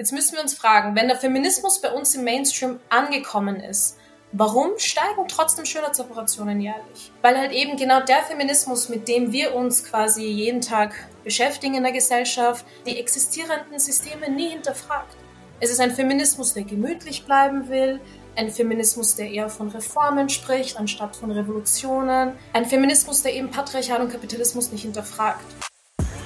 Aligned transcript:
Jetzt 0.00 0.12
müssen 0.12 0.36
wir 0.36 0.40
uns 0.40 0.54
fragen, 0.54 0.96
wenn 0.96 1.08
der 1.08 1.18
Feminismus 1.18 1.78
bei 1.78 1.92
uns 1.92 2.14
im 2.14 2.24
Mainstream 2.24 2.80
angekommen 2.88 3.60
ist, 3.60 3.98
warum 4.32 4.70
steigen 4.78 5.28
trotzdem 5.28 5.66
Schönheitsoperationen 5.66 6.58
jährlich? 6.58 7.12
Weil 7.20 7.36
halt 7.36 7.52
eben 7.52 7.76
genau 7.76 8.00
der 8.00 8.22
Feminismus, 8.22 8.88
mit 8.88 9.08
dem 9.08 9.30
wir 9.30 9.54
uns 9.54 9.84
quasi 9.84 10.24
jeden 10.24 10.62
Tag 10.62 10.94
beschäftigen 11.22 11.74
in 11.74 11.82
der 11.82 11.92
Gesellschaft, 11.92 12.64
die 12.86 12.98
existierenden 12.98 13.78
Systeme 13.78 14.30
nie 14.30 14.48
hinterfragt. 14.48 15.14
Es 15.60 15.70
ist 15.70 15.80
ein 15.80 15.90
Feminismus, 15.90 16.54
der 16.54 16.62
gemütlich 16.62 17.26
bleiben 17.26 17.68
will, 17.68 18.00
ein 18.36 18.48
Feminismus, 18.48 19.16
der 19.16 19.30
eher 19.30 19.50
von 19.50 19.68
Reformen 19.68 20.30
spricht, 20.30 20.78
anstatt 20.78 21.14
von 21.14 21.30
Revolutionen. 21.30 22.32
Ein 22.54 22.64
Feminismus, 22.64 23.22
der 23.22 23.34
eben 23.34 23.50
Patriarchat 23.50 24.00
und 24.00 24.10
Kapitalismus 24.10 24.72
nicht 24.72 24.80
hinterfragt. 24.80 25.44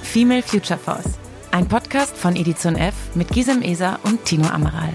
Female 0.01 0.43
Future 0.43 0.79
Force. 0.79 1.24
Ein 1.55 1.69
Podcast 1.69 2.17
von 2.17 2.35
Edition 2.35 2.75
F 2.75 3.15
mit 3.15 3.29
Gisem 3.29 3.61
Eser 3.61 3.97
und 4.03 4.25
Tino 4.25 4.45
Amaral. 4.45 4.89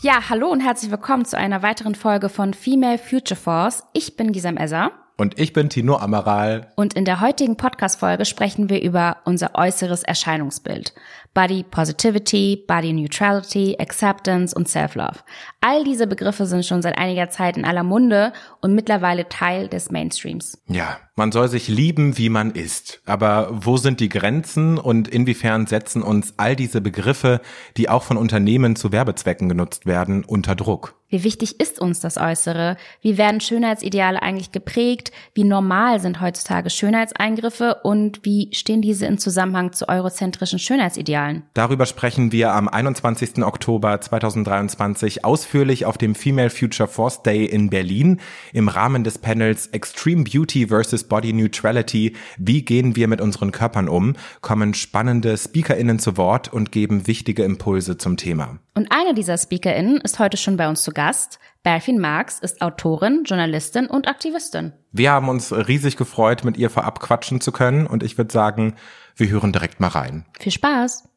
Ja, 0.00 0.30
hallo 0.30 0.48
und 0.48 0.60
herzlich 0.60 0.90
willkommen 0.90 1.26
zu 1.26 1.36
einer 1.36 1.62
weiteren 1.62 1.94
Folge 1.94 2.30
von 2.30 2.54
Female 2.54 2.96
Future 2.96 3.38
Force. 3.38 3.84
Ich 3.92 4.16
bin 4.16 4.32
Gisem 4.32 4.56
Eser. 4.56 4.92
Und 5.18 5.38
ich 5.38 5.52
bin 5.52 5.68
Tino 5.68 5.98
Amaral. 5.98 6.72
Und 6.76 6.94
in 6.94 7.04
der 7.04 7.20
heutigen 7.20 7.58
Podcast-Folge 7.58 8.24
sprechen 8.24 8.70
wir 8.70 8.80
über 8.80 9.18
unser 9.26 9.54
äußeres 9.54 10.02
Erscheinungsbild. 10.02 10.94
Body 11.34 11.64
Positivity, 11.68 12.64
Body 12.66 12.92
Neutrality, 12.92 13.76
Acceptance 13.78 14.54
und 14.54 14.68
Self-Love. 14.68 15.18
All 15.60 15.82
diese 15.82 16.06
Begriffe 16.06 16.46
sind 16.46 16.64
schon 16.64 16.80
seit 16.80 16.96
einiger 16.96 17.28
Zeit 17.28 17.56
in 17.56 17.64
aller 17.64 17.82
Munde 17.82 18.32
und 18.60 18.74
mittlerweile 18.74 19.28
Teil 19.28 19.68
des 19.68 19.90
Mainstreams. 19.90 20.62
Ja, 20.68 20.98
man 21.16 21.32
soll 21.32 21.48
sich 21.48 21.68
lieben, 21.68 22.18
wie 22.18 22.28
man 22.28 22.50
ist. 22.50 23.00
Aber 23.06 23.48
wo 23.50 23.76
sind 23.76 24.00
die 24.00 24.08
Grenzen 24.08 24.78
und 24.78 25.08
inwiefern 25.08 25.66
setzen 25.66 26.02
uns 26.02 26.34
all 26.36 26.54
diese 26.54 26.80
Begriffe, 26.80 27.40
die 27.76 27.88
auch 27.88 28.02
von 28.02 28.16
Unternehmen 28.16 28.76
zu 28.76 28.92
Werbezwecken 28.92 29.48
genutzt 29.48 29.86
werden, 29.86 30.24
unter 30.24 30.54
Druck? 30.54 30.94
Wie 31.08 31.22
wichtig 31.22 31.60
ist 31.60 31.80
uns 31.80 32.00
das 32.00 32.16
Äußere? 32.16 32.76
Wie 33.00 33.16
werden 33.16 33.40
Schönheitsideale 33.40 34.20
eigentlich 34.20 34.50
geprägt? 34.50 35.12
Wie 35.32 35.44
normal 35.44 36.00
sind 36.00 36.20
heutzutage 36.20 36.70
Schönheitseingriffe 36.70 37.76
und 37.84 38.24
wie 38.24 38.50
stehen 38.52 38.82
diese 38.82 39.06
in 39.06 39.18
Zusammenhang 39.18 39.72
zu 39.72 39.88
eurozentrischen 39.88 40.58
Schönheitsidealen? 40.58 41.23
Darüber 41.54 41.86
sprechen 41.86 42.32
wir 42.32 42.52
am 42.52 42.68
21. 42.68 43.44
Oktober 43.44 44.00
2023 44.00 45.24
ausführlich 45.24 45.86
auf 45.86 45.98
dem 45.98 46.14
Female 46.14 46.50
Future 46.50 46.88
Force 46.88 47.22
Day 47.22 47.44
in 47.44 47.70
Berlin 47.70 48.20
im 48.52 48.68
Rahmen 48.68 49.04
des 49.04 49.18
Panels 49.18 49.68
Extreme 49.68 50.24
Beauty 50.24 50.68
versus 50.68 51.04
Body 51.04 51.32
Neutrality. 51.32 52.14
Wie 52.38 52.62
gehen 52.62 52.96
wir 52.96 53.08
mit 53.08 53.20
unseren 53.20 53.52
Körpern 53.52 53.88
um? 53.88 54.14
kommen 54.40 54.74
spannende 54.74 55.36
SpeakerInnen 55.36 55.98
zu 55.98 56.16
Wort 56.16 56.52
und 56.52 56.72
geben 56.72 57.06
wichtige 57.06 57.44
Impulse 57.44 57.98
zum 57.98 58.16
Thema. 58.16 58.58
Und 58.74 58.90
eine 58.90 59.14
dieser 59.14 59.38
SpeakerInnen 59.38 60.00
ist 60.00 60.18
heute 60.18 60.36
schon 60.36 60.56
bei 60.56 60.68
uns 60.68 60.82
zu 60.82 60.90
Gast. 60.90 61.38
Berfin 61.62 61.98
Marx 61.98 62.40
ist 62.40 62.60
Autorin, 62.60 63.22
Journalistin 63.24 63.86
und 63.86 64.08
Aktivistin. 64.08 64.72
Wir 64.92 65.12
haben 65.12 65.28
uns 65.28 65.52
riesig 65.52 65.96
gefreut, 65.96 66.44
mit 66.44 66.56
ihr 66.56 66.70
vorab 66.70 67.00
quatschen 67.00 67.40
zu 67.40 67.52
können 67.52 67.86
und 67.86 68.02
ich 68.02 68.18
würde 68.18 68.32
sagen, 68.32 68.74
wir 69.16 69.28
hören 69.28 69.52
direkt 69.52 69.80
mal 69.80 69.88
rein. 69.88 70.24
Viel 70.38 70.52
Spaß! 70.52 71.08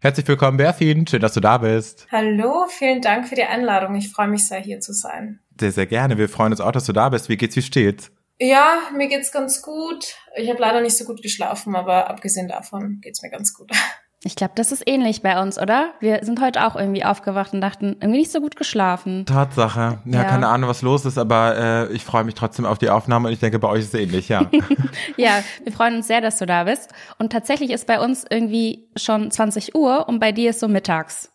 Herzlich 0.00 0.26
willkommen, 0.26 0.56
Berfin. 0.56 1.06
Schön, 1.06 1.20
dass 1.22 1.34
du 1.34 1.40
da 1.40 1.58
bist. 1.58 2.06
Hallo, 2.10 2.66
vielen 2.68 3.00
Dank 3.00 3.28
für 3.28 3.36
die 3.36 3.44
Einladung. 3.44 3.94
Ich 3.94 4.10
freue 4.10 4.28
mich 4.28 4.46
sehr, 4.46 4.58
hier 4.58 4.80
zu 4.80 4.92
sein. 4.92 5.38
Sehr, 5.58 5.72
sehr 5.72 5.86
gerne. 5.86 6.18
Wir 6.18 6.28
freuen 6.28 6.52
uns 6.52 6.60
auch, 6.60 6.72
dass 6.72 6.86
du 6.86 6.92
da 6.92 7.08
bist. 7.08 7.28
Wie 7.28 7.36
geht's, 7.36 7.54
wie 7.56 7.62
steht's? 7.62 8.10
Ja, 8.38 8.78
mir 8.96 9.06
geht's 9.06 9.30
ganz 9.30 9.62
gut. 9.62 10.16
Ich 10.36 10.50
habe 10.50 10.58
leider 10.58 10.80
nicht 10.80 10.96
so 10.96 11.04
gut 11.04 11.22
geschlafen, 11.22 11.76
aber 11.76 12.10
abgesehen 12.10 12.48
davon 12.48 12.98
geht's 13.00 13.22
mir 13.22 13.30
ganz 13.30 13.54
gut. 13.54 13.70
Ich 14.24 14.36
glaube, 14.36 14.52
das 14.54 14.70
ist 14.70 14.84
ähnlich 14.86 15.22
bei 15.22 15.40
uns, 15.40 15.58
oder? 15.58 15.94
Wir 15.98 16.24
sind 16.24 16.40
heute 16.40 16.64
auch 16.64 16.76
irgendwie 16.76 17.04
aufgewacht 17.04 17.52
und 17.54 17.60
dachten, 17.60 17.96
irgendwie 18.00 18.20
nicht 18.20 18.30
so 18.30 18.40
gut 18.40 18.54
geschlafen. 18.54 19.26
Tatsache. 19.26 19.98
Ja, 20.04 20.22
ja. 20.22 20.24
keine 20.24 20.46
Ahnung, 20.46 20.70
was 20.70 20.82
los 20.82 21.04
ist, 21.04 21.18
aber 21.18 21.56
äh, 21.56 21.92
ich 21.92 22.04
freue 22.04 22.22
mich 22.22 22.34
trotzdem 22.34 22.64
auf 22.64 22.78
die 22.78 22.88
Aufnahme 22.88 23.26
und 23.28 23.34
ich 23.34 23.40
denke, 23.40 23.58
bei 23.58 23.68
euch 23.68 23.80
ist 23.80 23.94
es 23.94 24.00
ähnlich, 24.00 24.28
ja. 24.28 24.48
ja, 25.16 25.42
wir 25.64 25.72
freuen 25.72 25.96
uns 25.96 26.06
sehr, 26.06 26.20
dass 26.20 26.38
du 26.38 26.46
da 26.46 26.64
bist. 26.64 26.92
Und 27.18 27.32
tatsächlich 27.32 27.70
ist 27.70 27.88
bei 27.88 27.98
uns 27.98 28.24
irgendwie 28.28 28.88
schon 28.94 29.28
20 29.28 29.74
Uhr 29.74 30.08
und 30.08 30.20
bei 30.20 30.30
dir 30.30 30.50
ist 30.50 30.60
so 30.60 30.68
mittags. 30.68 31.32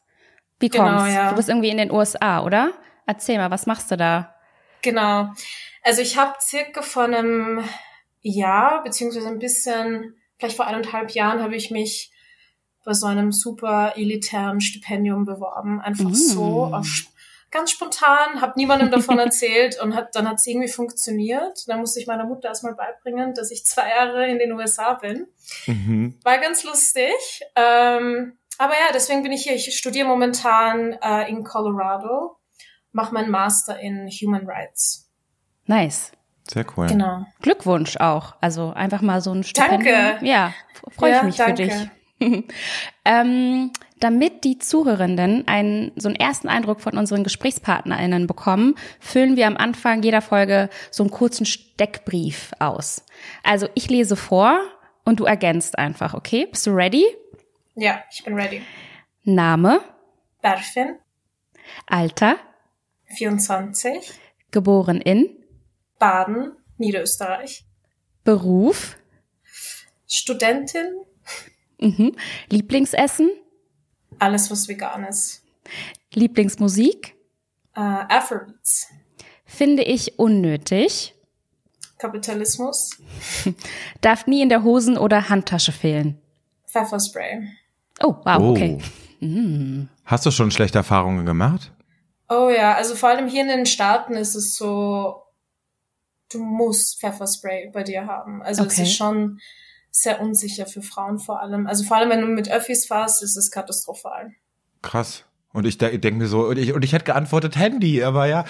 Wie 0.59 0.69
kommt's? 0.69 1.04
Genau, 1.04 1.06
ja. 1.06 1.30
Du 1.31 1.36
bist 1.36 1.50
irgendwie 1.50 1.69
in 1.69 1.78
den 1.78 1.92
USA, 1.92 2.42
oder? 2.42 2.72
Erzähl 3.06 3.38
mal, 3.38 3.52
was 3.52 3.66
machst 3.66 3.92
du 3.92 3.98
da? 3.98 4.34
Genau. 4.81 5.30
Also 5.84 6.02
ich 6.02 6.18
habe 6.18 6.36
circa 6.40 6.81
vor 6.81 7.04
einem 7.04 7.64
Jahr, 8.22 8.81
beziehungsweise 8.84 9.28
ein 9.28 9.40
bisschen, 9.40 10.16
vielleicht 10.38 10.56
vor 10.56 10.68
eineinhalb 10.68 11.12
Jahren, 11.12 11.44
habe 11.44 11.56
ich 11.56 11.69
mich 11.69 12.14
bei 12.88 12.94
so 12.94 13.06
einem 13.06 13.34
super 13.34 13.98
elitären 13.98 14.62
Stipendium 14.62 15.25
beworben. 15.25 15.81
Einfach 15.81 16.06
mm. 16.06 16.14
so, 16.14 16.72
ganz 17.52 17.72
spontan, 17.72 18.40
habe 18.40 18.53
niemandem 18.56 18.90
davon 18.90 19.20
erzählt 19.20 19.78
und 19.81 19.94
hat, 19.94 20.16
dann 20.16 20.25
hat 20.25 20.38
es 20.38 20.48
irgendwie 20.48 20.70
funktioniert. 20.70 21.68
Dann 21.68 21.81
musste 21.81 22.00
ich 22.00 22.08
meiner 22.08 22.24
Mutter 22.24 22.48
erstmal 22.48 22.75
beibringen, 22.75 23.34
dass 23.34 23.52
ich 23.52 23.66
zwei 23.66 23.90
Jahre 23.90 24.30
in 24.30 24.40
den 24.40 24.53
USA 24.53 24.94
bin. 24.94 25.28
Mhm. 25.66 26.18
War 26.24 26.38
ganz 26.38 26.64
lustig. 26.64 27.12
Ähm, 27.58 28.38
aber 28.58 28.74
ja, 28.74 28.94
deswegen 28.94 29.22
bin 29.22 29.34
ich 29.34 29.44
hier. 29.44 29.56
Ich 29.56 29.78
studiere 29.78 30.08
momentan 30.08 30.94
äh, 31.04 31.30
in 31.30 31.44
Colorado, 31.44 32.38
mache 32.94 33.14
meinen 33.14 33.30
Master 33.30 33.78
in 33.81 34.08
Human 34.08 34.48
Rights. 34.48 35.12
Nice. 35.66 36.14
Sehr 36.50 36.66
cool. 36.78 36.88
Genau. 36.88 37.25
Glückwunsch 37.42 37.98
auch. 37.98 38.36
Also 38.40 38.72
einfach 38.72 39.02
mal 39.02 39.19
so 39.19 39.34
ein 39.34 39.44
Stipendium. 39.44 39.84
Danke. 39.84 40.25
Ja, 40.25 40.54
freue 40.96 41.09
ich 41.12 41.18
ja, 41.18 41.24
mich 41.24 41.36
danke. 41.36 41.64
für 41.64 41.69
dich. 41.69 41.90
ähm, 43.06 43.72
damit 44.00 44.44
die 44.44 44.60
Zuhörenden 44.60 45.48
einen, 45.48 45.92
so 45.96 46.08
einen 46.08 46.16
ersten 46.16 46.48
Eindruck 46.48 46.82
von 46.82 46.98
unseren 46.98 47.24
GesprächspartnerInnen 47.24 48.28
bekommen, 48.28 48.76
füllen 49.00 49.36
wir 49.36 49.48
am 49.48 49.58
Anfang 49.58 50.04
jeder 50.04 50.22
Folge 50.22 50.70
so 50.92 51.04
einen 51.04 51.12
kurzen 51.12 51.46
Steckbrief 51.46 52.52
aus. 52.60 53.04
Also 53.44 53.68
ich 53.76 53.90
lese 53.90 54.16
vor 54.16 54.60
und 55.06 55.20
du 55.20 55.26
ergänzt 55.26 55.78
einfach, 55.78 56.14
okay? 56.14 56.48
Bist 56.48 56.68
du 56.68 56.72
ready? 56.72 57.06
Ja, 57.76 58.04
ich 58.12 58.24
bin 58.24 58.34
ready. 58.34 58.62
Name? 59.24 59.82
Berfin. 60.42 60.98
Alter? 61.86 62.38
24. 63.16 64.12
Geboren 64.52 65.02
in? 65.02 65.30
Baden, 66.00 66.54
Niederösterreich. 66.78 67.66
Beruf? 68.24 68.98
Studentin, 70.08 70.88
Mhm. 71.80 72.16
Lieblingsessen? 72.50 73.30
Alles, 74.20 74.50
was 74.50 74.68
vegan 74.68 75.04
ist. 75.04 75.44
Lieblingsmusik? 76.14 77.16
Äh, 77.76 77.80
Afrobeats. 77.80 78.88
Finde 79.46 79.84
ich 79.84 80.18
unnötig. 80.20 81.14
Kapitalismus. 81.98 82.92
Darf 84.02 84.28
nie 84.28 84.42
in 84.42 84.50
der 84.50 84.64
Hosen- 84.64 84.98
oder 84.98 85.30
Handtasche 85.30 85.72
fehlen. 85.72 86.20
Pfefferspray. 86.68 87.48
Oh, 88.02 88.16
wow, 88.24 88.38
oh. 88.40 88.52
okay. 88.52 88.78
Mm. 89.20 89.88
Hast 90.06 90.26
du 90.26 90.32
schon 90.32 90.52
schlechte 90.52 90.78
Erfahrungen 90.78 91.26
gemacht? 91.26 91.72
Oh 92.30 92.50
ja, 92.50 92.76
also 92.76 92.96
vor 92.96 93.10
allem 93.10 93.28
hier 93.28 93.44
in 93.44 93.48
den 93.48 93.66
Staaten 93.66 94.14
ist 94.14 94.36
es 94.36 94.56
so, 94.56 95.24
du 96.32 96.40
musst 96.40 97.00
Pfefferspray 97.00 97.72
bei 97.74 97.84
dir 97.84 98.06
haben. 98.06 98.42
Also 98.44 98.64
okay. 98.64 98.74
es 98.74 98.80
ist 98.80 98.96
schon 98.96 99.40
sehr 100.02 100.22
unsicher 100.22 100.66
für 100.66 100.81
Frauen 100.81 101.19
vor 101.19 101.41
allem. 101.41 101.68
Also 101.68 101.84
vor 101.84 101.97
allem, 101.97 102.09
wenn 102.09 102.22
du 102.22 102.28
mit 102.28 102.50
Öffis 102.50 102.85
fährst, 102.85 103.24
ist 103.24 103.38
es 103.38 103.52
katastrophal. 103.52 104.34
Krass. 104.81 105.24
Und 105.53 105.66
ich 105.66 105.78
de 105.78 105.97
denke 105.97 106.19
mir 106.19 106.28
so, 106.28 106.47
und 106.47 106.58
ich, 106.58 106.74
und 106.74 106.84
ich 106.84 106.94
hätte 106.94 107.06
geantwortet 107.06 107.56
Handy, 107.56 108.03
aber 108.03 108.28
ja, 108.28 108.46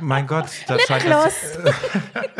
mein 0.00 0.26
Gott, 0.26 0.46
das 0.66 0.82
scheint 0.82 1.04
das, 1.06 1.34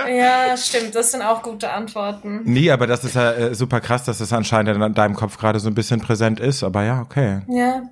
Ja, 0.08 0.56
stimmt, 0.56 0.94
das 0.94 1.12
sind 1.12 1.20
auch 1.20 1.42
gute 1.42 1.70
Antworten. 1.70 2.41
Nee, 2.44 2.70
aber 2.70 2.87
das 2.87 3.04
ist 3.04 3.16
ja 3.16 3.32
äh, 3.32 3.54
super 3.54 3.81
krass, 3.81 4.04
dass 4.04 4.19
das 4.19 4.32
anscheinend 4.32 4.82
in 4.82 4.94
deinem 4.94 5.14
Kopf 5.14 5.37
gerade 5.37 5.60
so 5.60 5.69
ein 5.69 5.75
bisschen 5.75 6.00
präsent 6.00 6.41
ist, 6.41 6.62
aber 6.62 6.84
ja, 6.84 7.03
okay. 7.03 7.42
Ja, 7.48 7.82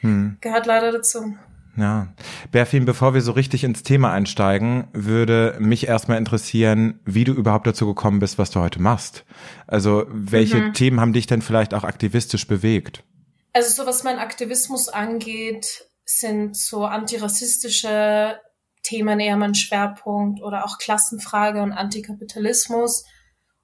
hm. 0.00 0.36
gehört 0.40 0.66
leider 0.66 0.92
dazu. 0.92 1.34
Ja. 1.76 2.14
Berfin, 2.52 2.84
bevor 2.86 3.14
wir 3.14 3.20
so 3.20 3.32
richtig 3.32 3.62
ins 3.64 3.82
Thema 3.82 4.12
einsteigen, 4.12 4.88
würde 4.92 5.56
mich 5.58 5.86
erstmal 5.86 6.18
interessieren, 6.18 7.00
wie 7.04 7.24
du 7.24 7.32
überhaupt 7.32 7.66
dazu 7.66 7.86
gekommen 7.86 8.18
bist, 8.18 8.38
was 8.38 8.50
du 8.50 8.60
heute 8.60 8.80
machst. 8.80 9.24
Also, 9.66 10.06
welche 10.08 10.56
mhm. 10.56 10.72
Themen 10.72 11.00
haben 11.00 11.12
dich 11.12 11.26
denn 11.26 11.42
vielleicht 11.42 11.74
auch 11.74 11.84
aktivistisch 11.84 12.46
bewegt? 12.46 13.04
Also, 13.52 13.70
so 13.70 13.86
was 13.86 14.04
mein 14.04 14.18
Aktivismus 14.18 14.88
angeht, 14.88 15.84
sind 16.04 16.56
so 16.56 16.84
antirassistische 16.86 18.38
Themen 18.82 19.20
eher 19.20 19.36
mein 19.36 19.54
Schwerpunkt 19.54 20.40
oder 20.42 20.64
auch 20.64 20.78
Klassenfrage 20.78 21.60
und 21.60 21.72
Antikapitalismus 21.72 23.04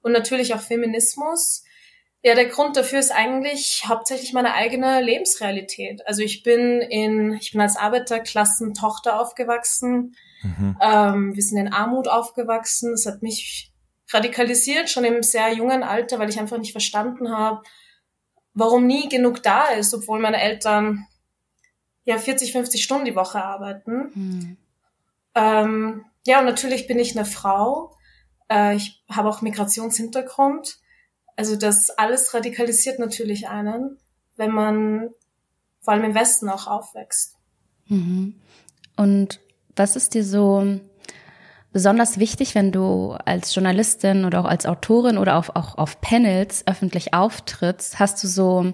und 0.01 0.11
natürlich 0.11 0.53
auch 0.53 0.59
Feminismus. 0.59 1.63
Ja, 2.25 2.35
der 2.35 2.45
Grund 2.45 2.77
dafür 2.77 2.99
ist 2.99 3.11
eigentlich 3.11 3.83
hauptsächlich 3.85 4.31
meine 4.31 4.53
eigene 4.53 5.01
Lebensrealität. 5.01 6.07
Also 6.07 6.21
ich 6.21 6.41
bin 6.41 6.79
in, 6.79 7.33
ich 7.33 7.51
bin 7.51 7.59
als 7.59 7.75
Arbeiterklassentochter 7.75 9.19
aufgewachsen. 9.19 10.15
Mhm. 10.41 10.77
Ähm, 10.81 11.35
wir 11.35 11.43
sind 11.43 11.57
in 11.57 11.73
Armut 11.73 12.07
aufgewachsen. 12.07 12.93
Es 12.93 13.05
hat 13.05 13.23
mich 13.23 13.73
radikalisiert 14.09 14.89
schon 14.89 15.03
im 15.03 15.21
sehr 15.21 15.51
jungen 15.53 15.83
Alter, 15.83 16.17
weil 16.17 16.29
ich 16.29 16.39
einfach 16.39 16.57
nicht 16.57 16.71
verstanden 16.71 17.29
habe, 17.29 17.61
warum 18.53 18.87
nie 18.87 19.09
genug 19.09 19.43
da 19.43 19.65
ist, 19.65 19.93
obwohl 19.93 20.19
meine 20.19 20.41
Eltern 20.41 21.05
ja 22.05 22.17
40, 22.17 22.53
50 22.53 22.81
Stunden 22.81 23.05
die 23.05 23.15
Woche 23.15 23.43
arbeiten. 23.43 24.11
Mhm. 24.13 24.57
Ähm, 25.35 26.05
ja, 26.25 26.39
und 26.39 26.45
natürlich 26.45 26.87
bin 26.87 26.99
ich 26.99 27.17
eine 27.17 27.25
Frau. 27.25 27.97
Äh, 28.49 28.77
ich 28.77 29.03
habe 29.09 29.27
auch 29.27 29.41
Migrationshintergrund. 29.41 30.77
Also 31.35 31.55
das 31.55 31.89
alles 31.89 32.33
radikalisiert 32.33 32.99
natürlich 32.99 33.47
einen, 33.47 33.97
wenn 34.35 34.51
man 34.51 35.09
vor 35.81 35.93
allem 35.93 36.03
im 36.03 36.15
Westen 36.15 36.49
auch 36.49 36.67
aufwächst. 36.67 37.35
Mhm. 37.87 38.35
Und 38.95 39.39
was 39.75 39.95
ist 39.95 40.13
dir 40.13 40.23
so 40.23 40.79
besonders 41.71 42.19
wichtig, 42.19 42.55
wenn 42.55 42.71
du 42.71 43.17
als 43.25 43.53
Journalistin 43.53 44.25
oder 44.25 44.41
auch 44.41 44.45
als 44.45 44.65
Autorin 44.65 45.17
oder 45.17 45.35
auch, 45.37 45.49
auch 45.55 45.77
auf 45.77 45.99
Panels 45.99 46.65
öffentlich 46.67 47.13
auftrittst? 47.13 47.99
Hast 47.99 48.23
du 48.23 48.27
so 48.27 48.71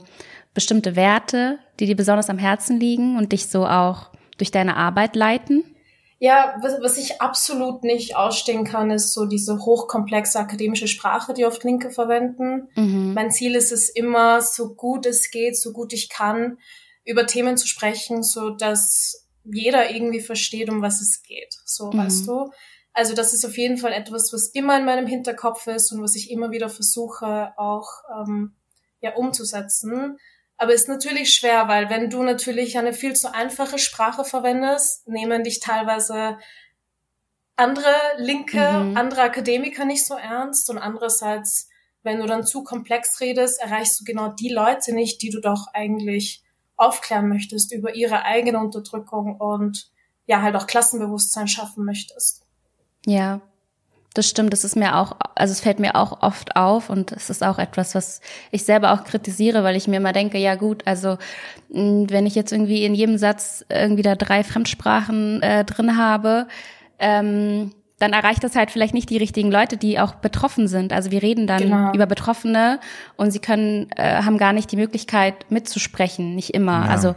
bestimmte 0.54 0.96
Werte, 0.96 1.60
die 1.80 1.86
dir 1.86 1.96
besonders 1.96 2.30
am 2.30 2.38
Herzen 2.38 2.80
liegen 2.80 3.18
und 3.18 3.32
dich 3.32 3.48
so 3.48 3.66
auch 3.66 4.10
durch 4.38 4.52
deine 4.52 4.76
Arbeit 4.76 5.16
leiten? 5.16 5.64
Ja, 6.22 6.58
was, 6.62 6.82
was 6.82 6.98
ich 6.98 7.22
absolut 7.22 7.84
nicht 7.86 8.18
ausstehen 8.18 8.66
kann, 8.66 8.92
ist 8.92 9.14
so 9.14 9.26
diese 9.26 9.60
hochkomplexe 9.60 10.38
akademische 10.38 10.90
Sprache, 10.90 11.34
die 11.34 11.46
oft 11.46 11.64
Linke 11.64 11.92
verwenden. 11.92 12.68
Mhm. 12.76 13.14
Mein 13.14 13.32
Ziel 13.32 13.56
ist 13.56 13.72
es 13.72 13.88
immer, 13.88 14.42
so 14.42 14.76
gut 14.76 15.06
es 15.06 15.32
geht, 15.32 15.58
so 15.58 15.72
gut 15.72 15.94
ich 15.94 16.10
kann, 16.10 16.58
über 17.06 17.26
Themen 17.26 17.56
zu 17.56 17.68
sprechen, 17.68 18.22
so 18.22 18.50
dass 18.50 19.30
jeder 19.46 19.92
irgendwie 19.92 20.20
versteht, 20.20 20.70
um 20.70 20.82
was 20.82 21.02
es 21.02 21.24
geht. 21.24 21.56
So, 21.64 21.90
mhm. 21.92 21.98
weißt 22.00 22.28
du? 22.28 22.52
Also 22.92 23.16
das 23.16 23.34
ist 23.34 23.46
auf 23.46 23.58
jeden 23.58 23.78
Fall 23.78 23.94
etwas, 23.94 24.34
was 24.34 24.48
immer 24.50 24.78
in 24.78 24.86
meinem 24.86 25.08
Hinterkopf 25.08 25.68
ist 25.68 25.92
und 25.94 26.02
was 26.02 26.16
ich 26.18 26.32
immer 26.32 26.52
wieder 26.52 26.68
versuche 26.68 27.54
auch 27.56 27.88
ähm, 28.20 28.56
ja 29.00 29.16
umzusetzen. 29.16 30.18
Aber 30.62 30.74
ist 30.74 30.90
natürlich 30.90 31.34
schwer, 31.34 31.70
weil 31.70 31.90
wenn 31.90 32.10
du 32.10 32.22
natürlich 32.22 32.78
eine 32.78 32.92
viel 32.92 33.16
zu 33.16 33.34
einfache 33.34 33.80
Sprache 33.80 34.26
verwendest, 34.26 35.08
nehmen 35.08 35.46
dich 35.46 35.62
teilweise 35.62 36.38
andere 37.56 37.96
Linke, 38.18 38.60
mhm. 38.60 38.98
andere 38.98 39.22
Akademiker 39.22 39.86
nicht 39.86 40.06
so 40.06 40.16
ernst 40.16 40.70
und 40.70 40.78
andererseits, 40.78 41.70
wenn 42.04 42.20
du 42.20 42.26
dann 42.26 42.46
zu 42.46 42.66
komplex 42.66 43.22
redest, 43.22 43.62
erreichst 43.62 44.02
du 44.02 44.04
genau 44.04 44.34
die 44.34 44.50
Leute 44.50 44.94
nicht, 44.94 45.22
die 45.22 45.30
du 45.30 45.40
doch 45.40 45.68
eigentlich 45.74 46.44
aufklären 46.76 47.30
möchtest 47.30 47.74
über 47.74 47.96
ihre 47.96 48.26
eigene 48.26 48.60
Unterdrückung 48.60 49.38
und 49.38 49.90
ja 50.26 50.42
halt 50.42 50.58
auch 50.58 50.68
Klassenbewusstsein 50.68 51.48
schaffen 51.48 51.86
möchtest. 51.86 52.46
Ja, 53.06 53.40
das 54.20 54.30
stimmt, 54.30 54.52
das 54.52 54.66
ist 54.66 54.76
mir 54.76 54.98
auch, 54.98 55.16
also 55.36 55.54
es 55.54 55.62
fällt 55.62 55.80
mir 55.80 55.96
auch 55.96 56.22
oft 56.22 56.58
auf 56.58 56.90
und 56.90 57.14
es 57.14 57.30
ist 57.30 57.42
auch 57.42 57.58
etwas, 57.58 57.96
was 57.96 58.20
ich 58.52 58.66
selber 58.66 58.92
auch 58.92 59.06
kritisiere, 59.06 59.64
weil 59.64 59.78
ich 59.78 59.88
mir 59.88 59.96
immer 59.96 60.12
denke, 60.12 60.38
ja 60.38 60.56
gut, 60.56 60.86
also 60.86 61.18
wenn 61.70 62.26
ich 62.26 62.36
jetzt 62.36 62.52
irgendwie 62.52 62.84
in 62.84 62.94
jedem 62.96 63.18
Satz 63.18 63.64
irgendwie 63.70 64.02
da 64.02 64.16
drei 64.16 64.44
Fremdsprachen 64.44 65.42
äh, 65.42 65.64
drin 65.64 65.98
habe, 65.98 66.48
ähm, 67.00 67.72
dann 67.98 68.12
erreicht 68.12 68.44
das 68.44 68.56
halt 68.56 68.72
vielleicht 68.72 68.94
nicht 68.94 69.10
die 69.10 69.18
richtigen 69.18 69.52
Leute, 69.52 69.78
die 69.78 70.00
auch 70.00 70.16
betroffen 70.16 70.68
sind. 70.68 70.92
Also 70.92 71.12
wir 71.12 71.22
reden 71.22 71.48
dann 71.48 71.62
genau. 71.62 71.94
über 71.94 72.06
Betroffene 72.06 72.80
und 73.16 73.32
sie 73.32 73.40
können, 73.40 73.88
äh, 73.96 74.24
haben 74.24 74.38
gar 74.38 74.52
nicht 74.52 74.70
die 74.72 74.78
Möglichkeit 74.78 75.50
mitzusprechen, 75.50 76.36
nicht 76.36 76.54
immer. 76.54 76.86
Ja. 76.86 76.92
Also 76.92 77.16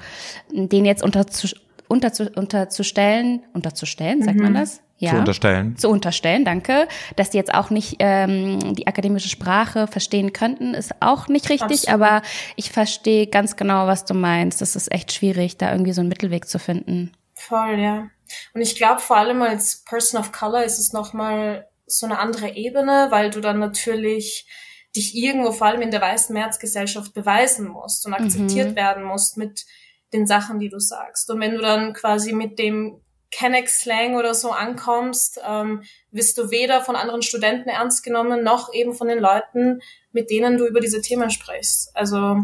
denen 0.53 0.85
jetzt 0.85 1.03
unterzu, 1.03 1.49
unterzu, 1.89 2.29
unterzustellen, 2.35 3.43
unterzustellen, 3.55 4.23
sagt 4.23 4.37
mhm. 4.37 4.45
man 4.45 4.55
das? 4.55 4.82
Ja, 5.03 5.11
zu 5.11 5.17
unterstellen. 5.17 5.77
Zu 5.77 5.89
unterstellen, 5.89 6.45
danke. 6.45 6.87
Dass 7.17 7.31
die 7.31 7.37
jetzt 7.37 7.53
auch 7.53 7.71
nicht 7.71 7.97
ähm, 7.99 8.75
die 8.75 8.87
akademische 8.87 9.29
Sprache 9.29 9.89
verstehen 9.89 10.33
könnten, 10.33 10.75
ist 10.75 10.95
auch 11.01 11.27
nicht 11.27 11.51
richtig, 11.51 11.89
Absolut. 11.89 12.03
aber 12.03 12.23
ich 12.55 12.71
verstehe 12.71 13.27
ganz 13.27 13.57
genau, 13.57 13.89
was 13.89 14.05
du 14.05 14.15
meinst. 14.15 14.61
Das 14.61 14.77
ist 14.77 14.93
echt 14.93 15.13
schwierig, 15.13 15.57
da 15.57 15.73
irgendwie 15.73 15.93
so 15.93 16.03
einen 16.03 16.09
Mittelweg 16.09 16.49
zu 16.49 16.61
finden. 16.61 17.13
Voll, 17.35 17.81
ja. 17.81 18.09
Und 18.55 18.61
ich 18.61 18.77
glaube, 18.77 19.01
vor 19.01 19.17
allem 19.17 19.43
als 19.43 19.83
Person 19.85 20.21
of 20.21 20.31
Color 20.31 20.63
ist 20.63 20.79
es 20.79 20.93
nochmal 20.93 21.67
so 21.87 22.07
eine 22.07 22.21
andere 22.21 22.55
Ebene, 22.55 23.09
weil 23.11 23.31
du 23.31 23.41
dann 23.41 23.59
natürlich 23.59 24.47
dich 24.95 25.17
irgendwo 25.17 25.51
vor 25.51 25.67
allem 25.67 25.83
in 25.83 25.91
der 25.91 26.01
weißen 26.01 26.33
Mehrheitsgesellschaft 26.33 27.13
beweisen 27.13 27.67
musst 27.67 28.07
und 28.07 28.15
akzeptiert 28.15 28.71
mhm. 28.71 28.77
werden 28.77 29.03
musst 29.03 29.37
mit 29.37 29.65
den 30.13 30.27
Sachen, 30.27 30.61
die 30.61 30.69
du 30.69 30.79
sagst. 30.79 31.29
Und 31.31 31.41
wenn 31.41 31.55
du 31.55 31.61
dann 31.61 31.93
quasi 31.93 32.33
mit 32.33 32.59
dem 32.59 33.02
Kennex-Slang 33.33 34.15
oder 34.17 34.35
so 34.35 34.53
ankommst, 34.53 35.41
ähm, 35.47 35.83
wirst 36.11 36.39
du 36.39 36.51
weder 36.51 36.83
von 36.83 36.95
anderen 36.95 37.23
Studenten 37.23 37.69
ernst 37.69 38.05
genommen, 38.05 38.45
noch 38.45 38.73
eben 38.73 38.95
von 38.95 39.09
den 39.09 39.19
Leuten, 39.19 39.81
mit 40.13 40.31
denen 40.31 40.59
du 40.59 40.67
über 40.67 40.81
diese 40.81 41.01
Themen 41.01 41.31
sprichst. 41.31 41.97
Also 41.97 42.37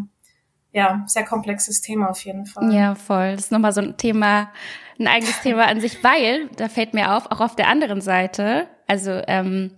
ja, 0.72 1.04
sehr 1.06 1.24
komplexes 1.24 1.80
Thema 1.80 2.10
auf 2.10 2.24
jeden 2.24 2.46
Fall. 2.46 2.72
Ja, 2.72 2.94
voll. 2.94 3.32
Das 3.32 3.44
ist 3.44 3.52
nochmal 3.52 3.72
so 3.72 3.80
ein 3.80 3.96
Thema, 3.96 4.50
ein 4.98 5.06
eigenes 5.06 5.40
Thema 5.40 5.66
an 5.66 5.80
sich, 5.80 6.02
weil, 6.02 6.48
da 6.56 6.68
fällt 6.68 6.94
mir 6.94 7.14
auf, 7.16 7.30
auch 7.30 7.40
auf 7.40 7.56
der 7.56 7.68
anderen 7.68 8.00
Seite, 8.00 8.68
also 8.86 9.22
ähm, 9.26 9.77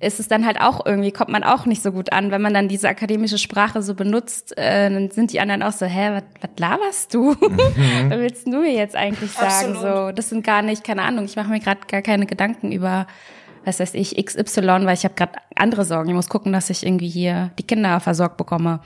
ist 0.00 0.20
es 0.20 0.28
dann 0.28 0.46
halt 0.46 0.60
auch 0.60 0.86
irgendwie, 0.86 1.10
kommt 1.10 1.30
man 1.30 1.42
auch 1.42 1.66
nicht 1.66 1.82
so 1.82 1.90
gut 1.90 2.12
an, 2.12 2.30
wenn 2.30 2.40
man 2.40 2.54
dann 2.54 2.68
diese 2.68 2.88
akademische 2.88 3.38
Sprache 3.38 3.82
so 3.82 3.94
benutzt, 3.94 4.56
äh, 4.56 4.90
dann 4.90 5.10
sind 5.10 5.32
die 5.32 5.40
anderen 5.40 5.62
auch 5.62 5.72
so, 5.72 5.86
hä, 5.86 6.10
was, 6.12 6.22
was 6.40 6.50
laberst 6.58 7.14
du? 7.14 7.32
Mhm. 7.32 7.58
was 8.10 8.18
willst 8.18 8.46
du 8.46 8.60
mir 8.60 8.72
jetzt 8.72 8.94
eigentlich 8.94 9.32
sagen? 9.32 9.74
Absolut. 9.74 9.82
So, 9.82 10.12
das 10.12 10.28
sind 10.28 10.44
gar 10.44 10.62
nicht, 10.62 10.84
keine 10.84 11.02
Ahnung, 11.02 11.24
ich 11.24 11.34
mache 11.34 11.50
mir 11.50 11.58
gerade 11.58 11.80
gar 11.88 12.02
keine 12.02 12.26
Gedanken 12.26 12.70
über, 12.70 13.08
was 13.64 13.80
weiß 13.80 13.94
ich, 13.94 14.24
XY, 14.24 14.86
weil 14.86 14.94
ich 14.94 15.04
habe 15.04 15.14
gerade 15.14 15.32
andere 15.56 15.84
Sorgen. 15.84 16.10
Ich 16.10 16.14
muss 16.14 16.28
gucken, 16.28 16.52
dass 16.52 16.70
ich 16.70 16.86
irgendwie 16.86 17.08
hier 17.08 17.50
die 17.58 17.64
Kinder 17.64 17.98
versorgt 17.98 18.36
bekomme. 18.36 18.80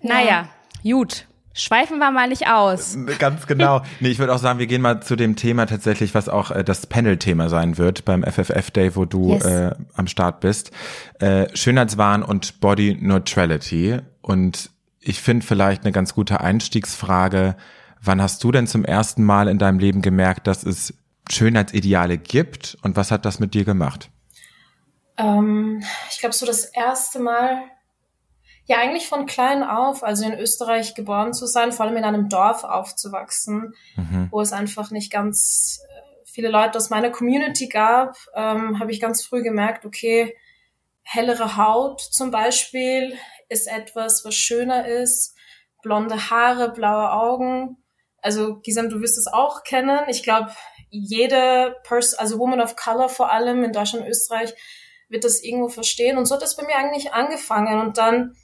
Ja. 0.00 0.14
Naja, 0.14 0.48
gut. 0.84 1.26
Schweifen 1.56 1.98
wir 1.98 2.10
mal 2.10 2.28
nicht 2.28 2.48
aus. 2.48 2.98
Ganz 3.18 3.46
genau. 3.46 3.82
Nee, 4.00 4.10
ich 4.10 4.18
würde 4.18 4.34
auch 4.34 4.38
sagen, 4.38 4.58
wir 4.58 4.66
gehen 4.66 4.82
mal 4.82 5.02
zu 5.02 5.16
dem 5.16 5.36
Thema 5.36 5.64
tatsächlich, 5.66 6.14
was 6.14 6.28
auch 6.28 6.50
äh, 6.50 6.62
das 6.62 6.86
Panel-Thema 6.86 7.48
sein 7.48 7.78
wird 7.78 8.04
beim 8.04 8.22
FFF 8.22 8.70
Day, 8.70 8.94
wo 8.94 9.06
du 9.06 9.32
yes. 9.32 9.44
äh, 9.44 9.74
am 9.94 10.06
Start 10.06 10.40
bist. 10.40 10.70
Äh, 11.18 11.48
Schönheitswahn 11.56 12.22
und 12.22 12.60
Body 12.60 12.98
Neutrality. 13.00 13.98
Und 14.20 14.70
ich 15.00 15.22
finde 15.22 15.46
vielleicht 15.46 15.84
eine 15.84 15.92
ganz 15.92 16.14
gute 16.14 16.42
Einstiegsfrage. 16.42 17.56
Wann 18.02 18.20
hast 18.20 18.44
du 18.44 18.52
denn 18.52 18.66
zum 18.66 18.84
ersten 18.84 19.24
Mal 19.24 19.48
in 19.48 19.58
deinem 19.58 19.78
Leben 19.78 20.02
gemerkt, 20.02 20.46
dass 20.46 20.62
es 20.62 20.92
Schönheitsideale 21.30 22.18
gibt 22.18 22.76
und 22.82 22.96
was 22.96 23.10
hat 23.10 23.24
das 23.24 23.40
mit 23.40 23.54
dir 23.54 23.64
gemacht? 23.64 24.10
Ähm, 25.16 25.82
ich 26.10 26.18
glaube, 26.18 26.34
so 26.34 26.44
das 26.44 26.66
erste 26.66 27.18
Mal 27.18 27.62
ja, 28.66 28.78
eigentlich 28.78 29.08
von 29.08 29.26
klein 29.26 29.62
auf, 29.62 30.02
also 30.02 30.24
in 30.24 30.38
Österreich 30.38 30.94
geboren 30.94 31.32
zu 31.32 31.46
sein, 31.46 31.72
vor 31.72 31.86
allem 31.86 31.96
in 31.96 32.04
einem 32.04 32.28
Dorf 32.28 32.64
aufzuwachsen, 32.64 33.74
mhm. 33.96 34.28
wo 34.30 34.40
es 34.40 34.52
einfach 34.52 34.90
nicht 34.90 35.12
ganz 35.12 35.80
äh, 35.88 36.26
viele 36.26 36.48
Leute 36.48 36.76
aus 36.76 36.90
meiner 36.90 37.10
Community 37.10 37.68
gab, 37.68 38.16
ähm, 38.34 38.80
habe 38.80 38.90
ich 38.90 39.00
ganz 39.00 39.24
früh 39.24 39.42
gemerkt, 39.42 39.86
okay, 39.86 40.36
hellere 41.02 41.56
Haut 41.56 42.00
zum 42.00 42.32
Beispiel 42.32 43.16
ist 43.48 43.68
etwas, 43.68 44.24
was 44.24 44.34
schöner 44.34 44.86
ist, 44.86 45.36
blonde 45.82 46.30
Haare, 46.30 46.72
blaue 46.72 47.12
Augen. 47.12 47.76
Also 48.20 48.56
Gisam, 48.56 48.88
du 48.88 49.00
wirst 49.00 49.18
es 49.18 49.28
auch 49.28 49.62
kennen. 49.62 50.00
Ich 50.08 50.24
glaube, 50.24 50.50
jede 50.90 51.76
Person, 51.84 52.18
also 52.18 52.40
Woman 52.40 52.60
of 52.60 52.74
Color 52.74 53.08
vor 53.08 53.30
allem 53.30 53.62
in 53.62 53.72
Deutschland, 53.72 54.08
Österreich, 54.08 54.52
wird 55.08 55.22
das 55.22 55.44
irgendwo 55.44 55.68
verstehen. 55.68 56.18
Und 56.18 56.26
so 56.26 56.34
hat 56.34 56.42
das 56.42 56.56
bei 56.56 56.64
mir 56.64 56.74
eigentlich 56.74 57.12
angefangen. 57.12 57.80
Und 57.80 57.98
dann 57.98 58.34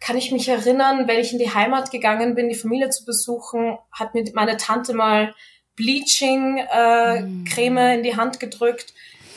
kann 0.00 0.16
ich 0.16 0.32
mich 0.32 0.48
erinnern, 0.48 1.06
wenn 1.06 1.20
ich 1.20 1.32
in 1.32 1.38
die 1.38 1.52
Heimat 1.52 1.90
gegangen 1.90 2.34
bin, 2.34 2.48
die 2.48 2.54
Familie 2.54 2.88
zu 2.88 3.04
besuchen, 3.04 3.78
hat 3.92 4.14
mir 4.14 4.24
meine 4.34 4.56
Tante 4.56 4.94
mal 4.94 5.34
Bleaching-Creme 5.76 7.76
äh, 7.76 7.94
mm. 7.94 7.98
in 7.98 8.02
die 8.02 8.16
Hand 8.16 8.40
gedrückt, 8.40 8.94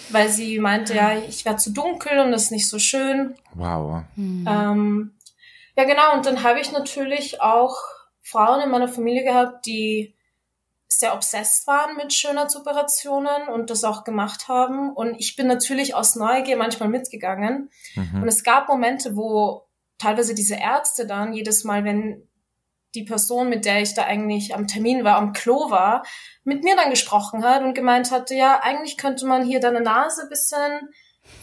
weil 0.09 0.29
sie 0.29 0.59
meinte, 0.59 0.95
ja, 0.95 1.17
ich 1.17 1.45
werde 1.45 1.59
zu 1.59 1.71
dunkel 1.71 2.19
und 2.19 2.31
das 2.31 2.43
ist 2.43 2.51
nicht 2.51 2.69
so 2.69 2.79
schön. 2.79 3.35
Wow. 3.53 4.03
Mm. 4.15 4.47
Ähm, 4.47 5.11
ja, 5.75 5.83
genau. 5.83 6.13
Und 6.13 6.25
dann 6.25 6.43
habe 6.43 6.59
ich 6.59 6.71
natürlich 6.71 7.41
auch 7.41 7.75
Frauen 8.21 8.61
in 8.61 8.71
meiner 8.71 8.87
Familie 8.87 9.23
gehabt, 9.23 9.65
die 9.65 10.15
sehr 10.87 11.13
obsessed 11.13 11.67
waren 11.67 11.97
mit 11.97 12.13
Schönheitsoperationen 12.13 13.49
und 13.49 13.69
das 13.69 13.83
auch 13.83 14.03
gemacht 14.03 14.47
haben. 14.47 14.93
Und 14.93 15.19
ich 15.19 15.35
bin 15.35 15.47
natürlich 15.47 15.95
aus 15.95 16.15
Neugier 16.15 16.55
manchmal 16.55 16.89
mitgegangen. 16.89 17.69
Mhm. 17.95 18.21
Und 18.21 18.27
es 18.27 18.43
gab 18.43 18.69
Momente, 18.69 19.15
wo 19.15 19.65
teilweise 19.97 20.33
diese 20.35 20.55
Ärzte 20.55 21.05
dann 21.07 21.33
jedes 21.33 21.63
Mal, 21.63 21.83
wenn 21.83 22.27
die 22.95 23.03
Person, 23.03 23.49
mit 23.49 23.65
der 23.65 23.81
ich 23.81 23.95
da 23.95 24.03
eigentlich 24.03 24.53
am 24.53 24.67
Termin 24.67 25.03
war, 25.03 25.17
am 25.17 25.33
Klo 25.33 25.71
war, 25.71 26.03
mit 26.43 26.63
mir 26.63 26.75
dann 26.75 26.91
gesprochen 26.91 27.43
hat 27.43 27.63
und 27.63 27.73
gemeint 27.73 28.11
hatte, 28.11 28.35
ja, 28.35 28.59
eigentlich 28.61 28.97
könnte 28.97 29.25
man 29.25 29.45
hier 29.45 29.59
deine 29.59 29.81
Nase 29.81 30.27
bisschen 30.29 30.89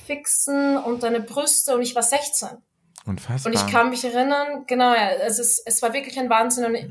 fixen 0.07 0.77
und 0.77 1.03
deine 1.03 1.21
Brüste 1.21 1.75
und 1.75 1.83
ich 1.83 1.95
war 1.95 2.03
16. 2.03 2.49
Unfassbar. 3.07 3.53
Und 3.53 3.59
ich 3.59 3.73
kann 3.73 3.91
mich 3.91 4.05
erinnern, 4.05 4.65
genau, 4.67 4.93
ja, 4.93 5.11
es, 5.11 5.39
ist, 5.39 5.63
es 5.65 5.83
war 5.83 5.93
wirklich 5.93 6.19
ein 6.19 6.31
Wahnsinn 6.31 6.67
und 6.67 6.75
ich, 6.75 6.87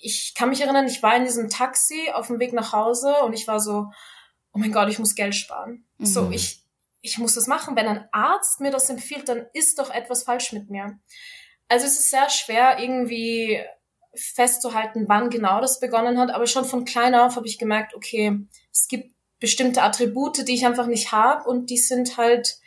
ich 0.00 0.34
kann 0.34 0.48
mich 0.48 0.60
erinnern, 0.60 0.86
ich 0.86 1.02
war 1.02 1.16
in 1.16 1.24
diesem 1.24 1.48
Taxi 1.48 2.10
auf 2.12 2.28
dem 2.28 2.38
Weg 2.38 2.52
nach 2.52 2.72
Hause 2.72 3.16
und 3.24 3.32
ich 3.32 3.48
war 3.48 3.60
so, 3.60 3.90
oh 4.52 4.58
mein 4.58 4.72
Gott, 4.72 4.88
ich 4.88 4.98
muss 4.98 5.14
Geld 5.14 5.34
sparen. 5.34 5.84
Mhm. 5.98 6.06
So, 6.06 6.30
ich, 6.30 6.63
ich 7.04 7.18
muss 7.18 7.34
das 7.34 7.46
machen. 7.46 7.76
Wenn 7.76 7.86
ein 7.86 8.08
Arzt 8.12 8.60
mir 8.60 8.70
das 8.70 8.88
empfiehlt, 8.88 9.28
dann 9.28 9.46
ist 9.52 9.78
doch 9.78 9.90
etwas 9.90 10.22
falsch 10.22 10.52
mit 10.52 10.70
mir. 10.70 10.98
Also 11.68 11.86
es 11.86 11.98
ist 11.98 12.10
sehr 12.10 12.30
schwer, 12.30 12.78
irgendwie 12.78 13.60
festzuhalten, 14.14 15.04
wann 15.06 15.28
genau 15.28 15.60
das 15.60 15.80
begonnen 15.80 16.18
hat, 16.18 16.30
aber 16.30 16.46
schon 16.46 16.64
von 16.64 16.84
klein 16.84 17.14
auf 17.14 17.36
habe 17.36 17.46
ich 17.46 17.58
gemerkt, 17.58 17.94
okay, 17.94 18.38
es 18.72 18.88
gibt 18.88 19.12
bestimmte 19.38 19.82
Attribute, 19.82 20.48
die 20.48 20.54
ich 20.54 20.64
einfach 20.64 20.86
nicht 20.86 21.12
habe 21.12 21.48
und 21.48 21.68
die 21.68 21.76
sind 21.76 22.16
halt 22.16 22.58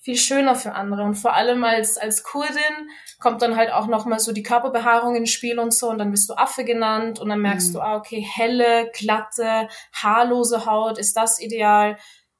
viel 0.00 0.16
schöner 0.16 0.54
für 0.54 0.72
andere. 0.72 1.04
Und 1.04 1.14
vor 1.14 1.34
allem 1.34 1.64
als, 1.64 1.96
als 1.96 2.24
Kurdin 2.24 2.90
kommt 3.18 3.42
dann 3.42 3.56
halt 3.56 3.72
auch 3.72 3.86
nochmal 3.86 4.20
so 4.20 4.32
die 4.32 4.42
Körperbehaarung 4.42 5.16
ins 5.16 5.30
Spiel 5.30 5.58
und 5.58 5.72
so 5.72 5.88
und 5.88 5.98
dann 5.98 6.10
bist 6.10 6.28
du 6.28 6.34
Affe 6.34 6.64
genannt 6.64 7.20
und 7.20 7.28
dann 7.28 7.40
merkst 7.40 7.70
mhm. 7.70 7.72
du, 7.74 7.80
ah, 7.80 7.96
okay, 7.96 8.20
helle, 8.20 8.90
glatte, 8.92 9.68
haarlose 9.92 10.66
Haut, 10.66 10.98
ist 10.98 11.16
das 11.16 11.40
ideal? 11.40 11.96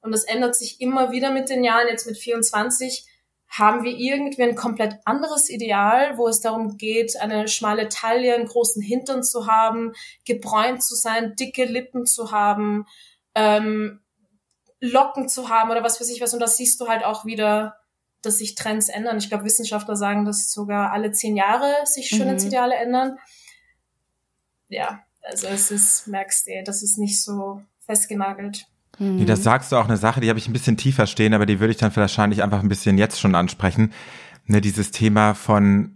Und 0.06 0.12
das 0.12 0.24
ändert 0.24 0.54
sich 0.56 0.80
immer 0.80 1.10
wieder 1.10 1.30
mit 1.30 1.50
den 1.50 1.64
Jahren. 1.64 1.88
Jetzt 1.88 2.06
mit 2.06 2.16
24 2.16 3.06
haben 3.48 3.84
wir 3.84 3.96
irgendwie 3.96 4.42
ein 4.42 4.56
komplett 4.56 4.98
anderes 5.04 5.50
Ideal, 5.50 6.16
wo 6.18 6.28
es 6.28 6.40
darum 6.40 6.76
geht, 6.76 7.16
eine 7.16 7.48
schmale 7.48 7.88
Taille, 7.88 8.34
einen 8.34 8.46
großen 8.46 8.82
Hintern 8.82 9.22
zu 9.22 9.46
haben, 9.46 9.92
gebräunt 10.24 10.82
zu 10.82 10.94
sein, 10.94 11.36
dicke 11.36 11.64
Lippen 11.64 12.06
zu 12.06 12.32
haben, 12.32 12.86
ähm, 13.34 14.00
Locken 14.80 15.28
zu 15.28 15.48
haben 15.48 15.70
oder 15.70 15.82
was 15.82 16.00
weiß 16.00 16.10
ich 16.10 16.20
was. 16.20 16.34
Und 16.34 16.40
das 16.40 16.56
siehst 16.56 16.80
du 16.80 16.88
halt 16.88 17.04
auch 17.04 17.24
wieder, 17.24 17.76
dass 18.22 18.38
sich 18.38 18.54
Trends 18.54 18.88
ändern. 18.88 19.18
Ich 19.18 19.28
glaube, 19.28 19.44
Wissenschaftler 19.44 19.96
sagen, 19.96 20.24
dass 20.24 20.50
sogar 20.50 20.92
alle 20.92 21.12
zehn 21.12 21.36
Jahre 21.36 21.72
sich 21.84 22.08
Schönheitsideale 22.08 22.74
mhm. 22.74 22.82
ändern. 22.82 23.18
Ja, 24.68 25.02
also 25.22 25.46
es 25.46 25.70
ist, 25.70 26.06
merkst 26.08 26.46
du, 26.46 26.62
das 26.64 26.82
ist 26.82 26.98
nicht 26.98 27.22
so 27.22 27.62
festgenagelt. 27.80 28.66
Mhm. 28.98 29.16
Nee, 29.16 29.24
das 29.24 29.42
sagst 29.42 29.72
du 29.72 29.76
auch 29.76 29.86
eine 29.86 29.96
Sache, 29.96 30.20
die 30.20 30.28
habe 30.28 30.38
ich 30.38 30.48
ein 30.48 30.52
bisschen 30.52 30.76
tiefer 30.76 31.06
stehen, 31.06 31.34
aber 31.34 31.46
die 31.46 31.60
würde 31.60 31.72
ich 31.72 31.78
dann 31.78 31.94
wahrscheinlich 31.94 32.42
einfach 32.42 32.60
ein 32.60 32.68
bisschen 32.68 32.98
jetzt 32.98 33.20
schon 33.20 33.34
ansprechen. 33.34 33.92
Ne, 34.46 34.60
dieses 34.60 34.90
Thema 34.90 35.34
von 35.34 35.92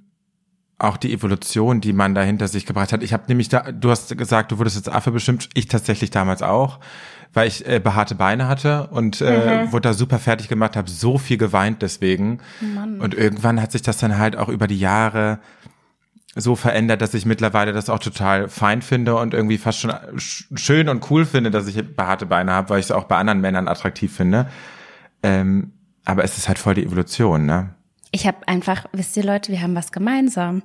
auch 0.79 0.97
die 0.97 1.13
Evolution, 1.13 1.81
die 1.81 1.93
man 1.93 2.15
da 2.15 2.23
hinter 2.23 2.49
sich 2.49 2.65
gebracht 2.65 2.93
hat. 2.93 3.03
Ich 3.03 3.13
habe 3.13 3.25
nämlich 3.29 3.51
da, 3.51 3.71
du 3.71 3.91
hast 3.91 4.17
gesagt, 4.17 4.51
du 4.51 4.59
wurdest 4.59 4.77
jetzt 4.77 4.89
Affe 4.89 5.11
bestimmt, 5.11 5.51
ich 5.55 5.69
tatsächlich 5.69 6.11
damals 6.11 6.43
auch 6.43 6.81
weil 7.33 7.49
ich 7.49 7.67
äh, 7.67 7.79
behaarte 7.79 8.15
Beine 8.15 8.49
hatte 8.49 8.89
und 8.89 9.21
äh, 9.21 9.65
mhm. 9.65 9.73
wurde 9.73 9.91
da 9.91 9.95
super 9.95 10.19
fertig 10.19 10.49
gemacht, 10.49 10.77
habe 10.77 10.91
so 10.91 11.19
viel 11.19 11.37
geweint 11.37 11.83
deswegen. 11.83 12.41
Mann. 12.61 13.01
Und 13.01 13.15
irgendwann 13.15 13.61
hat 13.63 13.73
sich 13.73 13.83
das 13.83 13.99
dann 13.99 14.19
halt 14.19 14.37
auch 14.37 14.49
über 14.49 14.67
die 14.67 14.79
Jahre 14.79 15.39
so 16.37 16.55
verändert, 16.55 17.03
dass 17.03 17.15
ich 17.15 17.27
mittlerweile 17.27 17.73
das 17.73 17.91
auch 17.91 17.99
total 17.99 18.49
fein 18.49 18.83
finde 18.83 19.17
und 19.17 19.35
irgendwie 19.35 19.59
fast 19.59 19.81
schon 19.81 19.93
schön 20.17 20.89
und 20.89 21.11
cool 21.11 21.27
finde, 21.27 21.51
dass 21.51 21.67
ich 21.67 21.97
behaarte 21.97 22.27
Beine 22.27 22.53
habe, 22.53 22.71
weil 22.71 22.79
ich 22.79 22.87
es 22.87 22.93
auch 22.93 23.05
bei 23.05 23.17
anderen 23.17 23.41
Männern 23.41 23.67
attraktiv 23.67 24.15
finde. 24.15 24.49
Ähm, 25.23 25.73
aber 26.05 26.25
es 26.25 26.39
ist 26.39 26.49
halt 26.49 26.59
voll 26.59 26.75
die 26.75 26.85
Evolution, 26.85 27.47
ne? 27.47 27.75
Ich 28.13 28.27
habe 28.27 28.47
einfach, 28.47 28.87
wisst 28.93 29.17
ihr 29.17 29.25
Leute, 29.25 29.53
wir 29.53 29.61
haben 29.63 29.75
was 29.75 29.93
gemeinsam. 29.93 30.63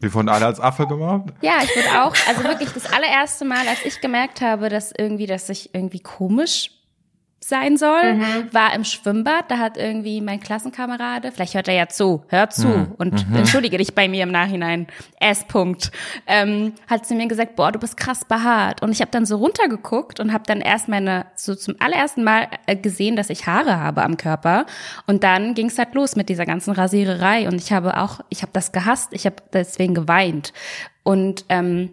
Wir 0.00 0.12
wurden 0.14 0.28
alle 0.28 0.46
als 0.46 0.60
Affe 0.60 0.86
gemacht? 0.86 1.24
Ja, 1.42 1.58
ich 1.62 1.74
wurde 1.74 2.02
auch, 2.02 2.14
also 2.28 2.44
wirklich 2.44 2.70
das 2.70 2.90
allererste 2.92 3.44
Mal, 3.44 3.66
als 3.66 3.84
ich 3.84 4.00
gemerkt 4.00 4.40
habe, 4.40 4.68
dass 4.68 4.92
irgendwie, 4.96 5.26
dass 5.26 5.48
ich 5.48 5.74
irgendwie 5.74 6.00
komisch 6.00 6.70
sein 7.40 7.76
soll, 7.76 8.14
mhm. 8.14 8.48
war 8.52 8.74
im 8.74 8.84
Schwimmbad. 8.84 9.50
Da 9.50 9.58
hat 9.58 9.76
irgendwie 9.76 10.20
mein 10.20 10.40
Klassenkamerade, 10.40 11.30
vielleicht 11.32 11.54
hört 11.54 11.68
er 11.68 11.74
ja 11.74 11.88
zu, 11.88 12.24
hör 12.28 12.50
zu 12.50 12.66
mhm. 12.66 12.94
und 12.98 13.28
mhm. 13.28 13.36
entschuldige 13.36 13.78
dich 13.78 13.94
bei 13.94 14.08
mir 14.08 14.24
im 14.24 14.30
Nachhinein, 14.30 14.86
S. 15.20 15.46
-Punkt, 15.46 15.90
ähm, 16.26 16.74
hat 16.88 17.06
zu 17.06 17.14
mir 17.14 17.28
gesagt, 17.28 17.56
boah, 17.56 17.70
du 17.72 17.78
bist 17.78 17.96
krass 17.96 18.24
behaart. 18.24 18.82
Und 18.82 18.90
ich 18.90 19.00
habe 19.00 19.10
dann 19.10 19.24
so 19.24 19.36
runtergeguckt 19.36 20.20
und 20.20 20.32
habe 20.32 20.44
dann 20.46 20.60
erst 20.60 20.88
meine, 20.88 21.26
so 21.36 21.54
zum 21.54 21.76
allerersten 21.78 22.24
Mal 22.24 22.48
äh, 22.66 22.76
gesehen, 22.76 23.16
dass 23.16 23.30
ich 23.30 23.46
Haare 23.46 23.78
habe 23.78 24.02
am 24.02 24.16
Körper. 24.16 24.66
Und 25.06 25.22
dann 25.22 25.54
ging 25.54 25.66
es 25.66 25.78
halt 25.78 25.94
los 25.94 26.16
mit 26.16 26.28
dieser 26.28 26.46
ganzen 26.46 26.72
Rasiererei. 26.72 27.46
Und 27.46 27.56
ich 27.56 27.72
habe 27.72 27.98
auch, 27.98 28.20
ich 28.28 28.42
habe 28.42 28.52
das 28.52 28.72
gehasst, 28.72 29.12
ich 29.12 29.26
habe 29.26 29.36
deswegen 29.52 29.94
geweint. 29.94 30.52
Und 31.04 31.44
ähm, 31.48 31.90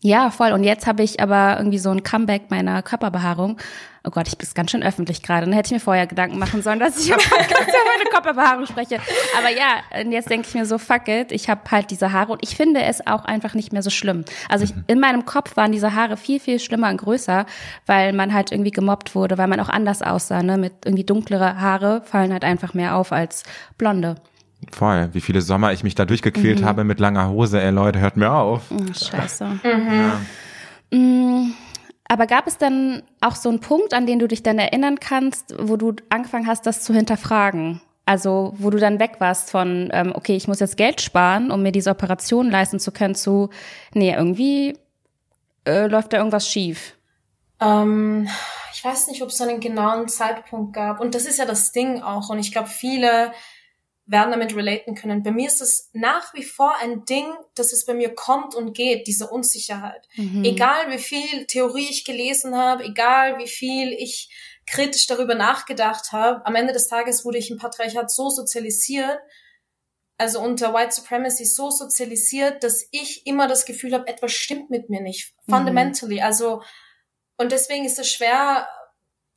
ja, 0.00 0.30
voll. 0.30 0.52
Und 0.52 0.64
jetzt 0.64 0.86
habe 0.86 1.02
ich 1.02 1.20
aber 1.20 1.56
irgendwie 1.56 1.78
so 1.78 1.90
ein 1.90 2.02
Comeback 2.02 2.50
meiner 2.50 2.82
Körperbehaarung. 2.82 3.58
Oh 4.06 4.10
Gott, 4.10 4.28
ich 4.28 4.36
bin 4.36 4.46
ganz 4.54 4.70
schön 4.70 4.82
öffentlich 4.82 5.22
gerade. 5.22 5.46
Dann 5.46 5.54
hätte 5.54 5.68
ich 5.68 5.72
mir 5.72 5.80
vorher 5.80 6.06
Gedanken 6.06 6.38
machen 6.38 6.60
sollen, 6.60 6.78
dass 6.78 6.98
ich 6.98 7.08
über 7.08 7.16
meine 7.16 8.10
Körperbehaarung 8.10 8.66
spreche. 8.66 8.98
Aber 9.38 9.48
ja, 9.50 10.02
und 10.02 10.12
jetzt 10.12 10.28
denke 10.28 10.46
ich 10.46 10.54
mir 10.54 10.66
so, 10.66 10.76
fuck 10.76 11.08
it, 11.08 11.32
ich 11.32 11.48
habe 11.48 11.62
halt 11.70 11.90
diese 11.90 12.12
Haare 12.12 12.32
und 12.32 12.42
ich 12.42 12.54
finde 12.54 12.82
es 12.82 13.06
auch 13.06 13.24
einfach 13.24 13.54
nicht 13.54 13.72
mehr 13.72 13.82
so 13.82 13.88
schlimm. 13.88 14.26
Also 14.50 14.64
ich, 14.64 14.76
mhm. 14.76 14.84
in 14.88 15.00
meinem 15.00 15.24
Kopf 15.24 15.56
waren 15.56 15.72
diese 15.72 15.94
Haare 15.94 16.18
viel, 16.18 16.38
viel 16.38 16.60
schlimmer 16.60 16.90
und 16.90 16.98
größer, 16.98 17.46
weil 17.86 18.12
man 18.12 18.34
halt 18.34 18.52
irgendwie 18.52 18.72
gemobbt 18.72 19.14
wurde, 19.14 19.38
weil 19.38 19.48
man 19.48 19.58
auch 19.58 19.70
anders 19.70 20.02
aussah. 20.02 20.42
Ne? 20.42 20.58
Mit 20.58 20.72
irgendwie 20.84 21.04
dunklere 21.04 21.58
Haare 21.58 22.02
fallen 22.04 22.30
halt 22.30 22.44
einfach 22.44 22.74
mehr 22.74 22.96
auf 22.96 23.10
als 23.10 23.42
blonde. 23.78 24.16
Voll. 24.70 25.08
Wie 25.12 25.20
viele 25.22 25.40
Sommer 25.40 25.72
ich 25.72 25.82
mich 25.82 25.94
da 25.94 26.04
durchgequält 26.04 26.60
mhm. 26.60 26.64
habe 26.66 26.84
mit 26.84 27.00
langer 27.00 27.30
Hose. 27.30 27.60
Ey, 27.60 27.70
Leute, 27.70 28.00
hört 28.00 28.18
mir 28.18 28.32
auf. 28.32 28.70
Oh, 28.70 28.92
scheiße. 28.92 29.46
Mhm. 29.62 29.88
Ja. 29.90 30.20
Aber 32.14 32.28
gab 32.28 32.46
es 32.46 32.58
dann 32.58 33.02
auch 33.20 33.34
so 33.34 33.48
einen 33.48 33.58
Punkt, 33.58 33.92
an 33.92 34.06
den 34.06 34.20
du 34.20 34.28
dich 34.28 34.44
dann 34.44 34.60
erinnern 34.60 35.00
kannst, 35.00 35.52
wo 35.58 35.76
du 35.76 35.94
angefangen 36.10 36.46
hast, 36.46 36.64
das 36.64 36.80
zu 36.80 36.94
hinterfragen? 36.94 37.80
Also, 38.06 38.54
wo 38.56 38.70
du 38.70 38.78
dann 38.78 39.00
weg 39.00 39.16
warst 39.18 39.50
von, 39.50 39.90
ähm, 39.92 40.12
okay, 40.14 40.36
ich 40.36 40.46
muss 40.46 40.60
jetzt 40.60 40.76
Geld 40.76 41.00
sparen, 41.00 41.50
um 41.50 41.64
mir 41.64 41.72
diese 41.72 41.90
Operation 41.90 42.52
leisten 42.52 42.78
zu 42.78 42.92
können, 42.92 43.16
zu, 43.16 43.50
nee, 43.94 44.14
irgendwie 44.14 44.78
äh, 45.66 45.88
läuft 45.88 46.12
da 46.12 46.18
irgendwas 46.18 46.48
schief. 46.48 46.94
Ähm, 47.60 48.28
ich 48.72 48.84
weiß 48.84 49.08
nicht, 49.08 49.20
ob 49.20 49.30
es 49.30 49.40
einen 49.40 49.58
genauen 49.58 50.06
Zeitpunkt 50.06 50.72
gab. 50.72 51.00
Und 51.00 51.16
das 51.16 51.26
ist 51.26 51.40
ja 51.40 51.46
das 51.46 51.72
Ding 51.72 52.00
auch. 52.00 52.28
Und 52.30 52.38
ich 52.38 52.52
glaube, 52.52 52.68
viele 52.68 53.32
werden 54.06 54.32
damit 54.32 54.54
relaten 54.54 54.94
können. 54.94 55.22
Bei 55.22 55.30
mir 55.30 55.46
ist 55.46 55.62
es 55.62 55.88
nach 55.92 56.34
wie 56.34 56.42
vor 56.42 56.76
ein 56.80 57.04
Ding, 57.06 57.26
dass 57.54 57.72
es 57.72 57.86
bei 57.86 57.94
mir 57.94 58.14
kommt 58.14 58.54
und 58.54 58.74
geht, 58.74 59.06
diese 59.06 59.28
Unsicherheit. 59.28 60.06
Mhm. 60.16 60.44
Egal 60.44 60.90
wie 60.90 60.98
viel 60.98 61.46
Theorie 61.46 61.88
ich 61.88 62.04
gelesen 62.04 62.56
habe, 62.56 62.84
egal 62.84 63.38
wie 63.38 63.48
viel 63.48 63.92
ich 63.92 64.30
kritisch 64.66 65.06
darüber 65.06 65.34
nachgedacht 65.34 66.12
habe, 66.12 66.44
am 66.44 66.54
Ende 66.54 66.72
des 66.72 66.88
Tages 66.88 67.24
wurde 67.24 67.38
ich 67.38 67.50
im 67.50 67.58
Patriarchat 67.58 68.10
so 68.10 68.28
sozialisiert, 68.28 69.18
also 70.18 70.40
unter 70.40 70.72
White 70.74 70.92
Supremacy 70.92 71.44
so 71.44 71.70
sozialisiert, 71.70 72.62
dass 72.62 72.86
ich 72.90 73.26
immer 73.26 73.48
das 73.48 73.64
Gefühl 73.64 73.94
habe, 73.94 74.06
etwas 74.06 74.32
stimmt 74.32 74.70
mit 74.70 74.90
mir 74.90 75.00
nicht. 75.00 75.34
Mhm. 75.46 75.52
Fundamentally. 75.54 76.16
Mhm. 76.16 76.22
Also, 76.22 76.62
und 77.36 77.52
deswegen 77.52 77.84
ist 77.84 77.98
es 77.98 78.12
schwer, 78.12 78.68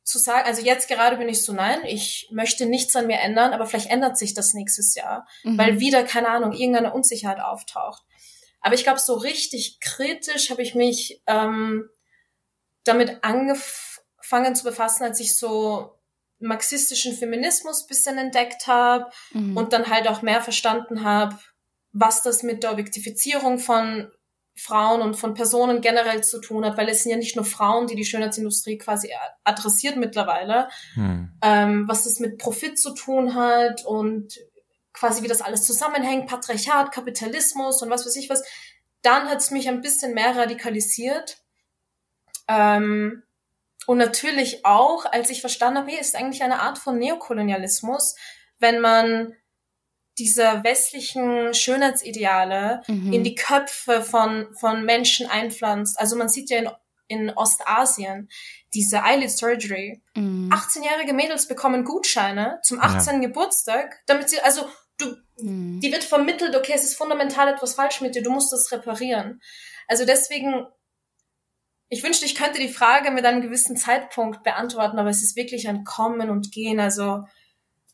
zu 0.08 0.18
sagen, 0.18 0.46
also 0.46 0.62
jetzt 0.62 0.88
gerade 0.88 1.16
bin 1.16 1.28
ich 1.28 1.42
so, 1.42 1.52
nein, 1.52 1.80
ich 1.84 2.28
möchte 2.32 2.66
nichts 2.66 2.96
an 2.96 3.06
mir 3.06 3.20
ändern, 3.20 3.52
aber 3.52 3.66
vielleicht 3.66 3.90
ändert 3.90 4.16
sich 4.16 4.34
das 4.34 4.54
nächstes 4.54 4.94
Jahr, 4.94 5.28
mhm. 5.44 5.58
weil 5.58 5.80
wieder, 5.80 6.02
keine 6.02 6.28
Ahnung, 6.28 6.52
irgendeine 6.52 6.94
Unsicherheit 6.94 7.40
auftaucht. 7.40 8.02
Aber 8.60 8.74
ich 8.74 8.84
glaube, 8.84 8.98
so 8.98 9.14
richtig 9.14 9.80
kritisch 9.80 10.50
habe 10.50 10.62
ich 10.62 10.74
mich 10.74 11.22
ähm, 11.26 11.88
damit 12.84 13.22
angefangen 13.22 14.56
zu 14.56 14.64
befassen, 14.64 15.04
als 15.04 15.20
ich 15.20 15.36
so 15.36 15.94
marxistischen 16.40 17.14
Feminismus 17.14 17.86
bisschen 17.86 18.16
entdeckt 18.16 18.66
habe 18.66 19.10
mhm. 19.32 19.56
und 19.56 19.72
dann 19.72 19.88
halt 19.88 20.08
auch 20.08 20.22
mehr 20.22 20.40
verstanden 20.40 21.04
habe, 21.04 21.38
was 21.92 22.22
das 22.22 22.42
mit 22.42 22.62
der 22.62 22.72
Objektifizierung 22.72 23.58
von 23.58 24.10
Frauen 24.58 25.02
und 25.02 25.14
von 25.14 25.34
Personen 25.34 25.80
generell 25.80 26.22
zu 26.24 26.40
tun 26.40 26.64
hat, 26.64 26.76
weil 26.76 26.88
es 26.88 27.02
sind 27.02 27.12
ja 27.12 27.16
nicht 27.16 27.36
nur 27.36 27.44
Frauen, 27.44 27.86
die 27.86 27.94
die 27.94 28.04
Schönheitsindustrie 28.04 28.76
quasi 28.76 29.12
adressiert 29.44 29.96
mittlerweile, 29.96 30.68
hm. 30.94 31.32
ähm, 31.42 31.84
was 31.88 32.04
das 32.04 32.18
mit 32.18 32.38
Profit 32.38 32.78
zu 32.78 32.92
tun 32.94 33.34
hat 33.34 33.84
und 33.84 34.38
quasi 34.92 35.22
wie 35.22 35.28
das 35.28 35.42
alles 35.42 35.64
zusammenhängt, 35.64 36.26
Patriarchat, 36.26 36.90
Kapitalismus 36.90 37.82
und 37.82 37.90
was 37.90 38.04
weiß 38.04 38.16
ich 38.16 38.28
was, 38.28 38.42
dann 39.02 39.28
hat 39.28 39.38
es 39.38 39.50
mich 39.50 39.68
ein 39.68 39.80
bisschen 39.80 40.12
mehr 40.12 40.36
radikalisiert. 40.36 41.38
Ähm, 42.48 43.22
und 43.86 43.98
natürlich 43.98 44.66
auch, 44.66 45.04
als 45.06 45.30
ich 45.30 45.40
verstanden 45.40 45.78
habe, 45.78 45.90
hey, 45.92 46.00
ist 46.00 46.16
eigentlich 46.16 46.42
eine 46.42 46.60
Art 46.60 46.78
von 46.78 46.98
Neokolonialismus, 46.98 48.16
wenn 48.58 48.80
man 48.80 49.34
dieser 50.18 50.64
westlichen 50.64 51.54
Schönheitsideale 51.54 52.82
mhm. 52.86 53.12
in 53.12 53.24
die 53.24 53.34
Köpfe 53.34 54.02
von, 54.02 54.48
von 54.54 54.84
Menschen 54.84 55.28
einpflanzt. 55.28 55.98
Also 55.98 56.16
man 56.16 56.28
sieht 56.28 56.50
ja 56.50 56.58
in, 56.58 56.70
in 57.08 57.30
Ostasien 57.30 58.28
diese 58.74 58.98
Eyelid 58.98 59.30
Surgery. 59.30 60.02
Mhm. 60.14 60.50
18-jährige 60.52 61.14
Mädels 61.14 61.48
bekommen 61.48 61.84
Gutscheine 61.84 62.58
zum 62.62 62.80
18. 62.80 63.14
Ja. 63.22 63.28
Geburtstag, 63.28 64.02
damit 64.06 64.28
sie, 64.28 64.40
also 64.40 64.68
du, 64.98 65.14
mhm. 65.38 65.80
die 65.80 65.92
wird 65.92 66.04
vermittelt, 66.04 66.54
okay, 66.56 66.72
es 66.74 66.84
ist 66.84 66.96
fundamental 66.96 67.48
etwas 67.48 67.74
falsch 67.74 68.00
mit 68.00 68.14
dir, 68.14 68.22
du 68.22 68.30
musst 68.30 68.52
das 68.52 68.70
reparieren. 68.72 69.40
Also 69.86 70.04
deswegen, 70.04 70.66
ich 71.88 72.02
wünschte, 72.02 72.26
ich 72.26 72.34
könnte 72.34 72.60
die 72.60 72.68
Frage 72.68 73.10
mit 73.10 73.24
einem 73.24 73.40
gewissen 73.40 73.76
Zeitpunkt 73.76 74.42
beantworten, 74.42 74.98
aber 74.98 75.08
es 75.08 75.22
ist 75.22 75.36
wirklich 75.36 75.68
ein 75.68 75.84
Kommen 75.84 76.28
und 76.28 76.52
Gehen. 76.52 76.80
Also 76.80 77.24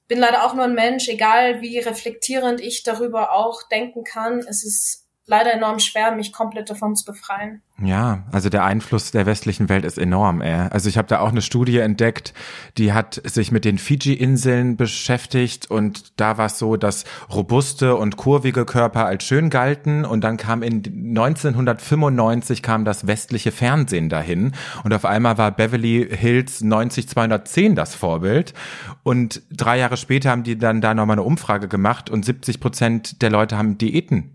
bin 0.09 0.19
leider 0.19 0.45
auch 0.45 0.55
nur 0.55 0.65
ein 0.65 0.75
Mensch, 0.75 1.09
egal 1.09 1.61
wie 1.61 1.79
reflektierend 1.79 2.61
ich 2.61 2.83
darüber 2.83 3.33
auch 3.33 3.63
denken 3.69 4.05
kann. 4.05 4.41
Es 4.41 4.65
ist 4.65 5.07
leider 5.27 5.53
enorm 5.53 5.79
schwer, 5.79 6.13
mich 6.13 6.33
komplett 6.33 6.71
davon 6.71 6.97
zu 6.97 7.05
befreien. 7.05 7.63
Ja, 7.83 8.23
also 8.31 8.51
der 8.51 8.65
Einfluss 8.65 9.11
der 9.11 9.27
westlichen 9.27 9.69
Welt 9.69 9.85
ist 9.85 9.99
enorm. 9.99 10.41
Ey. 10.41 10.69
Also 10.71 10.89
ich 10.89 10.97
habe 10.97 11.09
da 11.09 11.19
auch 11.19 11.31
eine 11.31 11.43
Studie 11.43 11.79
entdeckt, 11.79 12.33
die 12.79 12.93
hat 12.93 13.21
sich 13.25 13.51
mit 13.51 13.65
den 13.65 13.79
Fiji-Inseln 13.79 14.77
beschäftigt 14.77 15.69
und 15.73 16.13
da 16.21 16.39
war 16.39 16.47
es 16.47 16.59
so, 16.61 16.77
dass 16.77 17.05
robuste 17.33 17.97
und 17.97 18.17
kurvige 18.17 18.65
Körper 18.65 19.07
als 19.07 19.25
schön 19.25 19.51
galten 19.51 20.05
und 20.05 20.23
dann 20.23 20.37
kam 20.37 20.63
in 20.63 20.85
1995 20.85 22.63
kam 22.63 22.85
das 22.85 23.09
westliche 23.09 23.51
Fernsehen 23.51 24.09
dahin 24.09 24.53
und 24.85 24.95
auf 24.95 25.05
einmal 25.05 25.37
war 25.37 25.51
Beverly 25.51 26.07
Hills 26.09 26.61
90210 26.61 27.75
das 27.75 27.97
Vorbild 27.97 28.55
und 29.03 29.43
drei 29.51 29.79
Jahre 29.79 29.97
später 29.97 30.31
haben 30.31 30.45
die 30.45 30.57
dann 30.57 30.81
da 30.81 30.95
nochmal 30.95 31.15
eine 31.15 31.25
Umfrage 31.25 31.67
gemacht 31.67 32.09
und 32.09 32.25
70 32.25 32.61
Prozent 32.61 33.21
der 33.21 33.31
Leute 33.31 33.59
haben 33.59 33.79
Diäten 33.79 34.31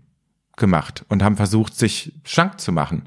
gemacht 0.60 1.04
und 1.08 1.24
haben 1.24 1.36
versucht, 1.36 1.76
sich 1.76 2.12
schlank 2.22 2.60
zu 2.60 2.70
machen. 2.70 3.02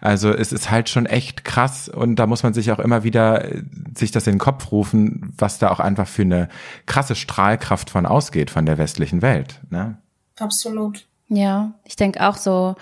Also 0.00 0.30
es 0.30 0.52
ist 0.52 0.70
halt 0.70 0.88
schon 0.88 1.06
echt 1.06 1.44
krass 1.44 1.88
und 1.88 2.16
da 2.16 2.28
muss 2.28 2.44
man 2.44 2.54
sich 2.54 2.70
auch 2.70 2.78
immer 2.78 3.02
wieder 3.02 3.44
äh, 3.44 3.62
sich 3.96 4.12
das 4.12 4.28
in 4.28 4.34
den 4.34 4.38
Kopf 4.38 4.70
rufen, 4.70 5.32
was 5.36 5.58
da 5.58 5.70
auch 5.70 5.80
einfach 5.80 6.06
für 6.06 6.22
eine 6.22 6.48
krasse 6.86 7.16
Strahlkraft 7.16 7.90
von 7.90 8.06
ausgeht 8.06 8.50
von 8.50 8.66
der 8.66 8.78
westlichen 8.78 9.22
Welt. 9.22 9.60
Ne? 9.70 9.98
Absolut. 10.38 11.06
Ja, 11.28 11.72
ich 11.84 11.96
denke 11.96 12.26
auch 12.26 12.36
so, 12.36 12.76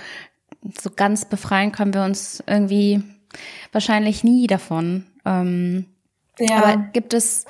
so 0.80 0.90
ganz 0.94 1.24
befreien 1.24 1.72
können 1.72 1.94
wir 1.94 2.04
uns 2.04 2.42
irgendwie 2.46 3.02
wahrscheinlich 3.72 4.24
nie 4.24 4.46
davon. 4.46 5.06
Ähm, 5.24 5.86
ja. 6.38 6.56
Aber 6.56 6.76
gibt 6.92 7.14
es 7.14 7.46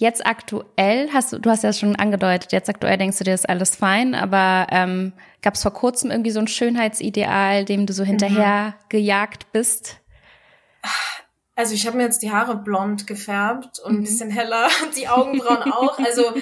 jetzt 0.00 0.26
aktuell, 0.26 1.08
hast 1.12 1.32
du, 1.32 1.38
du 1.38 1.48
hast 1.48 1.62
ja 1.62 1.72
schon 1.72 1.96
angedeutet, 1.96 2.52
jetzt 2.52 2.68
aktuell 2.68 2.98
denkst 2.98 3.18
du 3.18 3.24
dir, 3.24 3.34
ist 3.34 3.48
alles 3.48 3.76
fein, 3.76 4.14
aber 4.14 4.66
ähm, 4.70 5.12
Gab 5.42 5.54
es 5.54 5.62
vor 5.62 5.72
kurzem 5.72 6.10
irgendwie 6.10 6.30
so 6.30 6.40
ein 6.40 6.48
Schönheitsideal, 6.48 7.64
dem 7.64 7.86
du 7.86 7.92
so 7.92 8.04
hinterher 8.04 8.74
mhm. 8.78 8.84
gejagt 8.90 9.52
bist? 9.52 9.96
Also 11.56 11.74
ich 11.74 11.86
habe 11.86 11.96
mir 11.96 12.04
jetzt 12.04 12.22
die 12.22 12.30
Haare 12.30 12.56
blond 12.56 13.06
gefärbt 13.06 13.78
und 13.80 13.92
mhm. 13.92 13.98
ein 13.98 14.04
bisschen 14.04 14.30
heller 14.30 14.68
und 14.82 14.96
die 14.96 15.08
Augenbrauen 15.08 15.72
auch. 15.72 15.98
Also 15.98 16.34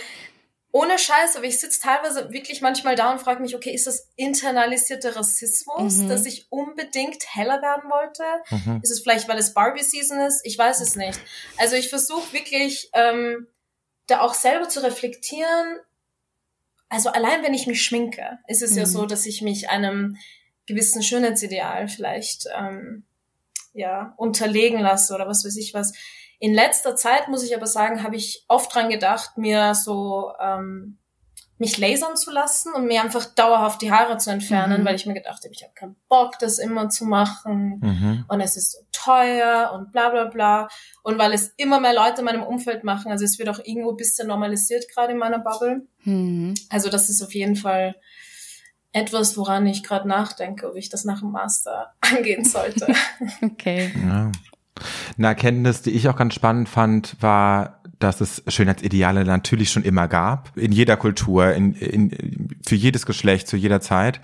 ohne 0.70 0.98
Scheiß, 0.98 1.36
aber 1.36 1.46
ich 1.46 1.58
sitze 1.58 1.80
teilweise 1.80 2.30
wirklich 2.30 2.60
manchmal 2.60 2.94
da 2.94 3.10
und 3.10 3.20
frage 3.20 3.40
mich, 3.40 3.56
okay, 3.56 3.72
ist 3.72 3.86
das 3.86 4.08
internalisierter 4.16 5.16
Rassismus, 5.16 5.96
mhm. 5.96 6.08
dass 6.08 6.26
ich 6.26 6.46
unbedingt 6.50 7.24
heller 7.34 7.62
werden 7.62 7.90
wollte? 7.90 8.22
Mhm. 8.50 8.80
Ist 8.82 8.90
es 8.90 9.00
vielleicht, 9.00 9.28
weil 9.28 9.38
es 9.38 9.54
Barbie-Season 9.54 10.20
ist? 10.20 10.42
Ich 10.44 10.58
weiß 10.58 10.80
es 10.80 10.94
nicht. 10.94 11.18
Also 11.56 11.76
ich 11.76 11.88
versuche 11.88 12.32
wirklich 12.32 12.90
ähm, 12.92 13.46
da 14.06 14.20
auch 14.20 14.34
selber 14.34 14.68
zu 14.68 14.82
reflektieren, 14.82 15.80
also 16.88 17.10
allein 17.10 17.42
wenn 17.42 17.54
ich 17.54 17.66
mich 17.66 17.82
schminke, 17.82 18.38
ist 18.46 18.62
es 18.62 18.72
mhm. 18.72 18.78
ja 18.78 18.86
so, 18.86 19.06
dass 19.06 19.26
ich 19.26 19.42
mich 19.42 19.68
einem 19.68 20.16
gewissen 20.66 21.02
Schönheitsideal 21.02 21.88
vielleicht 21.88 22.46
ähm, 22.56 23.04
ja 23.72 24.14
unterlegen 24.16 24.80
lasse 24.80 25.14
oder 25.14 25.28
was 25.28 25.44
weiß 25.44 25.56
ich 25.56 25.74
was. 25.74 25.92
In 26.38 26.54
letzter 26.54 26.94
Zeit 26.96 27.28
muss 27.28 27.42
ich 27.42 27.54
aber 27.56 27.66
sagen, 27.66 28.02
habe 28.02 28.16
ich 28.16 28.44
oft 28.48 28.72
dran 28.74 28.90
gedacht, 28.90 29.36
mir 29.36 29.74
so 29.74 30.32
ähm, 30.40 30.98
mich 31.58 31.76
lasern 31.78 32.16
zu 32.16 32.30
lassen 32.30 32.72
und 32.72 32.86
mir 32.86 33.02
einfach 33.02 33.24
dauerhaft 33.24 33.82
die 33.82 33.90
Haare 33.90 34.16
zu 34.18 34.30
entfernen, 34.30 34.82
mhm. 34.82 34.86
weil 34.86 34.94
ich 34.94 35.06
mir 35.06 35.14
gedacht 35.14 35.42
habe, 35.42 35.52
ich 35.52 35.62
habe 35.62 35.72
keinen 35.74 35.96
Bock, 36.08 36.38
das 36.38 36.58
immer 36.58 36.88
zu 36.88 37.04
machen 37.04 37.80
mhm. 37.82 38.24
und 38.28 38.40
es 38.40 38.56
ist 38.56 38.72
so 38.72 38.78
teuer 38.92 39.72
und 39.74 39.90
bla 39.90 40.10
bla 40.10 40.26
bla 40.26 40.68
und 41.02 41.18
weil 41.18 41.32
es 41.32 41.52
immer 41.56 41.80
mehr 41.80 41.94
Leute 41.94 42.20
in 42.20 42.26
meinem 42.26 42.44
Umfeld 42.44 42.84
machen, 42.84 43.10
also 43.10 43.24
es 43.24 43.38
wird 43.40 43.48
auch 43.48 43.58
irgendwo 43.58 43.90
ein 43.90 43.96
bisschen 43.96 44.28
normalisiert 44.28 44.88
gerade 44.88 45.12
in 45.12 45.18
meiner 45.18 45.40
Bubble. 45.40 45.86
Mhm. 46.04 46.54
Also 46.70 46.88
das 46.90 47.10
ist 47.10 47.22
auf 47.22 47.34
jeden 47.34 47.56
Fall 47.56 47.96
etwas, 48.92 49.36
woran 49.36 49.66
ich 49.66 49.82
gerade 49.82 50.08
nachdenke, 50.08 50.68
ob 50.68 50.76
ich 50.76 50.88
das 50.88 51.04
nach 51.04 51.20
dem 51.20 51.32
Master 51.32 51.94
angehen 52.00 52.44
sollte. 52.44 52.86
okay. 53.42 53.92
Ja. 54.06 54.30
Eine 55.16 55.28
Erkenntnis, 55.28 55.82
die 55.82 55.90
ich 55.90 56.08
auch 56.08 56.16
ganz 56.16 56.34
spannend 56.34 56.68
fand, 56.68 57.16
war, 57.20 57.78
dass 57.98 58.20
es 58.20 58.42
Schönheitsideale 58.46 59.24
natürlich 59.24 59.70
schon 59.70 59.82
immer 59.82 60.06
gab, 60.06 60.56
in 60.56 60.72
jeder 60.72 60.96
Kultur, 60.96 61.52
in, 61.52 61.72
in, 61.72 62.48
für 62.66 62.76
jedes 62.76 63.06
Geschlecht, 63.06 63.48
zu 63.48 63.56
jeder 63.56 63.80
Zeit. 63.80 64.20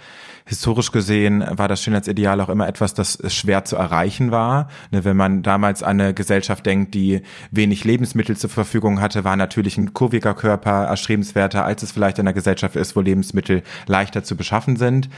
Historisch 0.47 0.93
gesehen 0.93 1.43
war 1.51 1.69
das 1.69 1.83
Schönheitsideal 1.83 2.41
auch 2.41 2.51
immer 2.51 2.69
etwas, 2.69 2.95
das 2.95 3.19
schwer 3.33 3.65
zu 3.65 3.77
erreichen 3.77 4.31
war. 4.31 4.69
Ne, 4.91 5.05
wenn 5.05 5.17
man 5.17 5.43
damals 5.43 5.83
an 5.83 6.01
eine 6.01 6.15
Gesellschaft 6.15 6.67
denkt, 6.67 6.95
die 6.95 7.23
wenig 7.51 7.85
Lebensmittel 7.85 8.37
zur 8.37 8.51
Verfügung 8.51 9.01
hatte, 9.01 9.25
war 9.25 9.37
natürlich 9.37 9.79
ein 9.79 9.95
kurviger 9.95 10.35
Körper 10.35 10.85
erstrebenswerter, 10.85 11.65
als 11.65 11.83
es 11.83 11.93
vielleicht 11.93 12.19
in 12.19 12.27
einer 12.27 12.35
Gesellschaft 12.35 12.77
ist, 12.77 12.95
wo 12.95 13.01
Lebensmittel 13.01 13.63
leichter 13.87 14.23
zu 14.23 14.37
beschaffen 14.37 14.77
sind. 14.77 15.09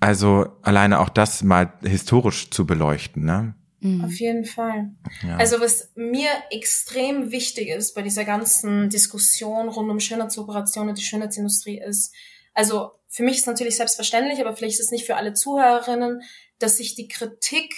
Also 0.00 0.48
alleine 0.60 0.98
auch 0.98 1.08
das 1.08 1.42
mal 1.44 1.72
historisch 1.82 2.50
zu 2.50 2.66
beleuchten. 2.66 3.24
Ne? 3.24 3.54
Mhm. 3.84 4.02
Auf 4.02 4.18
jeden 4.18 4.46
Fall. 4.46 4.92
Ja. 5.22 5.36
Also 5.36 5.60
was 5.60 5.90
mir 5.94 6.30
extrem 6.50 7.30
wichtig 7.32 7.68
ist 7.68 7.94
bei 7.94 8.00
dieser 8.00 8.24
ganzen 8.24 8.88
Diskussion 8.88 9.68
rund 9.68 9.90
um 9.90 10.00
Schönheitsoperationen 10.00 10.88
und 10.88 10.98
die 10.98 11.04
Schönheitsindustrie 11.04 11.82
ist, 11.86 12.14
also 12.54 12.92
für 13.08 13.22
mich 13.22 13.36
ist 13.36 13.46
natürlich 13.46 13.76
selbstverständlich, 13.76 14.40
aber 14.40 14.56
vielleicht 14.56 14.80
ist 14.80 14.86
es 14.86 14.90
nicht 14.90 15.04
für 15.04 15.16
alle 15.16 15.34
Zuhörerinnen, 15.34 16.22
dass 16.58 16.78
sich 16.78 16.94
die 16.94 17.08
Kritik 17.08 17.74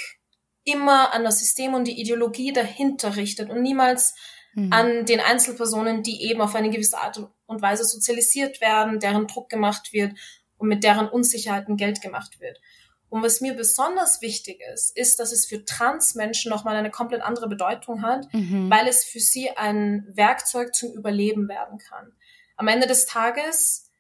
immer 0.62 1.12
an 1.12 1.25
das 1.25 1.40
System 1.40 1.75
und 1.75 1.88
die 1.88 2.01
Ideologie 2.01 2.53
dahinter 2.53 3.16
richtet 3.16 3.51
und 3.51 3.61
niemals 3.61 4.14
mhm. 4.55 4.73
an 4.73 5.07
den 5.07 5.19
Einzelpersonen, 5.19 6.05
die 6.05 6.23
eben 6.23 6.40
auf 6.40 6.55
eine 6.55 6.71
gewisse 6.71 6.99
Art 6.99 7.21
und 7.47 7.62
Weise 7.62 7.83
sozialisiert 7.83 8.61
werden, 8.61 9.01
deren 9.01 9.27
Druck 9.27 9.49
gemacht 9.49 9.92
wird 9.92 10.12
und 10.57 10.69
mit 10.69 10.85
deren 10.85 11.09
Unsicherheiten 11.09 11.77
Geld 11.77 12.01
gemacht 12.01 12.38
wird. 12.38 12.61
Und 13.09 13.23
was 13.23 13.40
mir 13.40 13.55
besonders 13.55 14.21
wichtig 14.21 14.61
ist, 14.75 14.97
ist, 14.97 15.21
dass 15.21 15.33
es 15.33 15.47
für 15.47 15.64
Transmenschen 15.64 16.51
nochmal 16.51 16.77
eine 16.77 16.90
komplett 16.90 17.23
andere 17.23 17.49
Bedeutung 17.49 18.03
hat, 18.03 18.33
mhm. 18.33 18.69
weil 18.71 18.88
es 18.88 19.05
für 19.05 19.21
sie 19.21 19.51
ein 19.51 20.07
Werkzeug 20.09 20.75
zum 20.75 20.92
Überleben 20.92 21.49
werden 21.49 21.79
kann. 21.79 22.12
Am 22.57 22.69
Ende 22.69 22.87
des 22.87 23.07
Tages, 23.07 23.90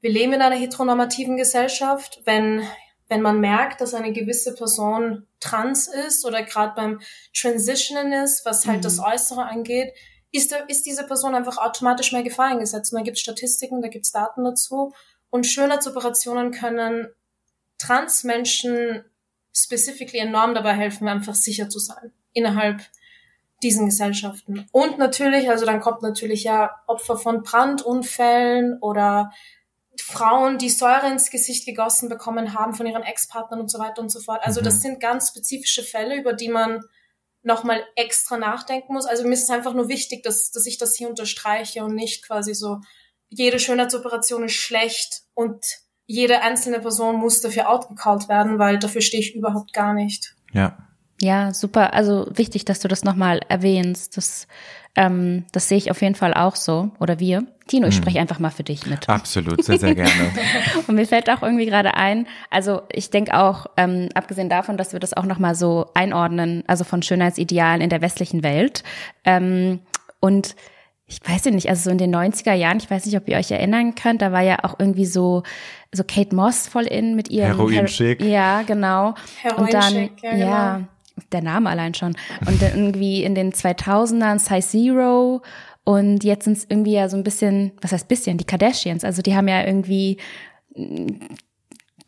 wir 0.00 0.10
leben 0.10 0.32
in 0.32 0.42
einer 0.42 0.56
heteronormativen 0.56 1.36
Gesellschaft, 1.36 2.22
wenn 2.24 2.66
wenn 3.08 3.20
man 3.20 3.40
merkt, 3.40 3.80
dass 3.80 3.94
eine 3.94 4.12
gewisse 4.12 4.54
Person 4.54 5.26
trans 5.40 5.88
ist 5.88 6.24
oder 6.24 6.42
gerade 6.42 6.74
beim 6.74 7.00
Transitionen 7.36 8.12
ist, 8.12 8.46
was 8.46 8.66
halt 8.66 8.78
mhm. 8.78 8.82
das 8.82 8.98
Äußere 8.98 9.44
angeht, 9.44 9.92
ist, 10.32 10.56
ist 10.68 10.86
diese 10.86 11.06
Person 11.06 11.34
einfach 11.34 11.58
automatisch 11.58 12.12
mehr 12.12 12.22
Gefahr 12.22 12.46
eingesetzt. 12.46 12.92
Und 12.92 12.98
da 12.98 13.04
gibt 13.04 13.16
es 13.16 13.22
Statistiken, 13.22 13.82
da 13.82 13.88
gibt 13.88 14.06
es 14.06 14.12
Daten 14.12 14.42
dazu. 14.42 14.92
Und 15.30 15.46
Schönheitsoperationen 15.46 16.50
können 16.50 17.08
Transmenschen 17.78 19.04
specifically 19.54 20.18
enorm 20.18 20.54
dabei 20.54 20.74
helfen, 20.74 21.08
einfach 21.08 21.34
sicher 21.34 21.68
zu 21.68 21.78
sein 21.78 22.12
innerhalb 22.32 22.82
diesen 23.62 23.86
Gesellschaften. 23.86 24.66
Und 24.72 24.98
natürlich, 24.98 25.48
also 25.48 25.64
dann 25.64 25.80
kommt 25.80 26.02
natürlich 26.02 26.44
ja 26.44 26.70
Opfer 26.86 27.16
von 27.16 27.42
Brandunfällen 27.42 28.78
oder 28.80 29.32
Frauen, 30.00 30.58
die 30.58 30.70
Säure 30.70 31.10
ins 31.10 31.30
Gesicht 31.30 31.64
gegossen 31.64 32.08
bekommen 32.08 32.52
haben 32.52 32.74
von 32.74 32.86
ihren 32.86 33.02
Ex-Partnern 33.02 33.60
und 33.60 33.70
so 33.70 33.78
weiter 33.78 34.02
und 34.02 34.10
so 34.10 34.20
fort. 34.20 34.40
Also 34.42 34.60
mhm. 34.60 34.64
das 34.64 34.82
sind 34.82 35.00
ganz 35.00 35.28
spezifische 35.28 35.82
Fälle, 35.82 36.16
über 36.16 36.32
die 36.32 36.48
man 36.48 36.82
nochmal 37.42 37.84
extra 37.94 38.36
nachdenken 38.36 38.94
muss. 38.94 39.06
Also 39.06 39.22
mir 39.24 39.34
ist 39.34 39.44
es 39.44 39.50
einfach 39.50 39.74
nur 39.74 39.88
wichtig, 39.88 40.22
dass, 40.22 40.50
dass 40.50 40.66
ich 40.66 40.78
das 40.78 40.96
hier 40.96 41.08
unterstreiche 41.08 41.84
und 41.84 41.94
nicht 41.94 42.26
quasi 42.26 42.54
so, 42.54 42.80
jede 43.28 43.58
Schönheitsoperation 43.58 44.44
ist 44.44 44.54
schlecht 44.54 45.22
und 45.34 45.64
jede 46.06 46.42
einzelne 46.42 46.80
Person 46.80 47.16
muss 47.16 47.40
dafür 47.40 47.70
outgecallt 47.70 48.28
werden, 48.28 48.58
weil 48.58 48.78
dafür 48.78 49.00
stehe 49.00 49.22
ich 49.22 49.34
überhaupt 49.34 49.72
gar 49.72 49.94
nicht. 49.94 50.34
Ja. 50.52 50.76
Ja, 51.20 51.54
super. 51.54 51.94
Also 51.94 52.26
wichtig, 52.34 52.64
dass 52.64 52.80
du 52.80 52.88
das 52.88 53.04
nochmal 53.04 53.40
erwähnst. 53.48 54.16
Das, 54.16 54.46
ähm, 54.96 55.44
das 55.52 55.68
sehe 55.68 55.78
ich 55.78 55.90
auf 55.90 56.02
jeden 56.02 56.16
Fall 56.16 56.34
auch 56.34 56.56
so. 56.56 56.90
Oder 56.98 57.20
wir. 57.20 57.46
Tino, 57.66 57.86
ich 57.86 57.94
hm. 57.94 58.02
spreche 58.02 58.20
einfach 58.20 58.40
mal 58.40 58.50
für 58.50 58.64
dich 58.64 58.84
mit. 58.86 59.08
Absolut, 59.08 59.64
sehr, 59.64 59.78
sehr 59.78 59.94
gerne. 59.94 60.32
und 60.86 60.96
mir 60.96 61.06
fällt 61.06 61.30
auch 61.30 61.42
irgendwie 61.42 61.66
gerade 61.66 61.94
ein, 61.94 62.26
also 62.50 62.82
ich 62.92 63.10
denke 63.10 63.38
auch, 63.38 63.66
ähm, 63.76 64.10
abgesehen 64.14 64.50
davon, 64.50 64.76
dass 64.76 64.92
wir 64.92 65.00
das 65.00 65.14
auch 65.14 65.24
nochmal 65.24 65.54
so 65.54 65.86
einordnen, 65.94 66.64
also 66.66 66.84
von 66.84 67.00
Schönheitsidealen 67.00 67.80
in 67.80 67.88
der 67.88 68.02
westlichen 68.02 68.42
Welt. 68.42 68.82
Ähm, 69.24 69.80
und 70.20 70.56
ich 71.14 71.28
weiß 71.28 71.44
ja 71.44 71.50
nicht, 71.50 71.68
also 71.68 71.84
so 71.84 71.90
in 71.90 71.98
den 71.98 72.14
90er 72.14 72.54
Jahren, 72.54 72.78
ich 72.78 72.90
weiß 72.90 73.06
nicht, 73.06 73.16
ob 73.16 73.28
ihr 73.28 73.36
euch 73.36 73.50
erinnern 73.50 73.94
könnt, 73.94 74.22
da 74.22 74.32
war 74.32 74.42
ja 74.42 74.58
auch 74.64 74.76
irgendwie 74.78 75.06
so, 75.06 75.42
so 75.92 76.02
Kate 76.02 76.34
Moss 76.34 76.66
voll 76.66 76.84
in 76.84 77.14
mit 77.14 77.30
ihrem 77.30 77.56
Heroin-Schick. 77.56 78.20
Her 78.20 78.28
ja, 78.28 78.62
genau. 78.62 79.14
Heroin 79.42 79.64
und 79.64 79.74
dann, 79.74 80.10
ja, 80.22 80.34
ja 80.36 80.76
genau. 80.76 80.88
der 81.32 81.42
Name 81.42 81.70
allein 81.70 81.94
schon. 81.94 82.16
Und 82.46 82.60
dann 82.60 82.72
irgendwie 82.74 83.22
in 83.22 83.34
den 83.34 83.52
2000ern 83.52 84.38
Size 84.38 84.68
Zero 84.68 85.42
und 85.84 86.24
jetzt 86.24 86.44
sind 86.44 86.56
es 86.56 86.66
irgendwie 86.68 86.94
ja 86.94 87.08
so 87.08 87.16
ein 87.16 87.24
bisschen, 87.24 87.72
was 87.80 87.92
heißt 87.92 88.08
bisschen, 88.08 88.38
die 88.38 88.44
Kardashians, 88.44 89.04
also 89.04 89.22
die 89.22 89.36
haben 89.36 89.48
ja 89.48 89.64
irgendwie 89.64 90.18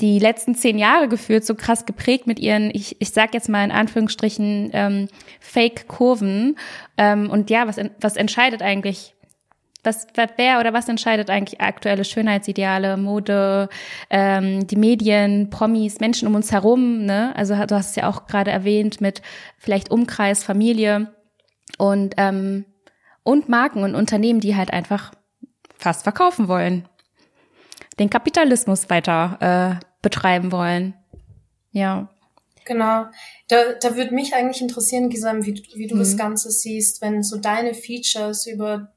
die 0.01 0.19
letzten 0.19 0.55
zehn 0.55 0.79
Jahre 0.79 1.09
geführt, 1.09 1.45
so 1.45 1.55
krass 1.55 1.87
geprägt 1.87 2.27
mit 2.27 2.39
ihren, 2.39 2.71
ich, 2.75 3.01
ich 3.01 3.11
sag 3.11 3.35
jetzt 3.35 3.49
mal 3.49 3.65
in 3.65 3.71
Anführungsstrichen, 3.71 4.71
ähm, 4.73 5.09
Fake-Kurven. 5.41 6.59
Ähm, 6.99 7.31
und 7.31 7.51
ja, 7.51 7.67
was, 7.67 7.79
was 8.01 8.17
entscheidet 8.17 8.63
eigentlich, 8.63 9.15
Was, 9.85 10.07
wer 10.37 10.59
oder 10.59 10.73
was 10.73 10.89
entscheidet 10.89 11.31
eigentlich 11.31 11.61
aktuelle 11.61 12.05
Schönheitsideale, 12.05 12.97
Mode, 12.97 13.69
ähm, 14.11 14.67
die 14.67 14.77
Medien, 14.77 15.49
Promis, 15.49 16.01
Menschen 16.01 16.27
um 16.27 16.35
uns 16.35 16.51
herum? 16.51 17.05
Ne? 17.05 17.33
Also 17.37 17.55
du 17.55 17.75
hast 17.77 17.91
es 17.91 17.97
ja 17.97 18.09
auch 18.09 18.27
gerade 18.27 18.51
erwähnt 18.51 19.01
mit 19.01 19.23
vielleicht 19.59 19.91
Umkreis, 19.91 20.43
Familie 20.43 21.15
und 21.79 22.15
ähm, 22.17 22.65
und 23.23 23.49
Marken 23.49 23.83
und 23.83 23.95
Unternehmen, 23.95 24.41
die 24.41 24.57
halt 24.57 24.73
einfach 24.73 25.13
fast 25.77 26.03
verkaufen 26.05 26.49
wollen, 26.49 26.89
den 27.99 28.11
Kapitalismus 28.11 28.91
weiter 28.91 29.81
äh, 29.81 29.85
betreiben 30.03 30.53
wollen. 30.53 30.95
Ja. 31.73 32.09
Genau. 32.65 33.07
Da, 33.49 33.75
da 33.81 33.97
würde 33.97 34.15
mich 34.15 34.35
eigentlich 34.35 34.61
interessieren, 34.61 35.09
Gisam, 35.09 35.47
wie, 35.47 35.63
wie 35.75 35.87
du 35.87 35.95
mhm. 35.95 36.01
das 36.01 36.17
Ganze 36.17 36.51
siehst, 36.51 37.01
wenn 37.01 37.23
so 37.23 37.39
deine 37.39 37.75
Features 37.75 38.47
über 38.47 38.93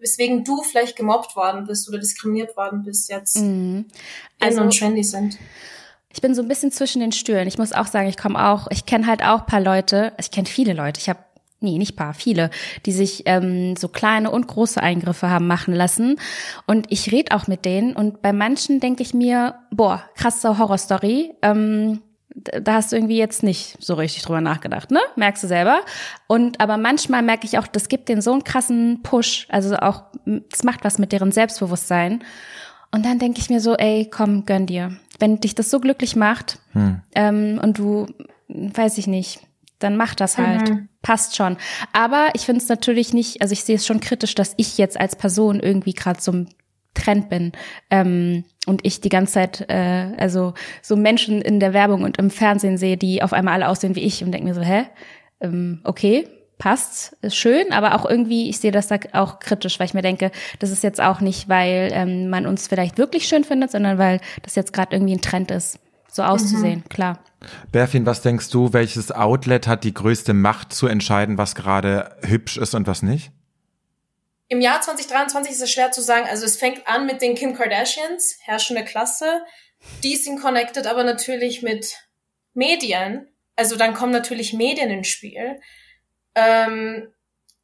weswegen 0.00 0.44
du 0.44 0.62
vielleicht 0.62 0.96
gemobbt 0.96 1.36
worden 1.36 1.66
bist 1.66 1.88
oder 1.88 1.98
diskriminiert 1.98 2.56
worden 2.56 2.82
bist, 2.84 3.10
jetzt 3.10 3.36
mhm. 3.36 3.86
also, 4.38 4.60
und 4.62 4.76
trendy 4.76 5.02
sind. 5.02 5.38
Ich 6.10 6.22
bin 6.22 6.34
so 6.34 6.42
ein 6.42 6.48
bisschen 6.48 6.72
zwischen 6.72 7.00
den 7.00 7.12
Stühlen. 7.12 7.46
Ich 7.46 7.58
muss 7.58 7.72
auch 7.72 7.86
sagen, 7.86 8.08
ich 8.08 8.16
komme 8.16 8.48
auch, 8.48 8.68
ich 8.70 8.86
kenne 8.86 9.06
halt 9.06 9.22
auch 9.22 9.46
paar 9.46 9.60
Leute, 9.60 10.12
ich 10.18 10.30
kenne 10.30 10.46
viele 10.46 10.72
Leute. 10.72 11.00
Ich 11.00 11.08
habe 11.08 11.18
nee, 11.60 11.78
nicht 11.78 11.96
paar, 11.96 12.14
viele, 12.14 12.50
die 12.86 12.92
sich 12.92 13.22
ähm, 13.26 13.76
so 13.76 13.88
kleine 13.88 14.30
und 14.30 14.46
große 14.46 14.80
Eingriffe 14.80 15.30
haben 15.30 15.46
machen 15.46 15.74
lassen. 15.74 16.16
Und 16.66 16.86
ich 16.90 17.10
rede 17.12 17.34
auch 17.34 17.46
mit 17.46 17.64
denen 17.64 17.94
und 17.94 18.22
bei 18.22 18.32
manchen 18.32 18.80
denke 18.80 19.02
ich 19.02 19.14
mir, 19.14 19.56
boah, 19.70 20.02
krasse 20.14 20.58
Horrorstory. 20.58 21.34
Ähm, 21.42 22.00
da 22.34 22.74
hast 22.74 22.92
du 22.92 22.96
irgendwie 22.96 23.18
jetzt 23.18 23.42
nicht 23.42 23.76
so 23.80 23.94
richtig 23.94 24.22
drüber 24.22 24.40
nachgedacht, 24.40 24.90
ne? 24.90 25.00
Merkst 25.16 25.42
du 25.42 25.48
selber. 25.48 25.80
Und 26.28 26.60
aber 26.60 26.76
manchmal 26.76 27.22
merke 27.22 27.46
ich 27.46 27.58
auch, 27.58 27.66
das 27.66 27.88
gibt 27.88 28.08
denen 28.08 28.22
so 28.22 28.32
einen 28.32 28.44
krassen 28.44 29.00
Push. 29.02 29.46
Also 29.48 29.76
auch, 29.76 30.04
es 30.52 30.62
macht 30.62 30.84
was 30.84 30.98
mit 30.98 31.10
deren 31.12 31.32
Selbstbewusstsein. 31.32 32.22
Und 32.92 33.04
dann 33.04 33.18
denke 33.18 33.40
ich 33.40 33.50
mir 33.50 33.60
so, 33.60 33.74
ey, 33.74 34.08
komm, 34.10 34.46
gönn 34.46 34.66
dir. 34.66 34.96
Wenn 35.18 35.40
dich 35.40 35.54
das 35.54 35.70
so 35.70 35.80
glücklich 35.80 36.16
macht 36.16 36.58
hm. 36.72 37.00
ähm, 37.14 37.60
und 37.62 37.78
du, 37.78 38.06
weiß 38.48 38.98
ich 38.98 39.06
nicht, 39.06 39.40
dann 39.78 39.96
mach 39.96 40.14
das 40.14 40.38
halt. 40.38 40.70
Mhm. 40.70 40.87
Passt 41.02 41.36
schon. 41.36 41.56
Aber 41.92 42.30
ich 42.34 42.42
finde 42.42 42.60
es 42.60 42.68
natürlich 42.68 43.12
nicht, 43.12 43.40
also 43.40 43.52
ich 43.52 43.64
sehe 43.64 43.76
es 43.76 43.86
schon 43.86 44.00
kritisch, 44.00 44.34
dass 44.34 44.54
ich 44.56 44.78
jetzt 44.78 44.98
als 44.98 45.16
Person 45.16 45.60
irgendwie 45.60 45.92
gerade 45.92 46.20
so 46.20 46.44
Trend 46.94 47.28
bin 47.28 47.52
ähm, 47.90 48.44
und 48.66 48.84
ich 48.84 49.00
die 49.00 49.08
ganze 49.08 49.34
Zeit 49.34 49.66
äh, 49.68 50.12
also 50.18 50.54
so 50.82 50.96
Menschen 50.96 51.40
in 51.40 51.60
der 51.60 51.72
Werbung 51.72 52.02
und 52.02 52.18
im 52.18 52.30
Fernsehen 52.30 52.76
sehe, 52.76 52.96
die 52.96 53.22
auf 53.22 53.32
einmal 53.32 53.54
alle 53.54 53.68
aussehen 53.68 53.94
wie 53.94 54.00
ich 54.00 54.24
und 54.24 54.32
denke 54.32 54.48
mir 54.48 54.54
so, 54.54 54.62
hä, 54.62 54.84
ähm, 55.40 55.80
okay, 55.84 56.26
passt, 56.58 57.16
ist 57.22 57.36
schön, 57.36 57.72
aber 57.72 57.94
auch 57.94 58.04
irgendwie, 58.04 58.48
ich 58.48 58.58
sehe 58.58 58.72
das 58.72 58.88
da 58.88 58.98
auch 59.12 59.38
kritisch, 59.38 59.78
weil 59.78 59.86
ich 59.86 59.94
mir 59.94 60.02
denke, 60.02 60.32
das 60.58 60.70
ist 60.70 60.82
jetzt 60.82 61.00
auch 61.00 61.20
nicht, 61.20 61.48
weil 61.48 61.90
ähm, 61.92 62.28
man 62.30 62.46
uns 62.46 62.66
vielleicht 62.66 62.98
wirklich 62.98 63.28
schön 63.28 63.44
findet, 63.44 63.70
sondern 63.70 63.98
weil 63.98 64.20
das 64.42 64.56
jetzt 64.56 64.72
gerade 64.72 64.94
irgendwie 64.94 65.14
ein 65.14 65.20
Trend 65.20 65.52
ist, 65.52 65.78
so 66.10 66.22
auszusehen, 66.22 66.80
mhm. 66.80 66.88
klar. 66.88 67.18
Berfin, 67.70 68.06
was 68.06 68.22
denkst 68.22 68.50
du, 68.50 68.72
welches 68.72 69.12
Outlet 69.12 69.66
hat 69.66 69.84
die 69.84 69.94
größte 69.94 70.34
Macht 70.34 70.72
zu 70.72 70.86
entscheiden, 70.86 71.38
was 71.38 71.54
gerade 71.54 72.16
hübsch 72.22 72.56
ist 72.56 72.74
und 72.74 72.86
was 72.86 73.02
nicht? 73.02 73.30
Im 74.48 74.60
Jahr 74.60 74.80
2023 74.80 75.52
ist 75.52 75.62
es 75.62 75.70
schwer 75.70 75.92
zu 75.92 76.00
sagen. 76.00 76.26
Also 76.28 76.46
es 76.46 76.56
fängt 76.56 76.88
an 76.88 77.06
mit 77.06 77.20
den 77.20 77.34
Kim 77.34 77.54
Kardashians, 77.54 78.38
herrschende 78.40 78.84
Klasse. 78.84 79.42
Die 80.02 80.16
sind 80.16 80.40
connected 80.40 80.86
aber 80.86 81.04
natürlich 81.04 81.62
mit 81.62 81.96
Medien. 82.54 83.28
Also 83.56 83.76
dann 83.76 83.92
kommen 83.92 84.12
natürlich 84.12 84.54
Medien 84.54 84.90
ins 84.90 85.08
Spiel. 85.08 85.60
Ähm, 86.34 87.12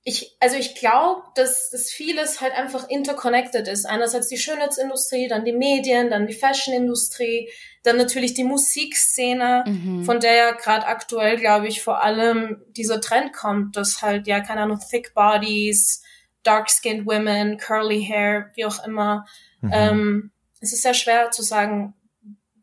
ich, 0.06 0.36
also 0.38 0.56
ich 0.56 0.74
glaube, 0.74 1.22
dass, 1.34 1.70
dass 1.70 1.90
vieles 1.90 2.42
halt 2.42 2.52
einfach 2.52 2.88
interconnected 2.90 3.66
ist. 3.66 3.86
Einerseits 3.86 4.28
die 4.28 4.36
Schönheitsindustrie, 4.36 5.28
dann 5.28 5.46
die 5.46 5.52
Medien, 5.52 6.10
dann 6.10 6.26
die 6.26 6.34
Fashionindustrie, 6.34 7.48
dann 7.82 7.96
natürlich 7.96 8.34
die 8.34 8.44
Musikszene, 8.44 9.64
mhm. 9.66 10.04
von 10.04 10.20
der 10.20 10.34
ja 10.34 10.50
gerade 10.52 10.86
aktuell, 10.86 11.38
glaube 11.38 11.68
ich, 11.68 11.82
vor 11.82 12.02
allem 12.02 12.62
dieser 12.68 13.00
Trend 13.00 13.32
kommt, 13.32 13.76
dass 13.76 14.02
halt, 14.02 14.26
ja, 14.26 14.40
keine 14.40 14.62
Ahnung, 14.62 14.78
Thick 14.90 15.14
Bodies, 15.14 16.02
dark-skinned 16.42 17.06
women, 17.06 17.56
curly 17.56 18.04
hair, 18.04 18.50
wie 18.54 18.66
auch 18.66 18.84
immer. 18.86 19.24
Mhm. 19.62 19.70
Ähm, 19.72 20.32
es 20.60 20.74
ist 20.74 20.82
sehr 20.82 20.94
schwer 20.94 21.30
zu 21.30 21.42
sagen, 21.42 21.94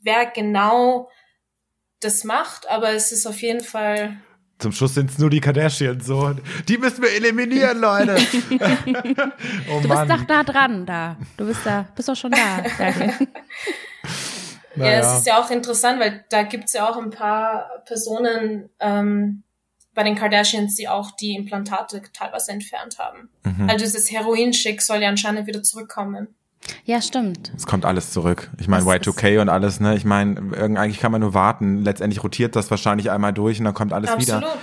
wer 0.02 0.28
genau 0.28 1.10
das 2.02 2.24
macht, 2.24 2.70
aber 2.70 2.92
es 2.92 3.12
ist 3.12 3.26
auf 3.26 3.42
jeden 3.42 3.62
Fall. 3.62 4.18
Zum 4.62 4.72
Schluss 4.72 4.94
sind 4.94 5.10
es 5.10 5.18
nur 5.18 5.32
die 5.32 5.42
Kardashians 5.42 6.06
so. 6.06 6.36
Die 6.68 6.78
müssen 6.78 7.02
wir 7.02 7.12
eliminieren, 7.12 7.80
Leute. 7.80 8.16
oh, 9.72 9.80
du 9.82 9.90
bist 9.90 10.10
doch 10.10 10.24
da 10.28 10.44
dran, 10.44 10.86
da. 10.86 11.18
Du 11.36 11.48
bist 11.48 11.62
da, 11.66 11.88
bist 11.96 12.08
doch 12.08 12.16
schon 12.16 12.32
da. 12.32 12.58
naja. 14.76 14.92
Ja, 14.92 14.92
es 15.00 15.18
ist 15.18 15.26
ja 15.26 15.42
auch 15.42 15.50
interessant, 15.50 16.00
weil 16.00 16.24
da 16.30 16.44
gibt's 16.44 16.74
ja 16.74 16.88
auch 16.88 16.98
ein 16.98 17.10
paar 17.10 17.82
Personen, 17.86 18.70
ähm, 18.80 19.44
bei 19.94 20.04
den 20.04 20.16
Kardashians, 20.16 20.76
die 20.76 20.88
auch 20.88 21.12
die 21.12 21.36
Implantate 21.36 22.02
teilweise 22.14 22.52
entfernt 22.52 22.98
haben. 23.00 23.30
Mhm. 23.44 23.70
Also 23.70 23.84
dieses 23.86 24.12
Heroinschick 24.12 24.82
soll 24.82 25.02
ja 25.02 25.10
anscheinend 25.10 25.48
wieder 25.48 25.64
zurückkommen. 25.64 26.36
Ja, 26.86 27.02
stimmt. 27.02 27.52
Es 27.56 27.66
kommt 27.66 27.86
alles 27.86 28.12
zurück. 28.12 28.50
Ich 28.60 28.68
meine, 28.68 28.84
Y2K 28.86 29.42
und 29.42 29.50
alles, 29.50 29.80
ne? 29.80 29.96
Ich 29.96 30.06
meine, 30.06 30.40
eigentlich 30.58 31.00
kann 31.00 31.12
man 31.12 31.22
nur 31.22 31.34
warten. 31.34 31.84
Letztendlich 31.84 32.24
rotiert 32.24 32.56
das 32.56 32.70
wahrscheinlich 32.70 33.12
einmal 33.12 33.34
durch 33.34 33.60
und 33.60 33.66
dann 33.66 33.74
kommt 33.74 33.94
alles 33.94 34.10
Absolut. 34.10 34.44
wieder. 34.44 34.58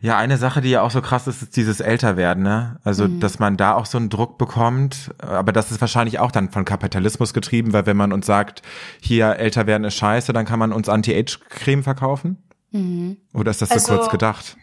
Ja, 0.00 0.18
eine 0.18 0.36
Sache, 0.36 0.60
die 0.60 0.68
ja 0.68 0.82
auch 0.82 0.90
so 0.90 1.00
krass 1.00 1.26
ist, 1.26 1.40
ist 1.40 1.56
dieses 1.56 1.80
Älterwerden, 1.80 2.42
ne? 2.42 2.78
Also, 2.84 3.08
mhm. 3.08 3.20
dass 3.20 3.38
man 3.38 3.56
da 3.56 3.74
auch 3.74 3.86
so 3.86 3.96
einen 3.96 4.10
Druck 4.10 4.36
bekommt. 4.36 5.14
Aber 5.18 5.50
das 5.50 5.70
ist 5.70 5.80
wahrscheinlich 5.80 6.18
auch 6.18 6.30
dann 6.30 6.50
von 6.50 6.66
Kapitalismus 6.66 7.32
getrieben, 7.32 7.72
weil 7.72 7.86
wenn 7.86 7.96
man 7.96 8.12
uns 8.12 8.26
sagt, 8.26 8.60
hier 9.00 9.36
älter 9.36 9.66
werden 9.66 9.84
ist 9.84 9.94
scheiße, 9.94 10.34
dann 10.34 10.44
kann 10.44 10.58
man 10.58 10.72
uns 10.72 10.90
Anti-Age-Creme 10.90 11.82
verkaufen. 11.82 12.42
Mhm. 12.72 13.16
Oder 13.32 13.50
ist 13.50 13.62
das 13.62 13.70
so 13.70 13.74
also, 13.76 13.96
kurz 13.96 14.10
gedacht? 14.10 14.58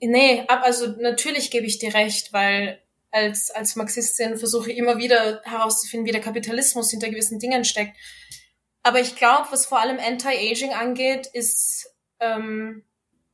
Nee, 0.00 0.44
also 0.62 0.94
natürlich 1.00 1.50
gebe 1.50 1.66
ich 1.66 1.78
dir 1.78 1.92
recht, 1.92 2.32
weil 2.32 2.78
als, 3.16 3.50
als 3.50 3.76
Marxistin 3.76 4.36
versuche 4.36 4.70
ich 4.70 4.78
immer 4.78 4.98
wieder 4.98 5.40
herauszufinden, 5.44 6.06
wie 6.06 6.12
der 6.12 6.20
Kapitalismus 6.20 6.90
hinter 6.90 7.08
gewissen 7.08 7.38
Dingen 7.38 7.64
steckt. 7.64 7.96
Aber 8.82 9.00
ich 9.00 9.16
glaube, 9.16 9.48
was 9.50 9.66
vor 9.66 9.80
allem 9.80 9.98
Anti-Aging 9.98 10.72
angeht, 10.72 11.26
ist, 11.32 11.90
ähm, 12.20 12.84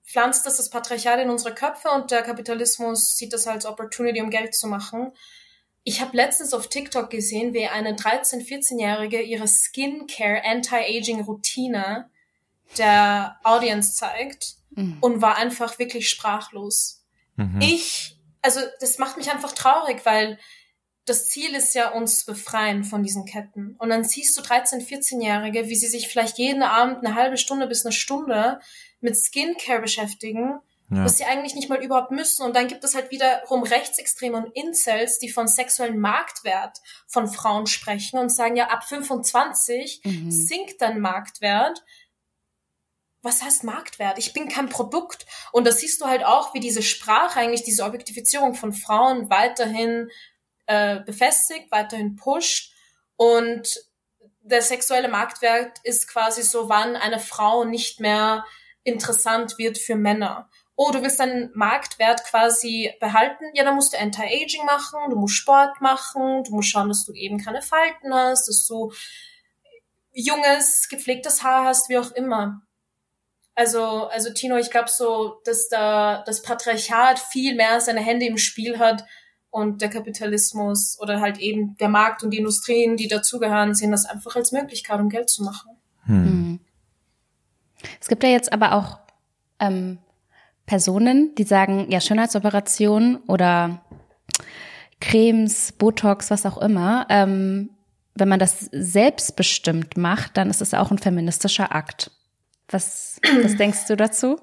pflanzt 0.04 0.46
das 0.46 0.56
das 0.56 0.70
Patriarchat 0.70 1.20
in 1.20 1.30
unsere 1.30 1.54
Köpfe 1.54 1.88
und 1.90 2.10
der 2.10 2.22
Kapitalismus 2.22 3.16
sieht 3.16 3.32
das 3.32 3.46
als 3.46 3.66
Opportunity, 3.66 4.22
um 4.22 4.30
Geld 4.30 4.54
zu 4.54 4.68
machen. 4.68 5.12
Ich 5.84 6.00
habe 6.00 6.16
letztens 6.16 6.54
auf 6.54 6.68
TikTok 6.68 7.10
gesehen, 7.10 7.52
wie 7.52 7.66
eine 7.66 7.94
13-, 7.94 8.46
14-Jährige 8.46 9.20
ihre 9.20 9.48
Skincare 9.48 10.44
Anti-Aging-Routine 10.44 12.08
der 12.78 13.38
Audience 13.42 13.94
zeigt 13.94 14.54
mhm. 14.70 14.98
und 15.00 15.20
war 15.22 15.36
einfach 15.36 15.78
wirklich 15.78 16.08
sprachlos. 16.08 17.04
Mhm. 17.36 17.60
Ich, 17.60 18.16
also 18.42 18.60
das 18.80 18.98
macht 18.98 19.16
mich 19.16 19.30
einfach 19.30 19.52
traurig, 19.52 20.04
weil 20.04 20.38
das 21.04 21.26
Ziel 21.28 21.54
ist 21.54 21.74
ja, 21.74 21.90
uns 21.90 22.20
zu 22.20 22.26
befreien 22.26 22.84
von 22.84 23.02
diesen 23.02 23.24
Ketten. 23.24 23.74
Und 23.78 23.90
dann 23.90 24.04
siehst 24.04 24.36
du 24.36 24.42
13-, 24.42 24.86
14-Jährige, 24.86 25.68
wie 25.68 25.74
sie 25.74 25.88
sich 25.88 26.08
vielleicht 26.08 26.38
jeden 26.38 26.62
Abend 26.62 27.04
eine 27.04 27.16
halbe 27.16 27.36
Stunde 27.36 27.66
bis 27.66 27.84
eine 27.84 27.92
Stunde 27.92 28.60
mit 29.00 29.16
Skincare 29.16 29.80
beschäftigen, 29.80 30.60
ja. 30.90 31.04
was 31.04 31.18
sie 31.18 31.24
eigentlich 31.24 31.56
nicht 31.56 31.68
mal 31.68 31.82
überhaupt 31.82 32.12
müssen. 32.12 32.44
Und 32.44 32.54
dann 32.54 32.68
gibt 32.68 32.84
es 32.84 32.94
halt 32.94 33.10
wiederum 33.10 33.64
Rechtsextreme 33.64 34.36
und 34.36 34.54
Incels, 34.54 35.18
die 35.18 35.28
von 35.28 35.48
sexuellen 35.48 35.98
Marktwert 35.98 36.78
von 37.08 37.26
Frauen 37.26 37.66
sprechen 37.66 38.18
und 38.20 38.30
sagen, 38.30 38.54
ja, 38.54 38.68
ab 38.68 38.84
25 38.84 40.02
mhm. 40.04 40.30
sinkt 40.30 40.80
dein 40.80 41.00
Marktwert, 41.00 41.82
was 43.22 43.42
heißt 43.42 43.64
Marktwert? 43.64 44.18
Ich 44.18 44.32
bin 44.32 44.48
kein 44.48 44.68
Produkt. 44.68 45.26
Und 45.52 45.66
das 45.66 45.78
siehst 45.78 46.00
du 46.00 46.06
halt 46.06 46.24
auch, 46.24 46.54
wie 46.54 46.60
diese 46.60 46.82
Sprache 46.82 47.38
eigentlich, 47.38 47.62
diese 47.62 47.84
Objektifizierung 47.84 48.54
von 48.54 48.72
Frauen 48.72 49.30
weiterhin 49.30 50.10
äh, 50.66 51.00
befestigt, 51.00 51.70
weiterhin 51.70 52.16
pusht. 52.16 52.72
Und 53.16 53.80
der 54.40 54.62
sexuelle 54.62 55.08
Marktwert 55.08 55.78
ist 55.84 56.08
quasi 56.08 56.42
so, 56.42 56.68
wann 56.68 56.96
eine 56.96 57.20
Frau 57.20 57.64
nicht 57.64 58.00
mehr 58.00 58.44
interessant 58.82 59.56
wird 59.58 59.78
für 59.78 59.94
Männer. 59.94 60.50
Oh, 60.74 60.90
du 60.90 61.00
willst 61.02 61.20
deinen 61.20 61.50
Marktwert 61.54 62.24
quasi 62.24 62.92
behalten? 62.98 63.44
Ja, 63.54 63.62
dann 63.62 63.76
musst 63.76 63.92
du 63.92 63.98
Anti-Aging 63.98 64.64
machen, 64.64 65.10
du 65.10 65.16
musst 65.16 65.36
Sport 65.36 65.80
machen, 65.80 66.42
du 66.42 66.54
musst 66.54 66.70
schauen, 66.70 66.88
dass 66.88 67.04
du 67.04 67.12
eben 67.12 67.38
keine 67.38 67.62
Falten 67.62 68.12
hast, 68.12 68.48
dass 68.48 68.66
du 68.66 68.92
junges, 70.12 70.88
gepflegtes 70.88 71.44
Haar 71.44 71.64
hast, 71.66 71.88
wie 71.88 71.98
auch 71.98 72.10
immer. 72.12 72.62
Also, 73.54 74.06
also 74.06 74.32
Tino, 74.32 74.56
ich 74.56 74.70
glaube 74.70 74.88
so, 74.88 75.40
dass 75.44 75.68
da 75.68 76.22
das 76.24 76.42
Patriarchat 76.42 77.18
viel 77.18 77.54
mehr 77.54 77.80
seine 77.80 78.00
Hände 78.00 78.26
im 78.26 78.38
Spiel 78.38 78.78
hat 78.78 79.04
und 79.50 79.82
der 79.82 79.90
Kapitalismus 79.90 80.98
oder 81.00 81.20
halt 81.20 81.38
eben 81.38 81.76
der 81.76 81.88
Markt 81.88 82.22
und 82.22 82.30
die 82.30 82.38
Industrien, 82.38 82.96
die 82.96 83.08
dazugehören, 83.08 83.74
sehen 83.74 83.90
das 83.90 84.06
einfach 84.06 84.36
als 84.36 84.52
Möglichkeit, 84.52 84.98
um 84.98 85.10
Geld 85.10 85.28
zu 85.28 85.42
machen. 85.42 85.70
Hm. 86.06 86.24
Mhm. 86.24 86.60
Es 88.00 88.08
gibt 88.08 88.22
ja 88.22 88.30
jetzt 88.30 88.52
aber 88.52 88.72
auch 88.72 88.98
ähm, 89.58 89.98
Personen, 90.64 91.34
die 91.34 91.44
sagen, 91.44 91.90
ja, 91.90 92.00
Schönheitsoperationen 92.00 93.16
oder 93.26 93.82
Cremes, 95.00 95.72
Botox, 95.72 96.30
was 96.30 96.46
auch 96.46 96.58
immer, 96.58 97.06
ähm, 97.10 97.70
wenn 98.14 98.28
man 98.28 98.38
das 98.38 98.68
selbstbestimmt 98.72 99.96
macht, 99.96 100.36
dann 100.36 100.48
ist 100.48 100.62
es 100.62 100.74
auch 100.74 100.90
ein 100.90 100.98
feministischer 100.98 101.74
Akt. 101.74 102.10
Was, 102.68 103.20
was 103.42 103.56
denkst 103.56 103.86
du 103.88 103.96
dazu? 103.96 104.40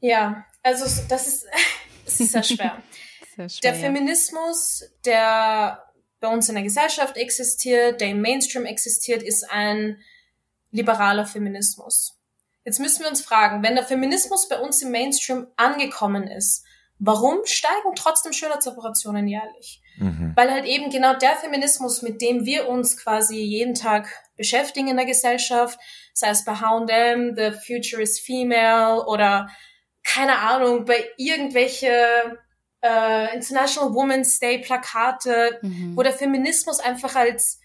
Ja, 0.00 0.44
also 0.62 0.84
das 1.08 1.26
ist, 1.26 1.46
das 2.04 2.20
ist 2.20 2.32
sehr 2.32 2.42
schwer. 2.42 2.82
sehr 3.36 3.48
schwer 3.48 3.72
der 3.72 3.80
Feminismus, 3.80 4.84
der 5.04 5.82
bei 6.20 6.28
uns 6.28 6.48
in 6.48 6.54
der 6.54 6.64
Gesellschaft 6.64 7.16
existiert, 7.16 8.00
der 8.00 8.08
im 8.08 8.20
Mainstream 8.20 8.64
existiert, 8.64 9.22
ist 9.22 9.50
ein 9.50 10.00
liberaler 10.70 11.26
Feminismus. 11.26 12.18
Jetzt 12.64 12.78
müssen 12.78 13.02
wir 13.02 13.10
uns 13.10 13.22
fragen, 13.22 13.62
wenn 13.62 13.74
der 13.74 13.84
Feminismus 13.84 14.48
bei 14.48 14.58
uns 14.58 14.80
im 14.82 14.92
Mainstream 14.92 15.48
angekommen 15.56 16.28
ist, 16.28 16.64
warum 16.98 17.40
steigen 17.44 17.94
trotzdem 17.96 18.32
Schönheitsoperationen 18.32 19.26
jährlich? 19.26 19.82
Mhm. 19.96 20.32
Weil 20.36 20.50
halt 20.52 20.64
eben 20.64 20.90
genau 20.90 21.14
der 21.14 21.36
Feminismus, 21.36 22.02
mit 22.02 22.22
dem 22.22 22.44
wir 22.46 22.68
uns 22.68 22.96
quasi 22.96 23.40
jeden 23.40 23.74
Tag 23.74 24.08
beschäftigen 24.42 24.88
in 24.88 24.96
der 24.96 25.06
Gesellschaft, 25.06 25.78
sei 26.12 26.30
es 26.30 26.44
bei 26.44 26.54
H&M, 26.54 27.36
The 27.36 27.52
Future 27.52 28.02
is 28.02 28.18
Female 28.18 29.06
oder 29.06 29.48
keine 30.04 30.38
Ahnung, 30.38 30.84
bei 30.84 31.08
irgendwelche 31.16 32.38
äh, 32.82 33.34
International 33.34 33.94
Women's 33.94 34.38
Day 34.40 34.58
Plakate, 34.58 35.60
mhm. 35.62 35.96
wo 35.96 36.02
der 36.02 36.12
Feminismus 36.12 36.80
einfach 36.80 37.14
als 37.14 37.60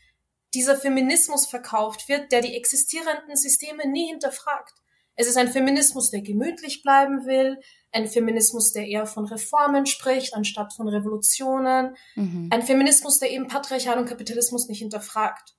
dieser 0.53 0.77
Feminismus 0.77 1.47
verkauft 1.47 2.07
wird, 2.07 2.31
der 2.31 2.41
die 2.41 2.55
existierenden 2.55 3.35
Systeme 3.35 3.87
nie 3.87 4.07
hinterfragt. 4.07 4.73
Es 5.19 5.27
ist 5.27 5.37
ein 5.37 5.51
Feminismus, 5.51 6.11
der 6.11 6.21
gemütlich 6.21 6.83
bleiben 6.83 7.25
will, 7.25 7.59
ein 7.91 8.07
Feminismus, 8.07 8.71
der 8.71 8.85
eher 8.85 9.07
von 9.07 9.25
Reformen 9.25 9.87
spricht, 9.87 10.35
anstatt 10.35 10.73
von 10.73 10.87
Revolutionen, 10.87 11.97
mhm. 12.15 12.49
ein 12.51 12.61
Feminismus, 12.61 13.17
der 13.17 13.31
eben 13.31 13.47
Patriarchat 13.47 13.97
und 13.97 14.07
Kapitalismus 14.07 14.67
nicht 14.67 14.79
hinterfragt. 14.79 15.56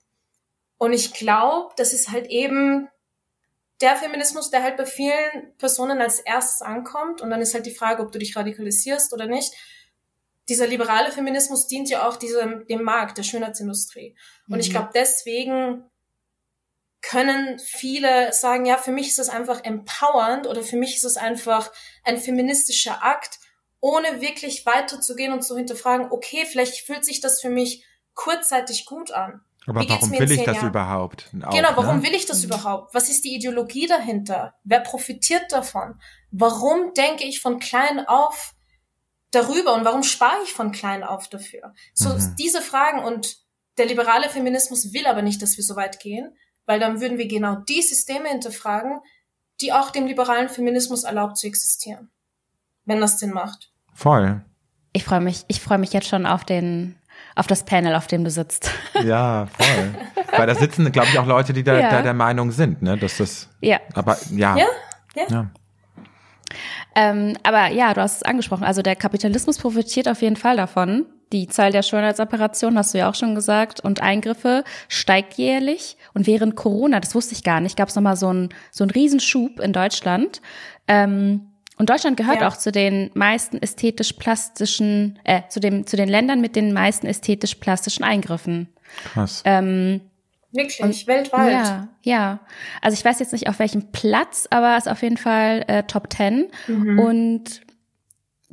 Und 0.78 0.92
ich 0.92 1.12
glaube, 1.12 1.74
das 1.76 1.92
ist 1.92 2.10
halt 2.10 2.28
eben 2.28 2.88
der 3.80 3.96
Feminismus, 3.96 4.50
der 4.50 4.62
halt 4.62 4.76
bei 4.76 4.86
vielen 4.86 5.56
Personen 5.58 6.00
als 6.00 6.20
erstes 6.20 6.62
ankommt. 6.62 7.20
Und 7.20 7.30
dann 7.30 7.40
ist 7.40 7.54
halt 7.54 7.66
die 7.66 7.74
Frage, 7.74 8.02
ob 8.02 8.12
du 8.12 8.18
dich 8.18 8.36
radikalisierst 8.36 9.12
oder 9.12 9.26
nicht. 9.26 9.54
Dieser 10.48 10.66
liberale 10.66 11.12
Feminismus 11.12 11.66
dient 11.66 11.90
ja 11.90 12.08
auch 12.08 12.16
diesem, 12.16 12.66
dem 12.66 12.82
Markt, 12.82 13.18
der 13.18 13.22
Schönheitsindustrie. 13.22 14.16
Und 14.48 14.54
mhm. 14.54 14.60
ich 14.60 14.70
glaube, 14.70 14.90
deswegen 14.94 15.84
können 17.00 17.58
viele 17.58 18.32
sagen, 18.32 18.66
ja, 18.66 18.76
für 18.76 18.90
mich 18.90 19.08
ist 19.08 19.18
es 19.18 19.28
einfach 19.28 19.64
empowernd 19.64 20.46
oder 20.46 20.62
für 20.62 20.76
mich 20.76 20.96
ist 20.96 21.04
es 21.04 21.16
einfach 21.16 21.70
ein 22.02 22.18
feministischer 22.18 23.04
Akt, 23.04 23.38
ohne 23.80 24.20
wirklich 24.20 24.66
weiterzugehen 24.66 25.32
und 25.32 25.42
zu 25.42 25.56
hinterfragen, 25.56 26.10
okay, 26.10 26.44
vielleicht 26.44 26.84
fühlt 26.84 27.04
sich 27.04 27.20
das 27.20 27.40
für 27.40 27.50
mich 27.50 27.84
kurzzeitig 28.14 28.86
gut 28.86 29.12
an. 29.12 29.44
Aber 29.66 29.86
warum 29.86 30.10
will 30.12 30.30
ich 30.30 30.44
das 30.44 30.56
Jahren? 30.56 30.68
überhaupt? 30.68 31.30
Auch, 31.42 31.50
genau, 31.50 31.70
warum 31.74 31.98
ne? 31.98 32.02
will 32.04 32.14
ich 32.14 32.26
das 32.26 32.42
überhaupt? 32.42 32.94
Was 32.94 33.10
ist 33.10 33.24
die 33.24 33.34
Ideologie 33.34 33.86
dahinter? 33.86 34.54
Wer 34.64 34.80
profitiert 34.80 35.52
davon? 35.52 36.00
Warum 36.30 36.94
denke 36.94 37.24
ich 37.24 37.40
von 37.40 37.58
klein 37.58 38.06
auf 38.06 38.54
darüber 39.30 39.74
und 39.74 39.84
warum 39.84 40.02
spare 40.02 40.42
ich 40.44 40.52
von 40.54 40.72
klein 40.72 41.02
auf 41.02 41.28
dafür? 41.28 41.74
So 41.92 42.14
mhm. 42.14 42.34
diese 42.38 42.62
Fragen 42.62 43.04
und 43.04 43.36
der 43.76 43.86
liberale 43.86 44.28
Feminismus 44.28 44.92
will 44.92 45.06
aber 45.06 45.22
nicht, 45.22 45.42
dass 45.42 45.56
wir 45.56 45.64
so 45.64 45.76
weit 45.76 46.00
gehen, 46.00 46.34
weil 46.66 46.80
dann 46.80 47.00
würden 47.00 47.18
wir 47.18 47.28
genau 47.28 47.56
die 47.56 47.82
Systeme 47.82 48.28
hinterfragen, 48.28 49.00
die 49.60 49.72
auch 49.72 49.90
dem 49.90 50.06
liberalen 50.06 50.48
Feminismus 50.48 51.04
erlaubt 51.04 51.36
zu 51.36 51.46
existieren. 51.46 52.10
Wenn 52.84 53.00
das 53.00 53.18
Sinn 53.18 53.32
macht. 53.32 53.70
Voll. 53.92 54.44
Ich 54.92 55.04
freue 55.04 55.20
mich, 55.20 55.44
ich 55.48 55.60
freue 55.60 55.78
mich 55.78 55.92
jetzt 55.92 56.08
schon 56.08 56.26
auf 56.26 56.44
den 56.44 56.97
auf 57.38 57.46
das 57.46 57.62
Panel, 57.62 57.94
auf 57.94 58.06
dem 58.06 58.24
du 58.24 58.30
sitzt. 58.30 58.70
Ja, 59.04 59.46
voll. 59.46 59.94
Weil 60.36 60.46
da 60.48 60.54
sitzen, 60.54 60.90
glaube 60.90 61.08
ich, 61.12 61.18
auch 61.18 61.26
Leute, 61.26 61.52
die 61.52 61.62
da, 61.62 61.78
ja. 61.78 61.90
da 61.90 62.02
der 62.02 62.14
Meinung 62.14 62.50
sind, 62.50 62.82
ne, 62.82 62.96
dass 62.96 63.18
das. 63.18 63.48
Ja. 63.60 63.78
Aber 63.94 64.18
ja. 64.30 64.56
Ja. 64.56 64.66
ja. 65.14 65.24
ja. 65.30 65.50
Ähm, 66.96 67.36
aber 67.44 67.68
ja, 67.68 67.94
du 67.94 68.00
hast 68.00 68.16
es 68.16 68.22
angesprochen. 68.24 68.64
Also 68.64 68.82
der 68.82 68.96
Kapitalismus 68.96 69.58
profitiert 69.58 70.08
auf 70.08 70.20
jeden 70.20 70.34
Fall 70.34 70.56
davon. 70.56 71.06
Die 71.32 71.46
Zahl 71.46 71.70
der 71.70 71.82
Schönheitsoperationen, 71.82 72.78
hast 72.78 72.92
du 72.92 72.98
ja 72.98 73.08
auch 73.08 73.14
schon 73.14 73.34
gesagt, 73.34 73.80
und 73.80 74.02
Eingriffe 74.02 74.64
steigt 74.88 75.34
jährlich. 75.34 75.96
Und 76.14 76.26
während 76.26 76.56
Corona, 76.56 76.98
das 76.98 77.14
wusste 77.14 77.34
ich 77.34 77.44
gar 77.44 77.60
nicht, 77.60 77.76
gab 77.76 77.88
es 77.88 77.94
nochmal 77.94 78.16
so 78.16 78.28
einen 78.28 78.48
so 78.72 78.82
einen 78.82 78.90
Riesenschub 78.90 79.60
in 79.60 79.72
Deutschland. 79.72 80.40
Ähm, 80.88 81.52
und 81.78 81.88
Deutschland 81.88 82.16
gehört 82.16 82.40
ja. 82.40 82.48
auch 82.48 82.56
zu 82.56 82.72
den 82.72 83.10
meisten 83.14 83.58
ästhetisch-plastischen, 83.62 85.18
äh, 85.24 85.42
zu, 85.48 85.60
dem, 85.60 85.86
zu 85.86 85.96
den 85.96 86.08
Ländern 86.08 86.40
mit 86.40 86.56
den 86.56 86.72
meisten 86.72 87.06
ästhetisch-plastischen 87.06 88.04
Eingriffen. 88.04 88.68
Krass. 89.12 89.42
Ähm, 89.44 90.00
Wirklich, 90.50 90.80
und, 90.80 91.06
weltweit. 91.06 91.52
Ja, 91.52 91.88
ja. 92.02 92.40
Also 92.82 92.94
ich 92.98 93.04
weiß 93.04 93.20
jetzt 93.20 93.32
nicht 93.32 93.48
auf 93.48 93.58
welchem 93.58 93.92
Platz, 93.92 94.48
aber 94.50 94.76
es 94.76 94.86
ist 94.86 94.92
auf 94.92 95.02
jeden 95.02 95.18
Fall 95.18 95.64
äh, 95.68 95.82
Top 95.84 96.12
10. 96.12 96.48
Mhm. 96.66 96.98
Und 96.98 97.60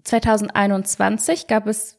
2021 0.04 1.48
gab 1.48 1.68
es 1.68 1.98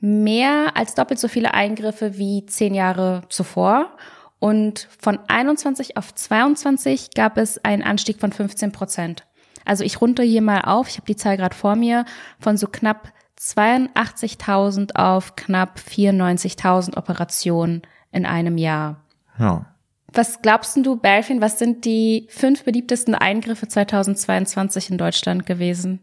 mehr 0.00 0.76
als 0.76 0.94
doppelt 0.94 1.18
so 1.18 1.28
viele 1.28 1.54
Eingriffe 1.54 2.18
wie 2.18 2.46
zehn 2.46 2.74
Jahre 2.74 3.22
zuvor. 3.30 3.96
Und 4.38 4.86
von 5.00 5.18
21 5.26 5.96
auf 5.96 6.14
22 6.14 7.10
gab 7.14 7.36
es 7.38 7.64
einen 7.64 7.82
Anstieg 7.82 8.20
von 8.20 8.32
15 8.32 8.70
Prozent. 8.70 9.24
Also 9.68 9.84
ich 9.84 10.00
runde 10.00 10.22
hier 10.22 10.42
mal 10.42 10.62
auf, 10.62 10.88
ich 10.88 10.96
habe 10.96 11.06
die 11.06 11.16
Zahl 11.16 11.36
gerade 11.36 11.54
vor 11.54 11.76
mir, 11.76 12.04
von 12.40 12.56
so 12.56 12.66
knapp 12.66 13.12
82.000 13.38 14.96
auf 14.96 15.36
knapp 15.36 15.78
94.000 15.78 16.96
Operationen 16.96 17.82
in 18.10 18.26
einem 18.26 18.58
Jahr. 18.58 19.04
Ja. 19.38 19.66
Was 20.12 20.40
glaubst 20.40 20.76
du, 20.78 20.96
Belfin, 20.96 21.42
was 21.42 21.58
sind 21.58 21.84
die 21.84 22.26
fünf 22.30 22.64
beliebtesten 22.64 23.14
Eingriffe 23.14 23.68
2022 23.68 24.90
in 24.90 24.98
Deutschland 24.98 25.44
gewesen? 25.44 26.00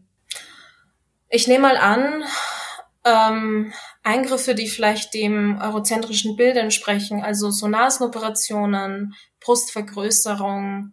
Ich 1.28 1.48
nehme 1.48 1.62
mal 1.62 1.76
an, 1.76 2.22
ähm, 3.04 3.72
Eingriffe, 4.04 4.54
die 4.54 4.68
vielleicht 4.68 5.12
dem 5.12 5.58
eurozentrischen 5.60 6.36
Bild 6.36 6.56
entsprechen, 6.56 7.22
also 7.22 7.50
so 7.50 7.66
Nasenoperationen, 7.66 9.14
Brustvergrößerung, 9.40 10.92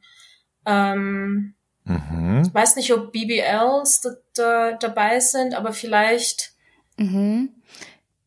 ähm, 0.66 1.54
Mhm. 1.86 2.43
Ich 2.46 2.54
weiß 2.54 2.76
nicht, 2.78 2.93
ob 2.93 3.12
BBLs 3.12 4.02
da, 4.02 4.10
da, 4.36 4.72
dabei 4.74 5.19
sind, 5.19 5.56
aber 5.56 5.74
vielleicht. 5.74 6.54
Mhm. 6.98 7.50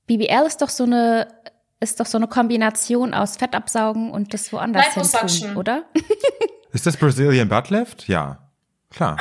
BBL 0.06 0.44
ist 0.46 0.60
doch 0.60 0.68
so 0.68 0.84
eine 0.84 1.28
ist 1.80 2.00
doch 2.00 2.06
so 2.06 2.16
eine 2.18 2.26
Kombination 2.26 3.12
aus 3.12 3.36
Fettabsaugen 3.36 4.10
und 4.10 4.32
das 4.32 4.52
woanders 4.52 4.94
hin 4.94 5.56
oder? 5.56 5.84
ist 6.72 6.86
das 6.86 6.96
Brazilian 6.96 7.48
Butt 7.48 7.70
Lift? 7.70 8.08
Ja, 8.08 8.50
klar. 8.90 9.18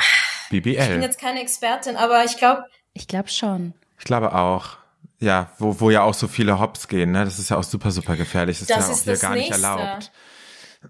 BBL. 0.50 0.70
Ich 0.70 0.88
bin 0.88 1.02
jetzt 1.02 1.20
keine 1.20 1.40
Expertin, 1.40 1.96
aber 1.96 2.24
ich 2.24 2.36
glaube. 2.36 2.64
Ich 2.92 3.08
glaube 3.08 3.28
schon. 3.28 3.74
Ich 3.98 4.04
glaube 4.04 4.34
auch. 4.34 4.78
Ja, 5.18 5.50
wo, 5.58 5.80
wo 5.80 5.90
ja 5.90 6.02
auch 6.02 6.14
so 6.14 6.28
viele 6.28 6.60
Hops 6.60 6.88
gehen, 6.88 7.12
ne? 7.12 7.24
Das 7.24 7.38
ist 7.38 7.50
ja 7.50 7.56
auch 7.56 7.64
super, 7.64 7.90
super 7.90 8.16
gefährlich. 8.16 8.58
Das, 8.58 8.68
das 8.68 8.88
ist 8.90 9.06
ja 9.06 9.12
auch 9.12 9.16
hier 9.16 9.20
gar 9.20 9.34
nächste. 9.34 9.54
nicht 9.54 9.64
erlaubt. 9.64 10.12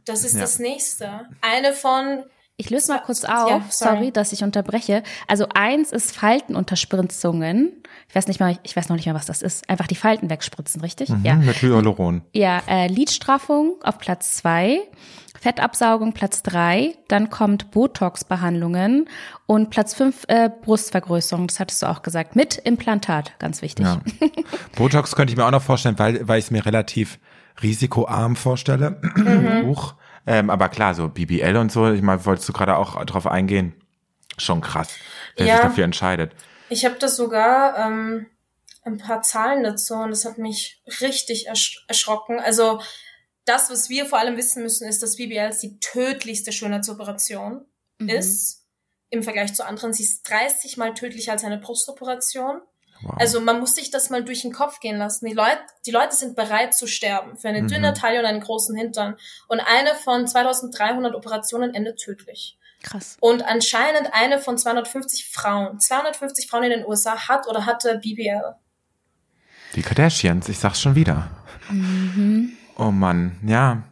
Das 0.04 0.24
ist 0.24 0.34
ja. 0.34 0.40
das 0.40 0.58
nächste. 0.58 1.28
Eine 1.40 1.72
von 1.72 2.24
ich 2.58 2.70
löse 2.70 2.90
mal 2.90 3.00
kurz 3.00 3.24
auf, 3.24 3.50
ja, 3.50 3.60
sorry. 3.68 3.96
sorry. 3.96 4.12
dass 4.12 4.32
ich 4.32 4.42
unterbreche. 4.42 5.02
Also 5.26 5.46
eins 5.54 5.92
ist 5.92 6.16
Faltenunterspritzungen. 6.16 7.82
Ich 8.08 8.14
weiß 8.14 8.28
nicht 8.28 8.40
mal, 8.40 8.58
ich 8.62 8.74
weiß 8.74 8.88
noch 8.88 8.96
nicht 8.96 9.06
mal, 9.06 9.14
was 9.14 9.26
das 9.26 9.42
ist. 9.42 9.68
Einfach 9.68 9.86
die 9.86 9.94
Falten 9.94 10.30
wegspritzen, 10.30 10.80
richtig? 10.80 11.10
Mhm, 11.10 11.24
ja. 11.24 11.34
Mit 11.34 11.60
Hyaluron. 11.60 12.22
Ja, 12.32 12.62
äh, 12.66 12.86
Lidstraffung 12.86 13.74
auf 13.82 13.98
Platz 13.98 14.36
zwei, 14.36 14.80
Fettabsaugung 15.38 16.14
Platz 16.14 16.42
drei, 16.42 16.94
dann 17.08 17.28
kommt 17.28 17.70
Botox-Behandlungen 17.72 19.06
und 19.44 19.68
Platz 19.68 19.92
fünf 19.92 20.24
äh, 20.28 20.48
Brustvergrößerung. 20.62 21.48
Das 21.48 21.60
hattest 21.60 21.82
du 21.82 21.86
auch 21.86 22.00
gesagt. 22.00 22.36
Mit 22.36 22.56
Implantat, 22.56 23.38
ganz 23.38 23.60
wichtig. 23.60 23.84
Ja. 23.84 24.00
Botox 24.76 25.14
könnte 25.14 25.32
ich 25.32 25.36
mir 25.36 25.44
auch 25.44 25.50
noch 25.50 25.62
vorstellen, 25.62 25.98
weil, 25.98 26.26
weil 26.26 26.38
ich 26.38 26.46
es 26.46 26.50
mir 26.50 26.64
relativ 26.64 27.18
risikoarm 27.62 28.34
vorstelle. 28.34 28.98
Mhm. 29.14 29.66
Huch. 29.66 29.94
Ähm, 30.26 30.50
aber 30.50 30.68
klar, 30.68 30.94
so 30.94 31.08
BBL 31.08 31.56
und 31.56 31.70
so, 31.70 31.90
ich 31.90 32.02
meine, 32.02 32.24
wolltest 32.24 32.48
du 32.48 32.52
gerade 32.52 32.76
auch 32.76 33.04
drauf 33.04 33.26
eingehen? 33.26 33.74
Schon 34.38 34.60
krass, 34.60 34.90
wer 35.36 35.46
ja, 35.46 35.54
sich 35.56 35.62
dafür 35.62 35.84
entscheidet. 35.84 36.32
Ich 36.68 36.84
habe 36.84 36.96
da 36.98 37.08
sogar 37.08 37.78
ähm, 37.78 38.26
ein 38.82 38.98
paar 38.98 39.22
Zahlen 39.22 39.62
dazu 39.62 39.94
und 39.94 40.10
das 40.10 40.24
hat 40.24 40.38
mich 40.38 40.82
richtig 41.00 41.46
ersch 41.46 41.84
erschrocken. 41.88 42.40
Also 42.40 42.80
das, 43.44 43.70
was 43.70 43.88
wir 43.88 44.06
vor 44.06 44.18
allem 44.18 44.36
wissen 44.36 44.62
müssen, 44.62 44.86
ist, 44.88 45.02
dass 45.02 45.16
BBL 45.16 45.54
die 45.62 45.78
tödlichste 45.78 46.52
Schönheitsoperation 46.52 47.64
mhm. 47.98 48.08
ist. 48.08 48.64
Im 49.08 49.22
Vergleich 49.22 49.54
zu 49.54 49.64
anderen. 49.64 49.92
Sie 49.92 50.02
ist 50.02 50.28
30 50.28 50.76
mal 50.76 50.92
tödlicher 50.92 51.30
als 51.32 51.44
eine 51.44 51.58
Brustoperation. 51.58 52.60
Wow. 53.02 53.16
Also 53.18 53.40
man 53.40 53.60
muss 53.60 53.74
sich 53.74 53.90
das 53.90 54.10
mal 54.10 54.24
durch 54.24 54.42
den 54.42 54.52
Kopf 54.52 54.80
gehen 54.80 54.98
lassen. 54.98 55.26
Die 55.26 55.34
Leute, 55.34 55.60
die 55.84 55.90
Leute 55.90 56.14
sind 56.14 56.36
bereit 56.36 56.74
zu 56.74 56.86
sterben 56.86 57.36
für 57.36 57.48
eine 57.48 57.62
mhm. 57.62 57.68
dünne 57.68 57.94
Taille 57.94 58.20
und 58.20 58.26
einen 58.26 58.40
großen 58.40 58.76
Hintern. 58.76 59.16
Und 59.48 59.60
eine 59.60 59.94
von 59.94 60.26
2300 60.26 61.14
Operationen 61.14 61.74
endet 61.74 61.98
tödlich. 61.98 62.58
Krass. 62.82 63.16
Und 63.20 63.42
anscheinend 63.42 64.10
eine 64.12 64.38
von 64.38 64.58
250 64.58 65.28
Frauen, 65.28 65.80
250 65.80 66.48
Frauen 66.48 66.64
in 66.64 66.70
den 66.70 66.86
USA 66.86 67.28
hat 67.28 67.46
oder 67.48 67.66
hatte 67.66 67.98
BBL. 67.98 68.54
Die 69.74 69.82
Kardashians, 69.82 70.48
ich 70.48 70.58
sag's 70.58 70.80
schon 70.80 70.94
wieder. 70.94 71.28
Mhm. 71.68 72.56
Oh 72.76 72.90
Mann, 72.90 73.38
ja. 73.46 73.82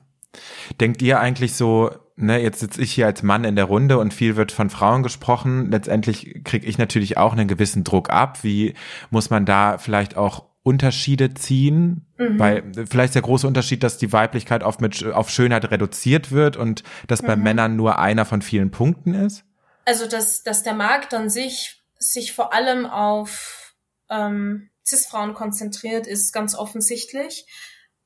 Denkt 0.80 1.02
ihr 1.02 1.20
eigentlich 1.20 1.54
so, 1.54 1.90
ne, 2.16 2.40
jetzt 2.40 2.60
sitze 2.60 2.82
ich 2.82 2.92
hier 2.92 3.06
als 3.06 3.22
Mann 3.22 3.44
in 3.44 3.56
der 3.56 3.64
Runde 3.64 3.98
und 3.98 4.14
viel 4.14 4.36
wird 4.36 4.52
von 4.52 4.70
Frauen 4.70 5.02
gesprochen. 5.02 5.70
Letztendlich 5.70 6.42
kriege 6.44 6.66
ich 6.66 6.78
natürlich 6.78 7.16
auch 7.16 7.32
einen 7.32 7.48
gewissen 7.48 7.84
Druck 7.84 8.10
ab. 8.10 8.42
Wie 8.42 8.74
muss 9.10 9.30
man 9.30 9.46
da 9.46 9.78
vielleicht 9.78 10.16
auch 10.16 10.44
Unterschiede 10.62 11.34
ziehen? 11.34 12.06
Mhm. 12.16 12.38
Weil 12.38 12.72
vielleicht 12.88 13.14
der 13.14 13.22
große 13.22 13.46
Unterschied, 13.46 13.82
dass 13.82 13.98
die 13.98 14.12
Weiblichkeit 14.12 14.62
oft 14.62 14.80
mit 14.80 15.04
auf 15.04 15.30
Schönheit 15.30 15.70
reduziert 15.70 16.30
wird 16.30 16.56
und 16.56 16.82
dass 17.06 17.22
mhm. 17.22 17.26
bei 17.26 17.36
Männern 17.36 17.76
nur 17.76 17.98
einer 17.98 18.24
von 18.24 18.42
vielen 18.42 18.70
Punkten 18.70 19.14
ist. 19.14 19.44
Also 19.84 20.06
dass, 20.08 20.42
dass 20.42 20.62
der 20.62 20.74
Markt 20.74 21.12
an 21.14 21.28
sich 21.28 21.82
sich 21.98 22.32
vor 22.32 22.52
allem 22.52 22.86
auf 22.86 23.74
ähm, 24.10 24.70
Cis-Frauen 24.86 25.34
konzentriert, 25.34 26.06
ist 26.06 26.32
ganz 26.32 26.54
offensichtlich. 26.54 27.46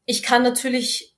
Ich 0.05 0.23
kann 0.23 0.43
natürlich 0.43 1.18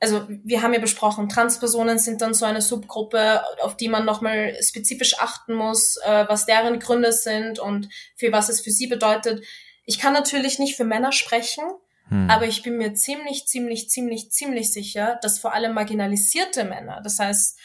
also 0.00 0.26
wir 0.28 0.62
haben 0.62 0.74
ja 0.74 0.80
besprochen, 0.80 1.28
Transpersonen 1.28 1.98
sind 1.98 2.20
dann 2.20 2.34
so 2.34 2.44
eine 2.44 2.60
Subgruppe, 2.60 3.42
auf 3.62 3.76
die 3.76 3.88
man 3.88 4.04
nochmal 4.04 4.56
spezifisch 4.62 5.18
achten 5.18 5.54
muss, 5.54 5.96
äh, 6.04 6.26
was 6.28 6.46
deren 6.46 6.78
Gründe 6.80 7.12
sind 7.12 7.58
und 7.58 7.88
für 8.14 8.30
was 8.32 8.48
es 8.48 8.60
für 8.60 8.70
sie 8.70 8.86
bedeutet. 8.86 9.44
Ich 9.86 9.98
kann 9.98 10.12
natürlich 10.12 10.58
nicht 10.58 10.76
für 10.76 10.84
Männer 10.84 11.12
sprechen, 11.12 11.64
hm. 12.08 12.28
aber 12.28 12.46
ich 12.46 12.62
bin 12.62 12.76
mir 12.76 12.94
ziemlich, 12.94 13.46
ziemlich, 13.46 13.88
ziemlich, 13.88 14.30
ziemlich 14.30 14.72
sicher, 14.72 15.18
dass 15.22 15.38
vor 15.38 15.54
allem 15.54 15.72
marginalisierte 15.72 16.64
Männer, 16.64 17.00
das 17.02 17.18
heißt 17.18 17.58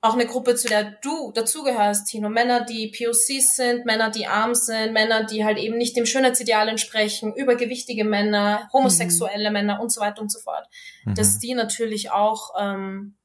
auch 0.00 0.14
eine 0.14 0.26
Gruppe, 0.26 0.54
zu 0.54 0.68
der 0.68 0.92
du 1.02 1.32
dazugehörst, 1.32 2.06
Tino. 2.06 2.28
Männer, 2.28 2.64
die 2.64 2.92
POCs 2.96 3.56
sind, 3.56 3.84
Männer, 3.84 4.10
die 4.10 4.26
arm 4.26 4.54
sind, 4.54 4.92
Männer, 4.92 5.24
die 5.24 5.44
halt 5.44 5.58
eben 5.58 5.76
nicht 5.76 5.96
dem 5.96 6.06
Schönheitsideal 6.06 6.68
entsprechen, 6.68 7.34
übergewichtige 7.34 8.04
Männer, 8.04 8.68
homosexuelle 8.72 9.50
mhm. 9.50 9.54
Männer 9.54 9.80
und 9.80 9.90
so 9.90 10.00
weiter 10.00 10.22
und 10.22 10.30
so 10.30 10.38
fort. 10.38 10.68
Mhm. 11.04 11.14
Dass 11.16 11.38
die 11.38 11.54
natürlich 11.54 12.12
auch 12.12 12.50
ähm, 12.60 13.16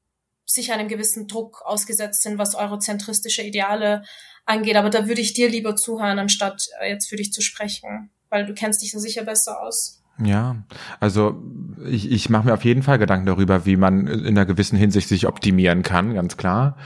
sich 0.44 0.72
einem 0.72 0.88
gewissen 0.88 1.28
Druck 1.28 1.62
ausgesetzt 1.64 2.22
sind, 2.22 2.38
was 2.38 2.56
eurozentristische 2.56 3.42
Ideale 3.42 4.04
angeht. 4.44 4.76
Aber 4.76 4.90
da 4.90 5.06
würde 5.06 5.20
ich 5.20 5.32
dir 5.32 5.48
lieber 5.48 5.76
zuhören, 5.76 6.18
anstatt 6.18 6.68
äh, 6.80 6.90
jetzt 6.90 7.08
für 7.08 7.16
dich 7.16 7.32
zu 7.32 7.40
sprechen, 7.40 8.10
weil 8.30 8.46
du 8.46 8.54
kennst 8.54 8.82
dich 8.82 8.90
so 8.90 8.98
sicher 8.98 9.22
besser 9.22 9.60
aus. 9.62 10.02
Ja, 10.22 10.56
also 11.00 11.42
ich, 11.86 12.10
ich 12.10 12.30
mache 12.30 12.46
mir 12.46 12.54
auf 12.54 12.64
jeden 12.64 12.82
Fall 12.82 12.98
Gedanken 12.98 13.26
darüber, 13.26 13.66
wie 13.66 13.76
man 13.76 14.06
in 14.06 14.26
einer 14.26 14.46
gewissen 14.46 14.78
Hinsicht 14.78 15.08
sich 15.08 15.26
optimieren 15.26 15.82
kann, 15.82 16.14
ganz 16.14 16.36
klar. 16.36 16.76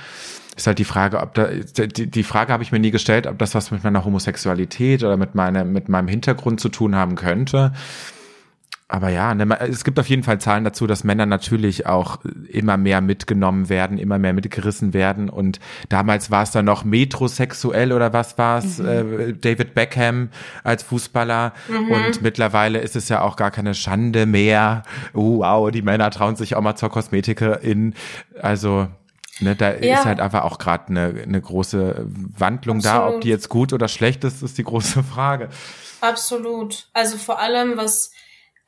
Ist 0.56 0.66
halt 0.66 0.78
die 0.78 0.84
Frage, 0.84 1.20
ob 1.20 1.34
da 1.34 1.46
die, 1.46 2.10
die 2.10 2.22
Frage 2.22 2.52
habe 2.52 2.62
ich 2.62 2.72
mir 2.72 2.80
nie 2.80 2.90
gestellt, 2.90 3.26
ob 3.26 3.38
das 3.38 3.54
was 3.54 3.70
mit 3.70 3.84
meiner 3.84 4.04
Homosexualität 4.04 5.04
oder 5.04 5.16
mit 5.16 5.34
meinem 5.34 5.72
mit 5.72 5.88
meinem 5.88 6.08
Hintergrund 6.08 6.58
zu 6.58 6.68
tun 6.68 6.96
haben 6.96 7.14
könnte. 7.14 7.72
Aber 8.90 9.10
ja, 9.10 9.34
ne, 9.34 9.60
es 9.60 9.84
gibt 9.84 10.00
auf 10.00 10.08
jeden 10.08 10.22
Fall 10.22 10.40
Zahlen 10.40 10.64
dazu, 10.64 10.86
dass 10.86 11.04
Männer 11.04 11.26
natürlich 11.26 11.84
auch 11.84 12.20
immer 12.48 12.78
mehr 12.78 13.02
mitgenommen 13.02 13.68
werden, 13.68 13.98
immer 13.98 14.18
mehr 14.18 14.32
mitgerissen 14.32 14.94
werden. 14.94 15.28
Und 15.28 15.60
damals 15.90 16.30
war 16.30 16.42
es 16.42 16.52
dann 16.52 16.64
noch 16.64 16.84
metrosexuell 16.84 17.92
oder 17.92 18.14
was 18.14 18.38
war 18.38 18.58
es? 18.58 18.78
Mhm. 18.78 18.88
Äh, 18.88 19.32
David 19.34 19.74
Beckham 19.74 20.30
als 20.64 20.82
Fußballer. 20.84 21.52
Mhm. 21.68 21.90
Und 21.90 22.22
mittlerweile 22.22 22.78
ist 22.78 22.96
es 22.96 23.10
ja 23.10 23.20
auch 23.20 23.36
gar 23.36 23.50
keine 23.50 23.74
Schande 23.74 24.24
mehr. 24.24 24.84
Uh, 25.14 25.40
wow, 25.40 25.70
die 25.70 25.82
Männer 25.82 26.10
trauen 26.10 26.36
sich 26.36 26.56
auch 26.56 26.62
mal 26.62 26.76
zur 26.76 26.88
Kosmetikerin. 26.88 27.94
Also 28.40 28.88
Ne, 29.40 29.54
da 29.54 29.72
ja. 29.74 30.00
ist 30.00 30.04
halt 30.04 30.18
einfach 30.18 30.42
auch 30.42 30.58
gerade 30.58 30.88
eine, 30.88 31.22
eine 31.22 31.40
große 31.40 32.06
Wandlung 32.36 32.78
Absolut. 32.78 32.98
da. 32.98 33.08
Ob 33.08 33.20
die 33.20 33.28
jetzt 33.28 33.48
gut 33.48 33.72
oder 33.72 33.86
schlecht 33.86 34.24
ist, 34.24 34.42
ist 34.42 34.58
die 34.58 34.64
große 34.64 35.02
Frage. 35.14 35.48
Absolut. 36.00 36.88
Also 36.92 37.18
vor 37.18 37.38
allem, 37.38 37.76
was 37.76 38.10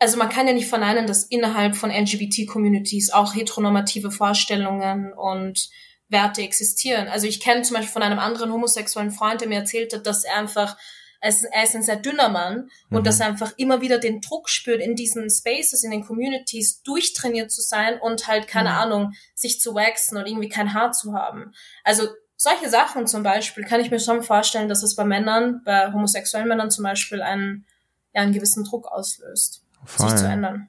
also 0.00 0.16
man 0.16 0.30
kann 0.30 0.46
ja 0.46 0.54
nicht 0.54 0.68
verneinen, 0.68 1.06
dass 1.06 1.24
innerhalb 1.24 1.76
von 1.76 1.90
LGBT-Communities 1.90 3.10
auch 3.10 3.34
heteronormative 3.34 4.10
Vorstellungen 4.10 5.12
und 5.12 5.68
Werte 6.08 6.42
existieren. 6.42 7.06
Also 7.06 7.26
ich 7.26 7.38
kenne 7.38 7.62
zum 7.62 7.76
Beispiel 7.76 7.92
von 7.92 8.02
einem 8.02 8.18
anderen 8.18 8.50
homosexuellen 8.50 9.10
Freund, 9.10 9.42
der 9.42 9.48
mir 9.48 9.58
erzählt 9.58 9.92
hat, 9.92 10.06
dass 10.06 10.24
er 10.24 10.36
einfach, 10.36 10.78
er 11.20 11.28
ist, 11.28 11.76
ein 11.76 11.82
sehr 11.82 11.96
dünner 11.96 12.30
Mann 12.30 12.70
mhm. 12.88 12.96
und 12.96 13.06
dass 13.06 13.20
er 13.20 13.26
einfach 13.26 13.52
immer 13.58 13.82
wieder 13.82 13.98
den 13.98 14.22
Druck 14.22 14.48
spürt, 14.48 14.80
in 14.80 14.96
diesen 14.96 15.28
Spaces, 15.28 15.84
in 15.84 15.90
den 15.90 16.06
Communities 16.06 16.82
durchtrainiert 16.82 17.50
zu 17.50 17.60
sein 17.60 18.00
und 18.00 18.26
halt, 18.26 18.48
keine 18.48 18.70
mhm. 18.70 18.76
Ahnung, 18.76 19.12
sich 19.34 19.60
zu 19.60 19.74
waxen 19.74 20.16
und 20.16 20.26
irgendwie 20.26 20.48
kein 20.48 20.72
Haar 20.72 20.92
zu 20.92 21.12
haben. 21.12 21.52
Also 21.84 22.08
solche 22.36 22.70
Sachen 22.70 23.06
zum 23.06 23.22
Beispiel 23.22 23.64
kann 23.64 23.82
ich 23.82 23.90
mir 23.90 24.00
schon 24.00 24.22
vorstellen, 24.22 24.70
dass 24.70 24.82
es 24.82 24.96
bei 24.96 25.04
Männern, 25.04 25.60
bei 25.62 25.92
homosexuellen 25.92 26.48
Männern 26.48 26.70
zum 26.70 26.84
Beispiel 26.84 27.20
einen, 27.20 27.66
ja, 28.14 28.22
einen 28.22 28.32
gewissen 28.32 28.64
Druck 28.64 28.90
auslöst. 28.90 29.62
Voll. 29.84 30.10
sich 30.10 30.18
zu 30.18 30.28
ändern. 30.28 30.68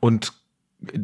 Und 0.00 0.32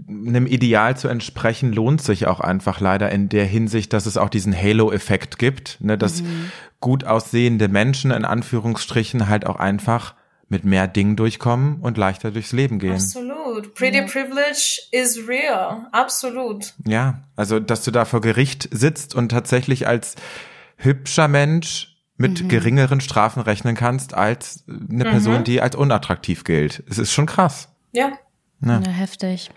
einem 0.09 0.47
Ideal 0.47 0.97
zu 0.97 1.09
entsprechen 1.09 1.73
lohnt 1.73 2.01
sich 2.01 2.27
auch 2.27 2.41
einfach 2.41 2.81
leider 2.81 3.11
in 3.11 3.29
der 3.29 3.45
Hinsicht, 3.45 3.93
dass 3.93 4.07
es 4.07 4.17
auch 4.17 4.29
diesen 4.29 4.57
Halo-Effekt 4.57 5.39
gibt, 5.39 5.79
ne, 5.81 5.99
dass 5.99 6.23
mhm. 6.23 6.53
gut 6.81 7.05
aussehende 7.05 7.69
Menschen 7.69 8.13
in 8.13 8.25
Anführungsstrichen 8.25 9.29
halt 9.29 9.47
auch 9.47 9.57
einfach 9.57 10.15
mit 10.49 10.65
mehr 10.65 10.87
Dingen 10.87 11.17
durchkommen 11.17 11.81
und 11.81 11.99
leichter 11.99 12.31
durchs 12.31 12.53
Leben 12.53 12.79
gehen. 12.79 12.95
Absolut. 12.95 13.75
Pretty 13.75 13.99
ja. 13.99 14.05
privilege 14.05 14.83
is 14.93 15.27
real. 15.27 15.87
Absolut. 15.91 16.75
Ja, 16.87 17.23
also 17.35 17.59
dass 17.59 17.83
du 17.83 17.91
da 17.91 18.05
vor 18.05 18.21
Gericht 18.21 18.69
sitzt 18.71 19.15
und 19.15 19.31
tatsächlich 19.31 19.89
als 19.89 20.15
hübscher 20.77 21.29
Mensch 21.29 21.94
mit 22.17 22.43
mhm. 22.43 22.49
geringeren 22.49 23.01
Strafen 23.01 23.43
rechnen 23.43 23.75
kannst 23.75 24.15
als 24.15 24.65
eine 24.69 25.05
mhm. 25.05 25.11
Person, 25.11 25.45
die 25.45 25.61
als 25.61 25.75
unattraktiv 25.75 26.45
gilt. 26.45 26.83
Es 26.89 26.99
ist 26.99 27.13
schon 27.13 27.27
krass. 27.27 27.69
Ja. 27.93 28.13
Ja, 28.65 28.81
ja 28.81 28.91
heftig. 28.91 29.51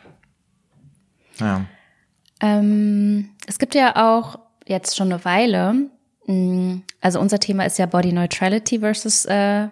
Ja. 1.40 1.66
Ähm, 2.42 3.30
es 3.46 3.60
gibt 3.60 3.76
ja 3.76 3.96
auch 3.96 4.40
jetzt 4.66 4.96
schon 4.96 5.12
eine 5.12 5.24
Weile, 5.24 5.90
mm, 6.26 6.78
also 7.02 7.20
unser 7.20 7.40
Thema 7.40 7.66
ist 7.66 7.78
ja 7.78 7.86
Body 7.86 8.12
Neutrality 8.12 8.80
versus 8.80 9.26
äh, 9.26 9.68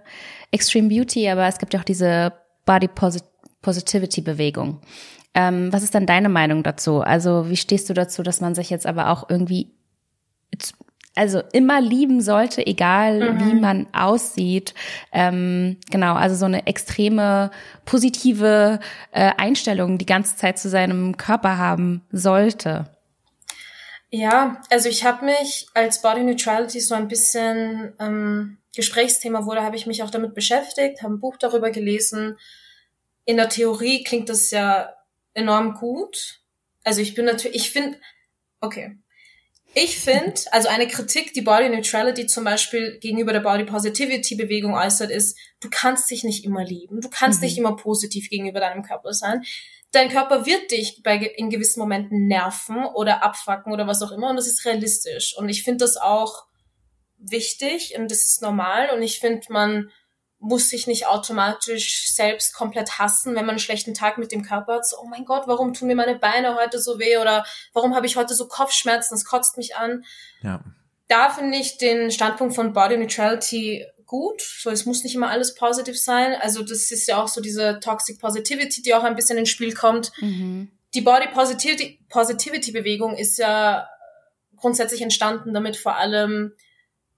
Extreme 0.51 0.89
Beauty, 0.89 1.27
aber 1.29 1.47
es 1.47 1.57
gibt 1.57 1.73
ja 1.73 1.79
auch 1.79 1.85
diese 1.85 2.33
Body 2.65 2.87
Posit 2.87 3.23
Positivity 3.61 4.21
Bewegung. 4.21 4.79
Ähm, 5.33 5.73
was 5.73 5.81
ist 5.81 5.95
dann 5.95 6.05
deine 6.05 6.29
Meinung 6.29 6.61
dazu? 6.61 7.01
Also 7.01 7.49
wie 7.49 7.57
stehst 7.57 7.89
du 7.89 7.95
dazu, 7.95 8.21
dass 8.21 8.39
man 8.39 8.53
sich 8.53 8.69
jetzt 8.69 8.85
aber 8.85 9.09
auch 9.09 9.27
irgendwie 9.27 9.73
also 11.15 11.41
immer 11.53 11.81
lieben 11.81 12.21
sollte, 12.21 12.65
egal 12.65 13.33
mhm. 13.33 13.39
wie 13.39 13.53
man 13.55 13.87
aussieht. 13.93 14.73
Ähm, 15.11 15.77
genau, 15.89 16.15
also 16.15 16.35
so 16.35 16.45
eine 16.45 16.67
extreme 16.67 17.51
positive 17.85 18.79
äh, 19.11 19.31
Einstellung 19.37 19.97
die 19.97 20.05
ganze 20.05 20.35
Zeit 20.35 20.59
zu 20.59 20.69
seinem 20.69 21.17
Körper 21.17 21.57
haben 21.57 22.01
sollte. 22.11 22.85
Ja, 24.11 24.61
also 24.69 24.87
ich 24.87 25.03
habe 25.03 25.25
mich 25.25 25.67
als 25.73 26.01
Body 26.01 26.23
Neutrality 26.23 26.79
so 26.79 26.95
ein 26.95 27.07
bisschen 27.07 27.93
ähm, 27.99 28.57
Gesprächsthema 28.75 29.45
wurde, 29.45 29.63
habe 29.63 29.75
ich 29.75 29.87
mich 29.87 30.03
auch 30.03 30.09
damit 30.09 30.33
beschäftigt, 30.33 31.01
habe 31.01 31.15
ein 31.15 31.19
Buch 31.19 31.37
darüber 31.37 31.71
gelesen. 31.71 32.37
In 33.25 33.37
der 33.37 33.49
Theorie 33.49 34.03
klingt 34.03 34.29
das 34.29 34.51
ja 34.51 34.93
enorm 35.33 35.73
gut. 35.73 36.41
Also 36.83 37.01
ich 37.01 37.15
bin 37.15 37.25
natürlich, 37.25 37.55
ich 37.55 37.71
finde, 37.71 37.97
okay, 38.61 38.97
ich 39.77 39.99
finde, 39.99 40.39
also 40.51 40.69
eine 40.69 40.87
Kritik, 40.87 41.33
die 41.33 41.41
Body 41.41 41.67
Neutrality 41.67 42.27
zum 42.27 42.45
Beispiel 42.45 42.97
gegenüber 42.99 43.33
der 43.33 43.41
Body 43.41 43.65
Positivity 43.65 44.35
Bewegung 44.35 44.73
äußert, 44.73 45.11
ist, 45.11 45.37
du 45.59 45.69
kannst 45.69 46.09
dich 46.09 46.23
nicht 46.23 46.45
immer 46.45 46.63
lieben. 46.63 47.01
Du 47.01 47.09
kannst 47.09 47.41
mhm. 47.41 47.45
nicht 47.45 47.57
immer 47.57 47.75
positiv 47.75 48.29
gegenüber 48.29 48.61
deinem 48.61 48.83
Körper 48.83 49.13
sein. 49.13 49.43
Dein 49.91 50.07
Körper 50.07 50.45
wird 50.45 50.71
dich 50.71 51.01
bei, 51.03 51.17
in 51.17 51.49
gewissen 51.49 51.81
Momenten 51.81 52.27
nerven 52.27 52.85
oder 52.85 53.21
abfacken 53.21 53.73
oder 53.73 53.85
was 53.85 54.01
auch 54.01 54.13
immer 54.13 54.29
und 54.29 54.37
das 54.37 54.47
ist 54.47 54.63
realistisch. 54.63 55.35
Und 55.37 55.49
ich 55.49 55.63
finde 55.63 55.83
das 55.83 55.97
auch 55.97 56.45
wichtig 57.17 57.95
und 57.97 58.09
das 58.09 58.25
ist 58.25 58.41
normal 58.41 58.91
und 58.95 59.01
ich 59.01 59.19
finde, 59.19 59.45
man 59.49 59.91
muss 60.39 60.69
sich 60.69 60.85
nicht 60.85 61.07
automatisch 61.07 62.13
selbst 62.13 62.53
komplett 62.53 62.99
hassen, 62.99 63.35
wenn 63.35 63.45
man 63.45 63.51
einen 63.51 63.59
schlechten 63.59 63.93
Tag 63.93 64.17
mit 64.17 64.31
dem 64.31 64.43
Körper 64.43 64.75
hat. 64.75 64.87
So, 64.87 64.97
oh 65.01 65.07
mein 65.07 65.25
Gott, 65.25 65.47
warum 65.47 65.73
tun 65.73 65.87
mir 65.87 65.95
meine 65.95 66.19
Beine 66.19 66.55
heute 66.55 66.79
so 66.79 66.99
weh 66.99 67.17
oder 67.17 67.45
warum 67.73 67.95
habe 67.95 68.05
ich 68.05 68.15
heute 68.15 68.33
so 68.33 68.47
Kopfschmerzen, 68.47 69.15
das 69.15 69.25
kotzt 69.25 69.57
mich 69.57 69.75
an. 69.75 70.03
Ja. 70.41 70.63
Da 71.07 71.29
finde 71.29 71.57
ich 71.57 71.77
den 71.77 72.11
Standpunkt 72.11 72.55
von 72.55 72.73
Body 72.73 72.97
Neutrality 72.97 73.85
gut. 74.05 74.41
So, 74.41 74.69
es 74.69 74.85
muss 74.85 75.03
nicht 75.03 75.15
immer 75.15 75.29
alles 75.29 75.55
positiv 75.55 75.99
sein. 75.99 76.35
Also 76.39 76.63
das 76.63 76.91
ist 76.91 77.07
ja 77.07 77.21
auch 77.21 77.27
so 77.27 77.41
diese 77.41 77.79
Toxic 77.79 78.19
Positivity, 78.19 78.81
die 78.81 78.93
auch 78.93 79.03
ein 79.03 79.15
bisschen 79.15 79.37
ins 79.37 79.49
Spiel 79.49 79.73
kommt. 79.73 80.11
Mhm. 80.21 80.71
Die 80.93 81.01
Body 81.01 81.27
Positivity, 81.33 81.99
Positivity 82.09 82.71
Bewegung 82.71 83.15
ist 83.17 83.37
ja 83.37 83.87
grundsätzlich 84.55 85.01
entstanden, 85.01 85.53
damit 85.53 85.75
vor 85.75 85.95
allem 85.95 86.53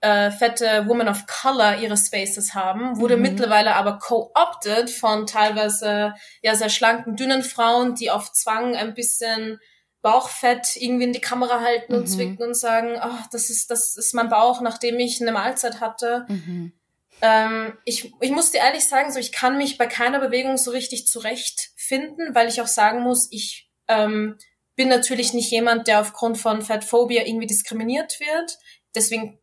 äh, 0.01 0.29
fette 0.31 0.85
Women 0.87 1.07
of 1.07 1.25
Color 1.25 1.77
ihre 1.79 1.97
Spaces 1.97 2.53
haben, 2.53 2.99
wurde 2.99 3.15
mhm. 3.15 3.23
mittlerweile 3.23 3.75
aber 3.75 3.97
co-opted 3.97 4.89
von 4.89 5.25
teilweise 5.25 6.13
ja 6.41 6.55
sehr 6.55 6.69
schlanken, 6.69 7.15
dünnen 7.15 7.43
Frauen, 7.43 7.95
die 7.95 8.11
auf 8.11 8.31
Zwang 8.31 8.75
ein 8.75 8.93
bisschen 8.93 9.59
Bauchfett 10.01 10.75
irgendwie 10.75 11.05
in 11.05 11.13
die 11.13 11.21
Kamera 11.21 11.61
halten 11.61 11.93
mhm. 11.93 11.99
und 11.99 12.07
zwicken 12.07 12.45
und 12.45 12.55
sagen, 12.55 12.99
oh, 13.03 13.23
das 13.31 13.49
ist, 13.49 13.71
das 13.71 13.97
ist 13.97 14.13
mein 14.13 14.29
Bauch, 14.29 14.61
nachdem 14.61 14.99
ich 14.99 15.19
eine 15.21 15.31
Mahlzeit 15.31 15.81
hatte. 15.81 16.25
Mhm. 16.27 16.73
ähm, 17.21 17.77
ich, 17.83 18.13
ich 18.21 18.31
muss 18.31 18.51
dir 18.51 18.59
ehrlich 18.59 18.85
sagen, 18.85 19.11
so 19.11 19.19
ich 19.19 19.31
kann 19.31 19.57
mich 19.57 19.79
bei 19.79 19.87
keiner 19.87 20.19
Bewegung 20.19 20.57
so 20.57 20.69
richtig 20.71 21.07
zurechtfinden, 21.07 22.35
weil 22.35 22.47
ich 22.47 22.61
auch 22.61 22.67
sagen 22.67 23.01
muss, 23.01 23.27
ich 23.31 23.71
ähm, 23.87 24.37
bin 24.75 24.89
natürlich 24.89 25.33
nicht 25.33 25.49
jemand, 25.49 25.87
der 25.87 26.01
aufgrund 26.01 26.37
von 26.37 26.61
Fatphobia 26.61 27.25
irgendwie 27.25 27.47
diskriminiert 27.47 28.19
wird. 28.19 28.59
Deswegen 28.93 29.39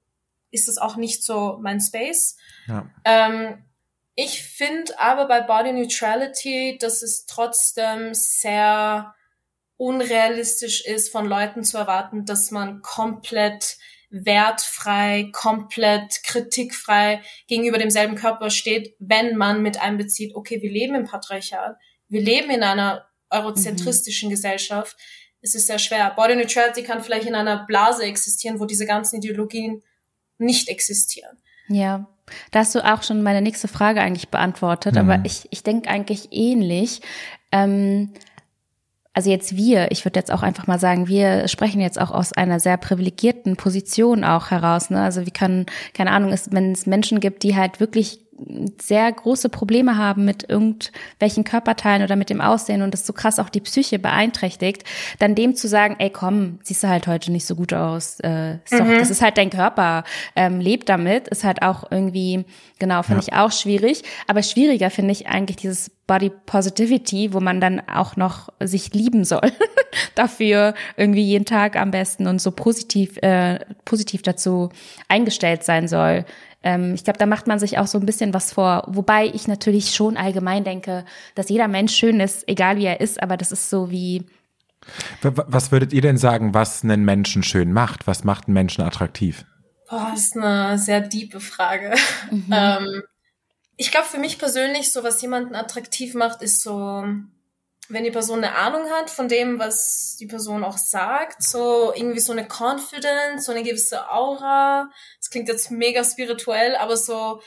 ist 0.55 0.69
es 0.69 0.79
auch 0.79 0.97
nicht 0.97 1.23
so 1.23 1.59
mein 1.61 1.81
Space. 1.81 2.37
Ja. 2.67 2.89
Ähm, 3.05 3.65
ich 4.15 4.43
finde 4.43 4.99
aber 5.01 5.27
bei 5.27 5.41
Body 5.41 5.73
Neutrality, 5.73 6.79
dass 6.81 7.03
es 7.03 7.27
trotzdem 7.27 8.15
sehr 8.15 9.13
unrealistisch 9.77 10.85
ist, 10.87 11.11
von 11.11 11.27
Leuten 11.27 11.65
zu 11.65 11.77
erwarten, 11.79 12.25
dass 12.25 12.53
man 12.53 12.81
komplett 12.81 13.77
wertfrei, 14.11 15.31
komplett 15.33 16.23
kritikfrei 16.23 17.21
gegenüber 17.49 17.79
demselben 17.79 18.15
Körper 18.15 18.51
steht, 18.51 18.95
wenn 19.01 19.37
man 19.37 19.63
mit 19.63 19.83
einbezieht, 19.83 20.37
okay, 20.37 20.63
wir 20.63 20.71
leben 20.71 20.95
im 20.95 21.05
Patriarchat, 21.07 21.77
wir 22.09 22.23
leben 22.23 22.51
in 22.51 22.63
einer 22.63 23.09
eurozentristischen 23.31 24.29
mhm. 24.29 24.35
Gesellschaft. 24.35 24.97
Es 25.41 25.57
ist 25.57 25.67
sehr 25.67 25.81
schwer. 25.81 26.13
Body 26.15 26.37
Neutrality 26.37 26.85
kann 26.85 27.03
vielleicht 27.03 27.27
in 27.27 27.35
einer 27.35 27.67
Blase 27.67 28.05
existieren, 28.05 28.61
wo 28.61 28.67
diese 28.67 28.87
ganzen 28.87 29.17
Ideologien 29.17 29.83
nicht 30.39 30.69
existieren. 30.69 31.37
Ja, 31.69 32.07
da 32.51 32.61
hast 32.61 32.75
du 32.75 32.85
auch 32.85 33.03
schon 33.03 33.23
meine 33.23 33.43
nächste 33.43 33.69
Frage 33.69 34.01
eigentlich 34.01 34.29
beantwortet, 34.29 34.95
mhm. 34.95 35.01
aber 35.01 35.25
ich, 35.25 35.47
ich 35.51 35.63
denke 35.63 35.89
eigentlich 35.89 36.29
ähnlich. 36.33 37.01
Ähm, 37.53 38.11
also 39.13 39.31
jetzt 39.31 39.57
wir, 39.57 39.93
ich 39.93 40.05
würde 40.05 40.19
jetzt 40.19 40.33
auch 40.33 40.43
einfach 40.43 40.67
mal 40.67 40.81
sagen, 40.81 41.07
wir 41.07 41.47
sprechen 41.47 41.81
jetzt 41.81 42.01
auch 42.01 42.11
aus 42.11 42.33
einer 42.33 42.59
sehr 42.59 42.77
privilegierten 42.77 43.57
Position 43.57 44.25
auch 44.25 44.51
heraus. 44.51 44.91
Ne? 44.91 45.01
Also 45.01 45.25
wie 45.25 45.31
kann, 45.31 45.67
keine 45.95 46.11
Ahnung, 46.11 46.33
es, 46.33 46.51
wenn 46.51 46.73
es 46.73 46.87
Menschen 46.87 47.21
gibt, 47.21 47.45
die 47.45 47.55
halt 47.55 47.79
wirklich 47.79 48.24
sehr 48.81 49.11
große 49.11 49.49
Probleme 49.49 49.97
haben 49.97 50.25
mit 50.25 50.49
irgendwelchen 50.49 51.45
Körperteilen 51.45 52.03
oder 52.03 52.17
mit 52.17 52.31
dem 52.31 52.41
Aussehen 52.41 52.83
und 52.83 52.93
das 52.93 53.07
so 53.07 53.13
krass 53.13 53.39
auch 53.39 53.49
die 53.49 53.61
Psyche 53.61 53.99
beeinträchtigt, 53.99 54.85
dann 55.19 55.35
dem 55.35 55.55
zu 55.55 55.69
sagen, 55.69 55.97
ey 55.99 56.11
komm, 56.11 56.59
siehst 56.63 56.83
du 56.83 56.89
halt 56.89 57.07
heute 57.07 57.33
nicht 57.33 57.47
so 57.47 57.55
gut 57.55 57.73
aus, 57.73 58.21
äh, 58.21 58.57
ist 58.57 58.73
doch, 58.73 58.85
mhm. 58.85 58.99
das 58.99 59.11
ist 59.11 59.23
halt 59.23 59.39
dein 59.39 59.51
Körper, 59.51 60.05
ähm, 60.37 60.61
lebt 60.61 60.89
damit, 60.89 61.29
ist 61.29 61.45
halt 61.45 61.63
auch 61.63 61.91
irgendwie, 61.91 62.45
genau, 62.79 63.03
finde 63.03 63.23
ja. 63.23 63.29
ich 63.29 63.35
auch 63.35 63.53
schwierig. 63.53 64.03
Aber 64.27 64.43
schwieriger 64.43 64.91
finde 64.91 65.13
ich 65.13 65.27
eigentlich 65.29 65.57
dieses 65.57 65.91
Body 66.07 66.31
Positivity, 66.47 67.33
wo 67.33 67.41
man 67.41 67.61
dann 67.61 67.81
auch 67.89 68.17
noch 68.17 68.51
sich 68.61 68.93
lieben 68.93 69.25
soll, 69.25 69.53
dafür 70.15 70.75
irgendwie 70.97 71.23
jeden 71.23 71.47
Tag 71.47 71.77
am 71.77 71.91
besten 71.91 72.27
und 72.27 72.41
so 72.41 72.51
positiv, 72.51 73.17
äh, 73.23 73.61
positiv 73.85 74.23
dazu 74.23 74.69
eingestellt 75.09 75.65
sein 75.65 75.89
soll 75.89 76.25
ähm, 76.65 76.95
ich 76.95 77.05
glaube, 77.05 77.19
da 77.19 77.27
macht 77.27 77.47
man 77.47 77.59
sich 77.59 77.79
auch 77.79 77.87
so 77.87 77.99
ein 77.99 78.07
bisschen 78.07 78.35
was 78.35 78.53
vor. 78.53 78.85
Wobei 78.89 79.27
ich 79.27 79.47
natürlich 79.47 79.95
schon 79.95 80.17
allgemein 80.17 80.65
denke, 80.65 81.05
dass 81.35 81.51
jeder 81.51 81.69
Mensch 81.69 81.95
schön 81.95 82.19
ist, 82.19 82.49
egal 82.49 82.79
wie 82.79 82.87
er 82.87 83.01
ist, 83.01 83.23
aber 83.23 83.37
das 83.37 83.53
ist 83.53 83.71
so 83.71 83.91
wie. 83.91 84.25
Was 85.23 85.73
würdet 85.73 85.93
ihr 85.93 86.03
denn 86.03 86.19
sagen, 86.19 86.53
was 86.53 86.83
einen 86.83 87.05
Menschen 87.05 87.43
schön 87.43 87.73
macht? 87.73 88.07
Was 88.07 88.25
macht 88.25 88.49
einen 88.49 88.55
Menschen 88.55 88.83
attraktiv? 88.83 89.45
Boah, 89.89 90.09
das 90.13 90.25
ist 90.25 90.37
eine 90.37 90.79
sehr 90.79 91.01
diepe 91.01 91.41
Frage. 91.41 91.95
Mhm. 92.31 92.45
Ähm, 92.53 93.03
ich 93.77 93.91
glaube, 93.91 94.07
für 94.07 94.19
mich 94.19 94.39
persönlich, 94.39 94.93
so 94.93 95.03
was 95.03 95.21
jemanden 95.21 95.55
attraktiv 95.55 96.15
macht, 96.15 96.43
ist 96.43 96.63
so 96.63 97.05
wenn 97.89 98.05
die 98.05 98.11
Person 98.11 98.43
eine 98.43 98.57
Ahnung 98.57 98.91
hat 98.91 99.11
von 99.11 99.29
dem, 99.29 99.59
was 99.59 100.17
die 100.19 100.27
Person 100.27 100.65
auch 100.65 100.79
sagt, 100.79 101.43
so 101.43 101.93
irgendwie 101.95 102.21
so 102.21 102.33
eine 102.33 102.47
Confidence, 102.49 103.45
so 103.45 103.53
eine 103.53 103.63
gewisse 103.63 104.11
Aura. 104.11 104.91
Das 105.19 105.31
klingt 105.31 105.49
jetzt 105.49 105.71
mega 105.71 106.03
spirituell, 106.03 106.77
aber 106.77 106.97
so 106.97 107.41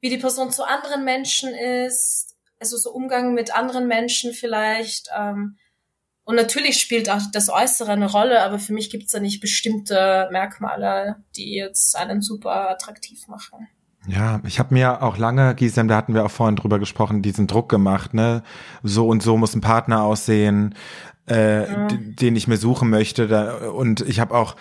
wie 0.00 0.10
die 0.10 0.18
Person 0.18 0.50
zu 0.50 0.64
anderen 0.64 1.04
Menschen 1.04 1.54
ist, 1.54 2.34
also 2.58 2.76
so 2.76 2.90
Umgang 2.90 3.34
mit 3.34 3.54
anderen 3.54 3.86
Menschen 3.86 4.32
vielleicht. 4.32 5.08
Ähm, 5.16 5.58
und 6.24 6.36
natürlich 6.36 6.80
spielt 6.80 7.08
auch 7.10 7.20
das 7.32 7.48
Äußere 7.48 7.92
eine 7.92 8.10
Rolle, 8.10 8.42
aber 8.42 8.58
für 8.58 8.72
mich 8.72 8.90
gibt 8.90 9.04
es 9.04 9.12
da 9.12 9.20
nicht 9.20 9.40
bestimmte 9.40 10.28
Merkmale, 10.32 11.22
die 11.36 11.54
jetzt 11.54 11.94
einen 11.96 12.22
super 12.22 12.70
attraktiv 12.70 13.28
machen. 13.28 13.68
Ja, 14.06 14.40
ich 14.46 14.58
habe 14.58 14.74
mir 14.74 15.02
auch 15.02 15.16
lange, 15.16 15.54
Gisem, 15.54 15.88
da 15.88 15.96
hatten 15.96 16.14
wir 16.14 16.24
auch 16.24 16.30
vorhin 16.30 16.56
drüber 16.56 16.78
gesprochen, 16.78 17.22
diesen 17.22 17.46
Druck 17.46 17.68
gemacht, 17.68 18.12
ne? 18.12 18.42
So 18.82 19.08
und 19.08 19.22
so 19.22 19.36
muss 19.36 19.54
ein 19.54 19.62
Partner 19.62 20.02
aussehen, 20.02 20.74
äh, 21.28 21.70
ja. 21.70 21.88
den 21.88 22.36
ich 22.36 22.46
mir 22.46 22.58
suchen 22.58 22.90
möchte. 22.90 23.28
Da, 23.28 23.70
und 23.70 24.02
ich 24.02 24.20
habe 24.20 24.34
auch, 24.34 24.56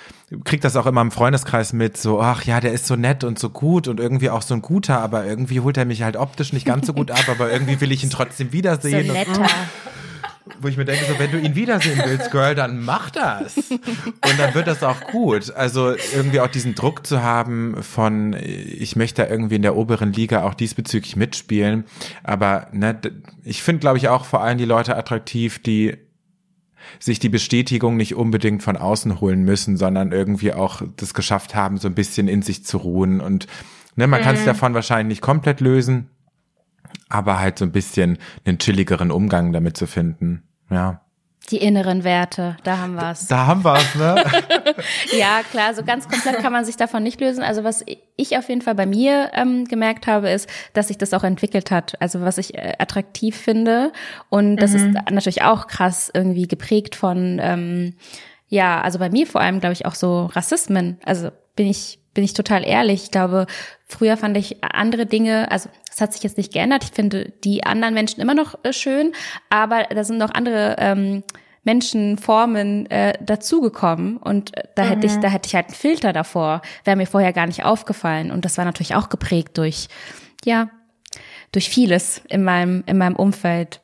krieg 0.45 0.61
das 0.61 0.77
auch 0.77 0.85
immer 0.85 1.01
im 1.01 1.11
Freundeskreis 1.11 1.73
mit, 1.73 1.97
so, 1.97 2.21
ach 2.21 2.43
ja, 2.43 2.61
der 2.61 2.71
ist 2.71 2.87
so 2.87 2.95
nett 2.95 3.23
und 3.25 3.37
so 3.37 3.49
gut 3.49 3.89
und 3.89 3.99
irgendwie 3.99 4.29
auch 4.29 4.41
so 4.41 4.53
ein 4.53 4.61
guter, 4.61 4.99
aber 4.99 5.25
irgendwie 5.25 5.59
holt 5.59 5.77
er 5.77 5.85
mich 5.85 6.03
halt 6.03 6.15
optisch 6.15 6.53
nicht 6.53 6.65
ganz 6.65 6.87
so 6.87 6.93
gut 6.93 7.11
ab, 7.11 7.25
aber 7.27 7.51
irgendwie 7.51 7.81
will 7.81 7.91
ich 7.91 8.03
ihn 8.03 8.09
trotzdem 8.09 8.51
wiedersehen. 8.53 9.07
So 9.07 9.13
netter. 9.13 9.41
Und, 9.41 9.49
wo 10.59 10.67
ich 10.67 10.77
mir 10.77 10.85
denke, 10.85 11.05
so, 11.05 11.17
wenn 11.19 11.31
du 11.31 11.39
ihn 11.39 11.55
wiedersehen 11.55 12.01
willst, 12.05 12.31
Girl, 12.31 12.53
dann 12.53 12.83
mach 12.83 13.09
das. 13.09 13.57
Und 13.57 14.37
dann 14.37 14.53
wird 14.53 14.67
das 14.67 14.83
auch 14.83 14.99
gut. 15.11 15.51
Also 15.51 15.95
irgendwie 16.13 16.41
auch 16.41 16.47
diesen 16.47 16.75
Druck 16.75 17.07
zu 17.07 17.23
haben 17.23 17.81
von, 17.81 18.33
ich 18.33 18.95
möchte 18.95 19.23
irgendwie 19.23 19.55
in 19.55 19.61
der 19.61 19.75
oberen 19.75 20.11
Liga 20.11 20.43
auch 20.43 20.53
diesbezüglich 20.53 21.15
mitspielen. 21.15 21.85
Aber 22.23 22.67
ne, 22.73 22.99
ich 23.43 23.63
finde, 23.63 23.79
glaube 23.79 23.97
ich, 23.97 24.09
auch 24.09 24.25
vor 24.25 24.43
allem 24.43 24.57
die 24.57 24.65
Leute 24.65 24.97
attraktiv, 24.97 25.61
die 25.61 25.97
sich 26.99 27.19
die 27.19 27.29
Bestätigung 27.29 27.95
nicht 27.95 28.15
unbedingt 28.15 28.63
von 28.63 28.75
außen 28.75 29.21
holen 29.21 29.43
müssen, 29.43 29.77
sondern 29.77 30.11
irgendwie 30.11 30.53
auch 30.53 30.81
das 30.97 31.13
geschafft 31.13 31.55
haben, 31.55 31.77
so 31.77 31.87
ein 31.87 31.95
bisschen 31.95 32.27
in 32.27 32.41
sich 32.41 32.65
zu 32.65 32.77
ruhen. 32.77 33.21
Und 33.21 33.47
ne, 33.95 34.07
man 34.07 34.19
mhm. 34.19 34.25
kann 34.25 34.35
es 34.35 34.43
davon 34.43 34.73
wahrscheinlich 34.73 35.15
nicht 35.15 35.21
komplett 35.21 35.61
lösen, 35.61 36.09
aber 37.09 37.39
halt 37.39 37.59
so 37.59 37.65
ein 37.65 37.71
bisschen 37.71 38.17
einen 38.45 38.59
chilligeren 38.59 39.11
Umgang 39.11 39.53
damit 39.53 39.77
zu 39.77 39.87
finden. 39.87 40.43
Ja. 40.69 41.01
Die 41.51 41.57
inneren 41.57 42.05
Werte, 42.05 42.55
da 42.63 42.77
haben 42.77 42.95
wir 42.95 43.11
es. 43.11 43.27
Da 43.27 43.47
haben 43.47 43.65
wir 43.65 43.75
es, 43.75 43.95
ne? 43.95 44.23
ja, 45.19 45.41
klar, 45.51 45.73
so 45.73 45.83
ganz 45.83 46.07
komplett 46.07 46.37
kann 46.37 46.53
man 46.53 46.63
sich 46.63 46.77
davon 46.77 47.03
nicht 47.03 47.19
lösen. 47.19 47.43
Also 47.43 47.65
was 47.65 47.83
ich 48.15 48.37
auf 48.37 48.47
jeden 48.47 48.61
Fall 48.61 48.75
bei 48.75 48.85
mir 48.85 49.29
ähm, 49.33 49.65
gemerkt 49.65 50.07
habe, 50.07 50.29
ist, 50.29 50.49
dass 50.71 50.87
sich 50.87 50.97
das 50.97 51.13
auch 51.13 51.25
entwickelt 51.25 51.69
hat. 51.69 51.99
Also 52.01 52.21
was 52.21 52.37
ich 52.37 52.55
äh, 52.55 52.75
attraktiv 52.79 53.35
finde. 53.35 53.91
Und 54.29 54.55
das 54.55 54.71
mhm. 54.71 54.95
ist 54.95 55.11
natürlich 55.11 55.41
auch 55.41 55.67
krass 55.67 56.09
irgendwie 56.13 56.47
geprägt 56.47 56.95
von, 56.95 57.39
ähm, 57.41 57.95
ja, 58.47 58.79
also 58.79 58.97
bei 58.97 59.09
mir 59.09 59.27
vor 59.27 59.41
allem, 59.41 59.59
glaube 59.59 59.73
ich, 59.73 59.85
auch 59.85 59.95
so 59.95 60.27
Rassismen. 60.27 60.97
Also 61.03 61.29
bin 61.57 61.67
ich 61.67 61.99
bin 62.14 62.24
ich 62.24 62.34
total 62.34 62.66
ehrlich. 62.66 63.03
Ich 63.03 63.11
glaube, 63.11 63.47
früher 63.88 64.18
fand 64.18 64.38
ich 64.38 64.64
andere 64.64 65.05
Dinge, 65.05 65.51
also 65.51 65.70
es 65.91 66.01
hat 66.01 66.14
sich 66.14 66.24
jetzt 66.24 66.38
nicht 66.38 66.53
geändert. 66.53 66.84
Ich 66.84 66.91
finde 66.91 67.32
die 67.43 67.64
anderen 67.64 67.93
Menschen 67.93 68.22
immer 68.22 68.34
noch 68.34 68.55
äh, 68.64 68.74
schön, 68.74 69.14
aber 69.49 69.84
da 69.84 70.03
sind 70.03 70.18
noch 70.18 70.32
andere 70.32 70.76
ähm, 70.80 71.24
Menschenformen 71.64 72.89
äh, 72.89 73.14
dazugekommen 73.24 74.18
und 74.18 74.55
äh, 74.57 74.64
da 74.76 74.84
mhm. 74.84 74.88
hätte 74.89 75.07
ich, 75.07 75.16
mhm. 75.16 75.22
da 75.22 75.28
hätte 75.30 75.47
ich 75.47 75.55
halt 75.55 75.68
einen 75.68 75.76
Filter 75.76 76.14
davor. 76.14 76.61
Wäre 76.84 76.97
mir 76.97 77.07
vorher 77.07 77.34
gar 77.34 77.47
nicht 77.47 77.64
aufgefallen 77.64 78.32
und 78.32 78.45
das 78.45 78.57
war 78.57 78.66
natürlich 78.66 78.95
auch 78.95 79.09
geprägt 79.09 79.57
durch, 79.57 79.88
ja, 80.43 80.70
durch 81.51 81.70
vieles 81.70 82.22
in 82.28 82.43
meinem 82.43 82.84
in 82.86 82.97
meinem 82.97 83.16
Umfeld. 83.16 83.82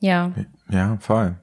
Ja. 0.00 0.32
Ja, 0.70 0.96
voll. 1.00 1.36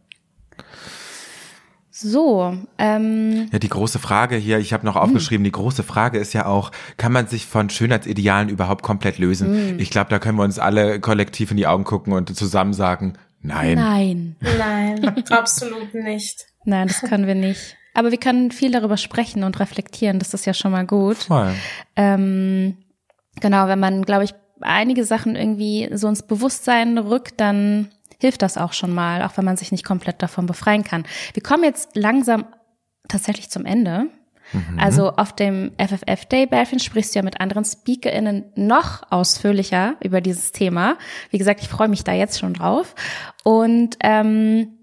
So. 2.01 2.57
Ähm, 2.77 3.47
ja, 3.51 3.59
die 3.59 3.69
große 3.69 3.99
Frage 3.99 4.35
hier, 4.35 4.59
ich 4.59 4.73
habe 4.73 4.85
noch 4.85 4.95
aufgeschrieben, 4.95 5.43
die 5.43 5.51
große 5.51 5.83
Frage 5.83 6.17
ist 6.17 6.33
ja 6.33 6.45
auch, 6.45 6.71
kann 6.97 7.11
man 7.11 7.27
sich 7.27 7.45
von 7.45 7.69
Schönheitsidealen 7.69 8.49
überhaupt 8.49 8.83
komplett 8.83 9.19
lösen? 9.19 9.75
Mm. 9.75 9.79
Ich 9.79 9.89
glaube, 9.89 10.09
da 10.09 10.19
können 10.19 10.37
wir 10.37 10.43
uns 10.43 10.59
alle 10.59 10.99
kollektiv 10.99 11.51
in 11.51 11.57
die 11.57 11.67
Augen 11.67 11.83
gucken 11.83 12.13
und 12.13 12.35
zusammen 12.35 12.73
sagen, 12.73 13.13
nein. 13.41 13.75
Nein. 13.75 14.35
Nein, 14.57 15.23
absolut 15.29 15.93
nicht. 15.93 16.45
Nein, 16.65 16.87
das 16.87 17.01
können 17.01 17.27
wir 17.27 17.35
nicht. 17.35 17.77
Aber 17.93 18.11
wir 18.11 18.19
können 18.19 18.51
viel 18.51 18.71
darüber 18.71 18.97
sprechen 18.97 19.43
und 19.43 19.59
reflektieren, 19.59 20.19
das 20.19 20.33
ist 20.33 20.45
ja 20.45 20.53
schon 20.53 20.71
mal 20.71 20.85
gut. 20.85 21.17
Voll. 21.17 21.53
Ähm, 21.95 22.77
genau, 23.39 23.67
wenn 23.67 23.79
man, 23.79 24.03
glaube 24.03 24.23
ich, 24.23 24.33
einige 24.61 25.03
Sachen 25.03 25.35
irgendwie 25.35 25.89
so 25.93 26.07
ins 26.07 26.23
Bewusstsein 26.23 26.97
rückt, 26.97 27.39
dann 27.39 27.89
hilft 28.21 28.41
das 28.43 28.57
auch 28.57 28.73
schon 28.73 28.93
mal, 28.93 29.23
auch 29.23 29.35
wenn 29.35 29.45
man 29.45 29.57
sich 29.57 29.71
nicht 29.71 29.83
komplett 29.83 30.21
davon 30.21 30.45
befreien 30.45 30.83
kann. 30.83 31.05
Wir 31.33 31.43
kommen 31.43 31.63
jetzt 31.63 31.95
langsam 31.95 32.45
tatsächlich 33.09 33.49
zum 33.49 33.65
Ende. 33.65 34.07
Mhm. 34.53 34.79
Also 34.79 35.11
auf 35.11 35.33
dem 35.33 35.71
FFF 35.77 36.25
Day, 36.25 36.45
Belfin, 36.45 36.79
sprichst 36.79 37.15
du 37.15 37.19
ja 37.19 37.23
mit 37.23 37.39
anderen 37.41 37.65
SpeakerInnen 37.65 38.45
noch 38.55 39.11
ausführlicher 39.11 39.95
über 40.03 40.21
dieses 40.21 40.51
Thema. 40.51 40.97
Wie 41.31 41.37
gesagt, 41.37 41.61
ich 41.61 41.67
freue 41.67 41.87
mich 41.87 42.03
da 42.03 42.13
jetzt 42.13 42.39
schon 42.39 42.53
drauf. 42.53 42.95
Und 43.43 43.97
ähm, 44.01 44.77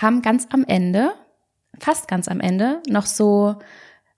haben 0.00 0.22
ganz 0.22 0.46
am 0.52 0.64
Ende, 0.64 1.12
fast 1.78 2.08
ganz 2.08 2.28
am 2.28 2.40
Ende, 2.40 2.82
noch 2.88 3.06
so 3.06 3.56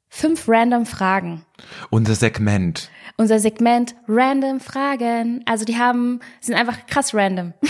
fünf 0.09 0.49
random 0.49 0.85
Fragen. 0.87 1.45
Unser 1.91 2.15
Segment. 2.15 2.91
Unser 3.17 3.39
Segment 3.39 3.95
Random 4.07 4.61
Fragen. 4.61 5.43
Also 5.47 5.65
die 5.65 5.79
haben, 5.79 6.21
sind 6.41 6.55
einfach 6.55 6.87
krass 6.87 7.15
random. 7.15 7.55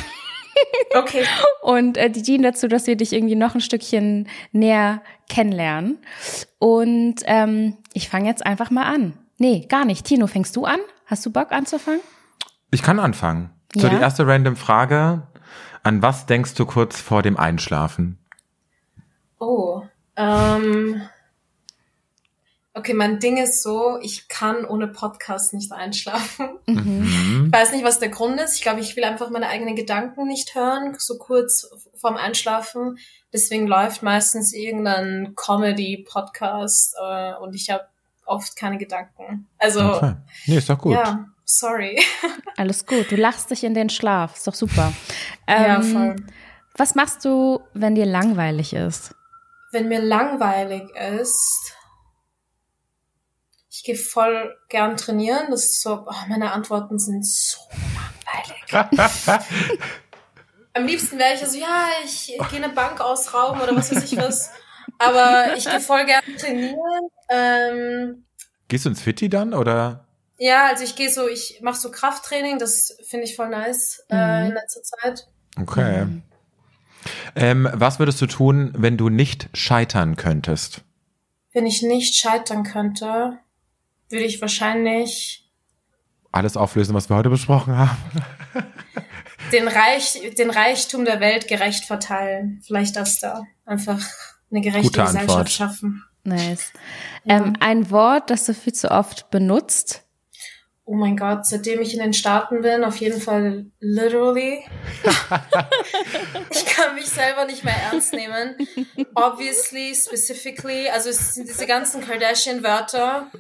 Okay. 0.95 1.25
Und 1.63 1.97
äh, 1.97 2.11
die 2.11 2.23
dienen 2.23 2.43
dazu, 2.43 2.69
dass 2.69 2.87
wir 2.87 2.97
dich 2.97 3.13
irgendwie 3.13 3.37
noch 3.37 3.55
ein 3.55 3.61
Stückchen 3.61 4.29
näher 4.53 5.03
kennenlernen. 5.29 5.99
Und 6.59 7.17
ähm, 7.25 7.77
ich 7.93 8.09
fange 8.09 8.29
jetzt 8.29 8.45
einfach 8.45 8.71
mal 8.71 8.85
an. 8.85 9.15
Nee, 9.39 9.67
gar 9.69 9.85
nicht. 9.85 10.07
Tino, 10.07 10.27
fängst 10.27 10.57
du 10.57 10.65
an? 10.65 10.81
Hast 11.07 11.25
du 11.25 11.33
Bock 11.33 11.53
anzufangen? 11.53 12.01
Ich 12.71 12.83
kann 12.83 12.99
anfangen. 12.99 13.51
Ja? 13.75 13.83
So, 13.83 13.89
die 13.89 13.97
erste 13.97 14.27
random 14.27 14.57
Frage. 14.57 15.23
An 15.83 16.03
was 16.03 16.27
denkst 16.27 16.55
du 16.55 16.67
kurz 16.67 17.01
vor 17.01 17.23
dem 17.23 17.37
Einschlafen? 17.37 18.19
Oh, 19.39 19.83
ähm, 20.17 21.03
okay, 22.79 22.95
mein 22.95 23.19
Ding 23.19 23.37
ist 23.37 23.63
so, 23.63 23.99
ich 24.01 24.29
kann 24.29 24.65
ohne 24.65 24.89
Podcast 24.89 25.53
nicht 25.53 25.73
einschlafen. 25.73 26.51
Mhm. 26.67 27.45
Ich 27.47 27.53
weiß 27.53 27.73
nicht, 27.73 27.85
was 27.85 27.99
der 27.99 28.09
Grund 28.09 28.41
ist. 28.41 28.55
Ich 28.55 28.63
glaube, 28.63 28.81
ich 28.81 28.97
will 28.97 29.05
einfach 29.05 29.31
meine 29.31 29.49
eigenen 29.49 29.75
Gedanken 29.75 30.27
nicht 30.27 30.55
hören, 30.55 30.95
so 30.99 31.19
kurz 31.19 31.71
vorm 31.95 32.17
Einschlafen. 32.17 32.99
Deswegen 33.33 33.67
läuft 33.67 34.03
meistens 34.03 34.55
irgendein 34.55 35.35
Comedy-Podcast 35.35 36.95
äh, 37.03 37.35
und 37.35 37.55
ich 37.55 37.71
habe 37.71 37.85
oft 38.25 38.57
keine 38.57 38.79
Gedanken. 38.79 39.49
Also, 39.59 39.81
okay. 39.81 40.15
nee, 40.47 40.59
ist 40.59 40.71
doch 40.71 40.79
gut. 40.79 40.95
Ja, 40.95 41.27
sorry. 41.45 42.01
Alles 42.57 42.87
gut. 42.87 43.11
Du 43.11 43.17
lachst 43.17 43.51
dich 43.51 43.65
in 43.65 43.75
den 43.75 43.91
Schlaf. 43.91 44.37
Ist 44.37 44.47
doch 44.47 44.55
super. 44.55 44.93
Ähm, 45.47 45.63
ja, 45.65 45.81
voll. 45.83 46.17
Was 46.77 46.95
machst 46.95 47.25
du, 47.25 47.61
wenn 47.75 47.95
dir 47.95 48.07
langweilig 48.07 48.73
ist? 48.73 49.15
Wenn 49.73 49.89
mir 49.89 50.01
langweilig 50.01 50.89
ist, 50.95 51.75
ich 53.71 53.85
gehe 53.85 53.97
voll 53.97 54.57
gern 54.69 54.97
trainieren. 54.97 55.51
Das 55.51 55.65
ist 55.65 55.83
so, 55.83 56.07
oh, 56.07 56.29
meine 56.29 56.53
Antworten 56.53 56.99
sind 56.99 57.27
so 57.27 57.59
langweilig. 58.73 59.47
Am 60.75 60.87
liebsten 60.87 61.19
wäre 61.19 61.35
ich 61.35 61.41
so, 61.41 61.47
also, 61.47 61.59
ja, 61.59 61.89
ich 62.05 62.39
gehe 62.51 62.63
eine 62.63 62.73
Bank 62.73 63.01
ausrauben 63.01 63.61
oder 63.61 63.75
was 63.75 63.95
weiß 63.95 64.05
ich 64.05 64.17
was. 64.17 64.51
Aber 64.99 65.57
ich 65.57 65.65
gehe 65.65 65.81
voll 65.81 66.05
gern 66.07 66.23
trainieren. 66.39 67.11
Ähm, 67.29 68.25
Gehst 68.69 68.85
du 68.85 68.91
ins 68.91 69.03
Fitti 69.03 69.29
dann 69.29 69.55
oder? 69.55 70.07
Ja, 70.39 70.67
also 70.67 70.85
ich 70.85 70.95
gehe 70.95 71.11
so, 71.11 71.29
ich 71.29 71.61
mache 71.63 71.79
so 71.79 71.91
Krafttraining, 71.91 72.59
das 72.59 72.97
finde 73.09 73.25
ich 73.25 73.35
voll 73.35 73.49
nice 73.49 74.05
äh, 74.09 74.15
mhm. 74.15 74.21
äh, 74.21 74.47
in 74.49 74.55
letzter 74.55 74.83
Zeit. 74.83 75.29
Okay. 75.61 76.05
Mhm. 76.05 76.23
Ähm, 77.35 77.69
was 77.73 77.99
würdest 77.99 78.21
du 78.21 78.27
tun, 78.27 78.73
wenn 78.77 78.97
du 78.97 79.09
nicht 79.09 79.49
scheitern 79.55 80.17
könntest? 80.17 80.83
Wenn 81.53 81.67
ich 81.67 81.83
nicht 81.83 82.17
scheitern 82.17 82.63
könnte, 82.63 83.39
würde 84.11 84.25
ich 84.25 84.41
wahrscheinlich 84.41 85.49
alles 86.31 86.57
auflösen, 86.57 86.95
was 86.95 87.09
wir 87.09 87.17
heute 87.17 87.31
besprochen 87.31 87.77
haben. 87.77 87.97
den, 89.53 89.69
Reich, 89.69 90.21
den 90.37 90.51
Reichtum 90.51 91.05
der 91.05 91.21
Welt 91.21 91.49
gerecht 91.49 91.85
verteilen. 91.85 92.61
Vielleicht 92.67 92.97
das 92.97 93.21
da. 93.21 93.45
Einfach 93.65 94.01
eine 94.51 94.61
gerechte 94.61 94.89
Gute 94.89 95.03
Gesellschaft 95.03 95.31
Antwort. 95.31 95.51
schaffen. 95.51 96.05
Nice. 96.25 96.73
Ja. 97.25 97.37
Ähm, 97.37 97.55
ein 97.61 97.91
Wort, 97.91 98.31
das 98.31 98.45
du 98.45 98.55
viel 98.55 98.75
zu 98.75 98.91
oft 98.91 99.31
benutzt, 99.31 100.05
Oh 100.91 100.95
mein 100.95 101.19
Gott, 101.19 101.45
seitdem 101.45 101.83
ich 101.83 101.93
in 101.93 102.01
den 102.01 102.15
Staaten 102.15 102.63
bin, 102.63 102.83
auf 102.83 102.97
jeden 102.97 103.21
Fall 103.21 103.67
literally. 103.79 104.65
ich 106.51 106.65
kann 106.65 106.95
mich 106.95 107.11
selber 107.11 107.45
nicht 107.45 107.63
mehr 107.63 107.77
ernst 107.77 108.15
nehmen. 108.15 108.57
Obviously, 109.15 109.95
specifically, 109.95 110.89
also 110.89 111.11
es 111.11 111.35
sind 111.35 111.47
diese 111.47 111.67
ganzen 111.67 112.01
Kardashian-Wörter. 112.01 113.31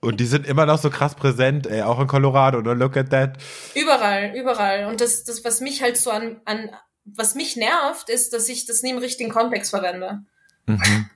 Und 0.00 0.20
die 0.20 0.26
sind 0.26 0.46
immer 0.46 0.64
noch 0.64 0.78
so 0.78 0.90
krass 0.90 1.14
präsent, 1.16 1.66
ey, 1.66 1.82
auch 1.82 1.98
in 2.00 2.06
Colorado, 2.06 2.58
oder? 2.58 2.74
Look 2.74 2.96
at 2.96 3.10
that. 3.10 3.38
Überall, 3.74 4.32
überall. 4.36 4.86
Und 4.86 5.00
das, 5.00 5.24
das, 5.24 5.44
was 5.44 5.60
mich 5.60 5.82
halt 5.82 5.96
so 5.96 6.10
an, 6.10 6.40
an, 6.44 6.70
was 7.04 7.34
mich 7.34 7.56
nervt, 7.56 8.08
ist, 8.08 8.32
dass 8.32 8.48
ich 8.48 8.64
das 8.66 8.82
nie 8.82 8.90
im 8.90 8.98
richtigen 8.98 9.30
Kontext 9.30 9.70
verwende. 9.70 10.20
Mhm. 10.66 11.06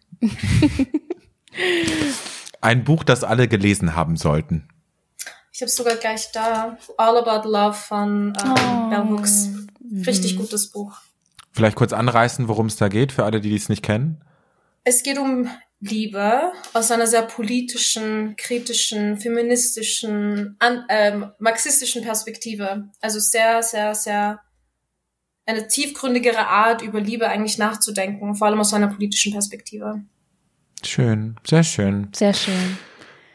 Ein 2.60 2.84
Buch, 2.84 3.04
das 3.04 3.22
alle 3.24 3.46
gelesen 3.46 3.94
haben 3.94 4.16
sollten. 4.16 4.68
Ich 5.52 5.60
habe 5.60 5.70
sogar 5.70 5.96
gleich 5.96 6.32
da. 6.32 6.78
All 6.96 7.18
About 7.18 7.48
Love 7.48 7.74
von 7.74 8.32
ähm, 8.42 8.54
oh. 8.54 8.88
Bell 8.88 9.04
Hooks. 9.10 9.48
Richtig 10.06 10.34
mhm. 10.34 10.38
gutes 10.38 10.70
Buch. 10.70 10.96
Vielleicht 11.52 11.76
kurz 11.76 11.92
anreißen, 11.92 12.48
worum 12.48 12.66
es 12.66 12.76
da 12.76 12.88
geht, 12.88 13.12
für 13.12 13.24
alle, 13.24 13.40
die 13.40 13.54
es 13.54 13.68
nicht 13.68 13.82
kennen. 13.82 14.24
Es 14.84 15.02
geht 15.02 15.18
um 15.18 15.48
Liebe 15.82 16.52
aus 16.74 16.92
einer 16.92 17.08
sehr 17.08 17.22
politischen, 17.22 18.36
kritischen, 18.36 19.18
feministischen, 19.18 20.56
an, 20.60 20.84
ähm, 20.88 21.26
marxistischen 21.40 22.02
Perspektive. 22.02 22.88
Also 23.00 23.18
sehr, 23.18 23.62
sehr, 23.64 23.94
sehr 23.96 24.40
eine 25.44 25.66
tiefgründigere 25.66 26.46
Art 26.46 26.82
über 26.82 27.00
Liebe 27.00 27.28
eigentlich 27.28 27.58
nachzudenken, 27.58 28.36
vor 28.36 28.46
allem 28.46 28.60
aus 28.60 28.72
einer 28.72 28.86
politischen 28.86 29.32
Perspektive. 29.32 30.02
Schön, 30.84 31.36
sehr 31.44 31.64
schön. 31.64 32.08
Sehr 32.14 32.32
schön. 32.32 32.78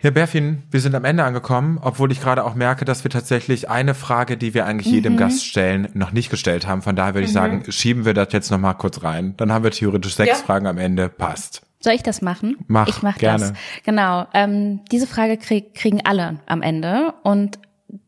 Ja, 0.01 0.11
Berfin, 0.11 0.63
wir 0.71 0.79
sind 0.79 0.95
am 0.95 1.03
Ende 1.03 1.25
angekommen, 1.25 1.79
obwohl 1.81 2.11
ich 2.13 2.21
gerade 2.21 2.45
auch 2.45 2.55
merke, 2.55 2.85
dass 2.85 3.03
wir 3.03 3.11
tatsächlich 3.11 3.69
eine 3.69 3.93
Frage, 3.93 4.37
die 4.37 4.53
wir 4.53 4.65
eigentlich 4.65 4.87
mhm. 4.87 4.93
jedem 4.93 5.17
Gast 5.17 5.45
stellen, 5.45 5.89
noch 5.95 6.13
nicht 6.13 6.29
gestellt 6.29 6.65
haben. 6.65 6.81
Von 6.81 6.95
daher 6.95 7.13
würde 7.13 7.25
ich 7.25 7.31
mhm. 7.31 7.33
sagen, 7.33 7.71
schieben 7.71 8.05
wir 8.05 8.13
das 8.13 8.31
jetzt 8.31 8.51
noch 8.51 8.59
mal 8.59 8.75
kurz 8.75 9.03
rein. 9.03 9.33
Dann 9.35 9.51
haben 9.51 9.63
wir 9.63 9.71
theoretisch 9.71 10.15
sechs 10.15 10.39
ja. 10.39 10.45
Fragen 10.45 10.67
am 10.67 10.77
Ende. 10.77 11.09
Passt. 11.09 11.66
Soll 11.79 11.93
ich 11.93 12.03
das 12.03 12.21
machen? 12.21 12.57
Mach, 12.67 12.87
ich 12.87 13.01
mach 13.03 13.17
gerne. 13.17 13.49
das. 13.49 13.53
Genau. 13.83 14.25
Ähm, 14.33 14.83
diese 14.91 15.07
Frage 15.07 15.37
krieg, 15.37 15.75
kriegen 15.75 16.05
alle 16.05 16.39
am 16.47 16.61
Ende 16.61 17.13
und 17.23 17.59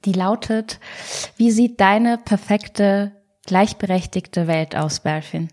die 0.05 0.13
lautet: 0.13 0.79
Wie 1.37 1.51
sieht 1.51 1.79
deine 1.79 2.17
perfekte 2.17 3.11
gleichberechtigte 3.45 4.47
Welt 4.47 4.75
aus, 4.75 5.01
Berfin? 5.01 5.49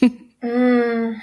mm. 0.40 1.20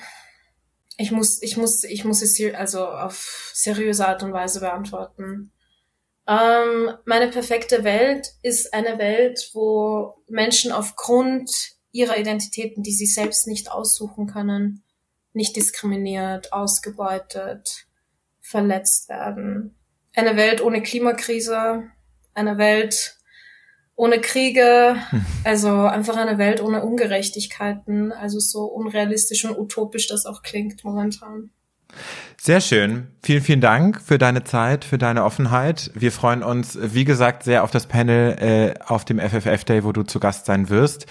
Ich 0.97 1.11
muss, 1.11 1.41
ich 1.41 1.57
muss, 1.57 1.83
ich 1.83 2.05
muss 2.05 2.21
es 2.21 2.39
also 2.55 2.87
auf 2.87 3.51
seriöse 3.53 4.07
Art 4.07 4.23
und 4.23 4.31
Weise 4.31 4.61
beantworten. 4.61 5.51
Ähm, 6.27 6.93
meine 7.05 7.27
perfekte 7.27 7.83
Welt 7.83 8.33
ist 8.41 8.73
eine 8.73 8.97
Welt, 8.97 9.49
wo 9.53 10.15
Menschen 10.27 10.71
aufgrund 10.71 11.51
ihrer 11.91 12.17
Identitäten, 12.17 12.81
die 12.81 12.93
sie 12.93 13.05
selbst 13.05 13.45
nicht 13.45 13.71
aussuchen 13.71 14.27
können, 14.27 14.84
nicht 15.35 15.55
diskriminiert, 15.55 16.53
ausgebeutet, 16.53 17.85
verletzt 18.41 19.09
werden. 19.09 19.75
Eine 20.15 20.35
Welt 20.37 20.61
ohne 20.61 20.81
Klimakrise, 20.81 21.83
eine 22.33 22.57
Welt 22.57 23.17
ohne 23.95 24.19
Kriege, 24.19 24.95
hm. 25.09 25.25
also 25.43 25.69
einfach 25.85 26.17
eine 26.17 26.37
Welt 26.37 26.61
ohne 26.61 26.83
Ungerechtigkeiten, 26.83 28.11
also 28.11 28.39
so 28.39 28.65
unrealistisch 28.65 29.45
und 29.45 29.57
utopisch 29.57 30.07
das 30.07 30.25
auch 30.25 30.41
klingt 30.41 30.83
momentan. 30.83 31.49
Sehr 32.37 32.61
schön. 32.61 33.07
Vielen, 33.23 33.41
vielen 33.41 33.61
Dank 33.61 34.01
für 34.01 34.17
deine 34.17 34.43
Zeit, 34.43 34.83
für 34.85 34.97
deine 34.97 35.23
Offenheit. 35.23 35.91
Wir 35.95 36.11
freuen 36.11 36.43
uns, 36.43 36.77
wie 36.79 37.05
gesagt, 37.05 37.43
sehr 37.43 37.63
auf 37.63 37.71
das 37.71 37.87
Panel 37.87 38.35
äh, 38.39 38.73
auf 38.85 39.05
dem 39.05 39.19
FFF 39.19 39.63
Day, 39.63 39.83
wo 39.83 39.91
du 39.93 40.03
zu 40.03 40.19
Gast 40.19 40.45
sein 40.45 40.69
wirst. 40.69 41.05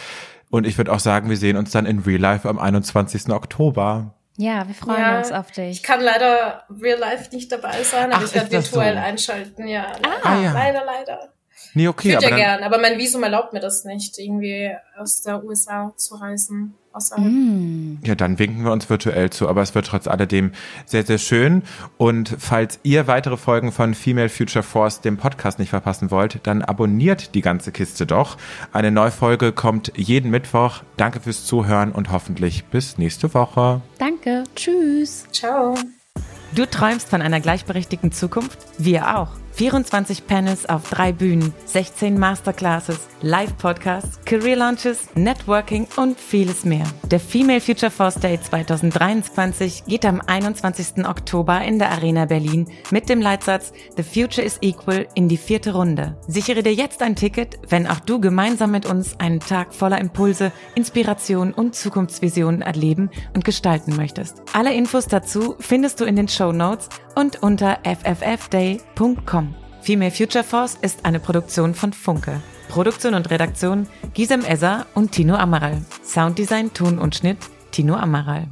Und 0.51 0.67
ich 0.67 0.79
würde 0.79 0.93
auch 0.93 1.01
sagen, 1.01 1.31
wir 1.31 1.37
sehen 1.37 1.57
uns 1.57 1.71
dann 1.71 1.87
in 1.87 2.01
Real 2.01 2.21
Life 2.21 2.49
am 2.49 2.59
21. 2.59 3.31
Oktober. 3.31 4.15
Ja, 4.37 4.67
wir 4.67 4.75
freuen 4.75 5.01
ja, 5.01 5.19
uns 5.19 5.31
auf 5.31 5.51
dich. 5.53 5.71
Ich 5.71 5.83
kann 5.83 6.01
leider 6.01 6.65
Real 6.83 6.99
Life 6.99 7.35
nicht 7.35 7.53
dabei 7.53 7.83
sein, 7.85 8.13
aber 8.13 8.23
Ach, 8.23 8.27
ich 8.27 8.35
werde 8.35 8.51
virtuell 8.51 8.95
so? 8.95 9.01
einschalten. 9.01 9.69
Ja, 9.69 9.93
ah, 10.03 10.09
ah, 10.23 10.41
ja, 10.43 10.53
leider, 10.53 10.85
leider. 10.85 11.33
Nee, 11.75 11.89
okay. 11.89 12.09
Ich 12.09 12.15
würde 12.15 12.31
ja 12.31 12.37
gern, 12.37 12.63
aber 12.63 12.79
mein 12.79 12.99
Visum 12.99 13.23
erlaubt 13.23 13.53
mir 13.53 13.61
das 13.61 13.85
nicht, 13.85 14.19
irgendwie 14.19 14.73
aus 14.97 15.23
der 15.23 15.45
USA 15.45 15.93
zu 15.97 16.17
reisen. 16.17 16.75
Mm. 17.17 17.99
Ja, 18.05 18.15
dann 18.15 18.39
winken 18.39 18.65
wir 18.65 18.73
uns 18.73 18.89
virtuell 18.89 19.31
zu, 19.31 19.49
aber 19.49 19.63
es 19.63 19.75
wird 19.75 19.87
trotz 19.87 20.07
alledem 20.07 20.53
sehr, 20.87 21.05
sehr 21.05 21.19
schön. 21.19 21.63
Und 21.97 22.35
falls 22.39 22.79
ihr 22.83 23.07
weitere 23.07 23.37
Folgen 23.37 23.73
von 23.73 23.95
Female 23.95 24.29
Future 24.29 24.63
Force, 24.63 25.01
dem 25.01 25.17
Podcast, 25.17 25.59
nicht 25.59 25.71
verpassen 25.71 26.11
wollt, 26.11 26.41
dann 26.47 26.63
abonniert 26.63 27.35
die 27.35 27.41
ganze 27.41 27.73
Kiste 27.73 28.07
doch. 28.07 28.37
Eine 28.73 28.91
neue 28.91 29.11
Folge 29.11 29.53
kommt 29.53 29.93
jeden 29.97 30.31
Mittwoch. 30.31 30.83
Danke 30.97 31.21
fürs 31.21 31.45
Zuhören 31.45 31.93
und 31.93 32.11
hoffentlich 32.11 32.65
bis 32.67 32.99
nächste 32.99 33.35
Woche. 33.35 33.81
Danke. 33.99 34.45
Tschüss. 34.55 35.27
Ciao. 35.33 35.75
Du 36.55 36.67
träumst 36.67 37.09
von 37.09 37.21
einer 37.21 37.41
gleichberechtigten 37.41 38.13
Zukunft? 38.13 38.59
Wir 38.79 39.19
auch. 39.19 39.44
24 39.55 40.27
Panels 40.27 40.69
auf 40.69 40.91
drei 40.91 41.13
Bühnen, 41.13 41.55
16 41.67 42.19
Masterclasses, 42.19 42.99
Live-Podcasts, 43.23 44.19
Career 44.25 44.57
Launches, 44.57 45.15
Networking 45.15 45.87
und 45.97 46.19
vieles 46.19 46.65
mehr. 46.65 46.85
Der 47.09 47.21
Female 47.21 47.61
Future 47.61 47.93
Force 47.93 48.17
Day 48.17 48.41
2023 48.41 49.85
geht 49.87 50.05
am 50.05 50.21
21. 50.21 51.07
Oktober 51.07 51.63
in 51.63 51.79
der 51.79 51.93
Arena 51.93 52.25
Berlin 52.25 52.67
mit 52.91 53.09
dem 53.09 53.21
Leitsatz 53.21 53.73
The 53.97 54.03
Future 54.03 54.45
is 54.45 54.59
Equal 54.61 55.07
in 55.15 55.29
die 55.29 55.37
vierte 55.37 55.73
Runde. 55.73 56.17
Sichere 56.27 56.65
dir 56.65 56.75
jetzt 56.75 57.01
ein 57.01 57.15
Ticket, 57.15 57.59
wenn 57.69 57.87
auch 57.87 58.01
du 58.01 58.21
gemeinsam 58.21 58.73
mit 58.73 58.87
uns 58.87 59.21
einen 59.21 59.39
Tag 59.39 59.73
voller 59.73 60.01
Impulse, 60.01 60.51
Inspiration 60.75 61.55
und 61.55 61.77
Zukunftsvisionen 61.77 62.61
erleben 62.61 63.09
und 63.35 63.45
gestalten 63.45 63.95
möchtest. 63.95 64.43
Alle 64.53 64.75
Infos 64.75 65.07
dazu 65.07 65.55
findest 65.61 66.01
du 66.01 66.05
in 66.07 66.17
den 66.17 66.27
Show 66.27 66.51
Notes 66.51 66.89
und 67.15 67.43
unter 67.43 67.79
fffday.com. 67.85 69.55
Female 69.83 70.11
Future 70.11 70.45
Force 70.45 70.79
ist 70.81 71.05
eine 71.05 71.21
Produktion 71.21 71.75
von 71.75 71.93
Funke. 71.93 72.41
Produktion 72.69 73.15
und 73.15 73.31
Redaktion 73.31 73.87
Gisem 74.15 74.45
Esser 74.45 74.87
und 74.95 75.13
Tino 75.13 75.37
Amaral. 75.37 75.83
Sounddesign, 76.03 76.73
Ton 76.73 76.99
und 76.99 77.15
Schnitt 77.15 77.39
Tino 77.71 77.95
Amaral. 77.95 78.49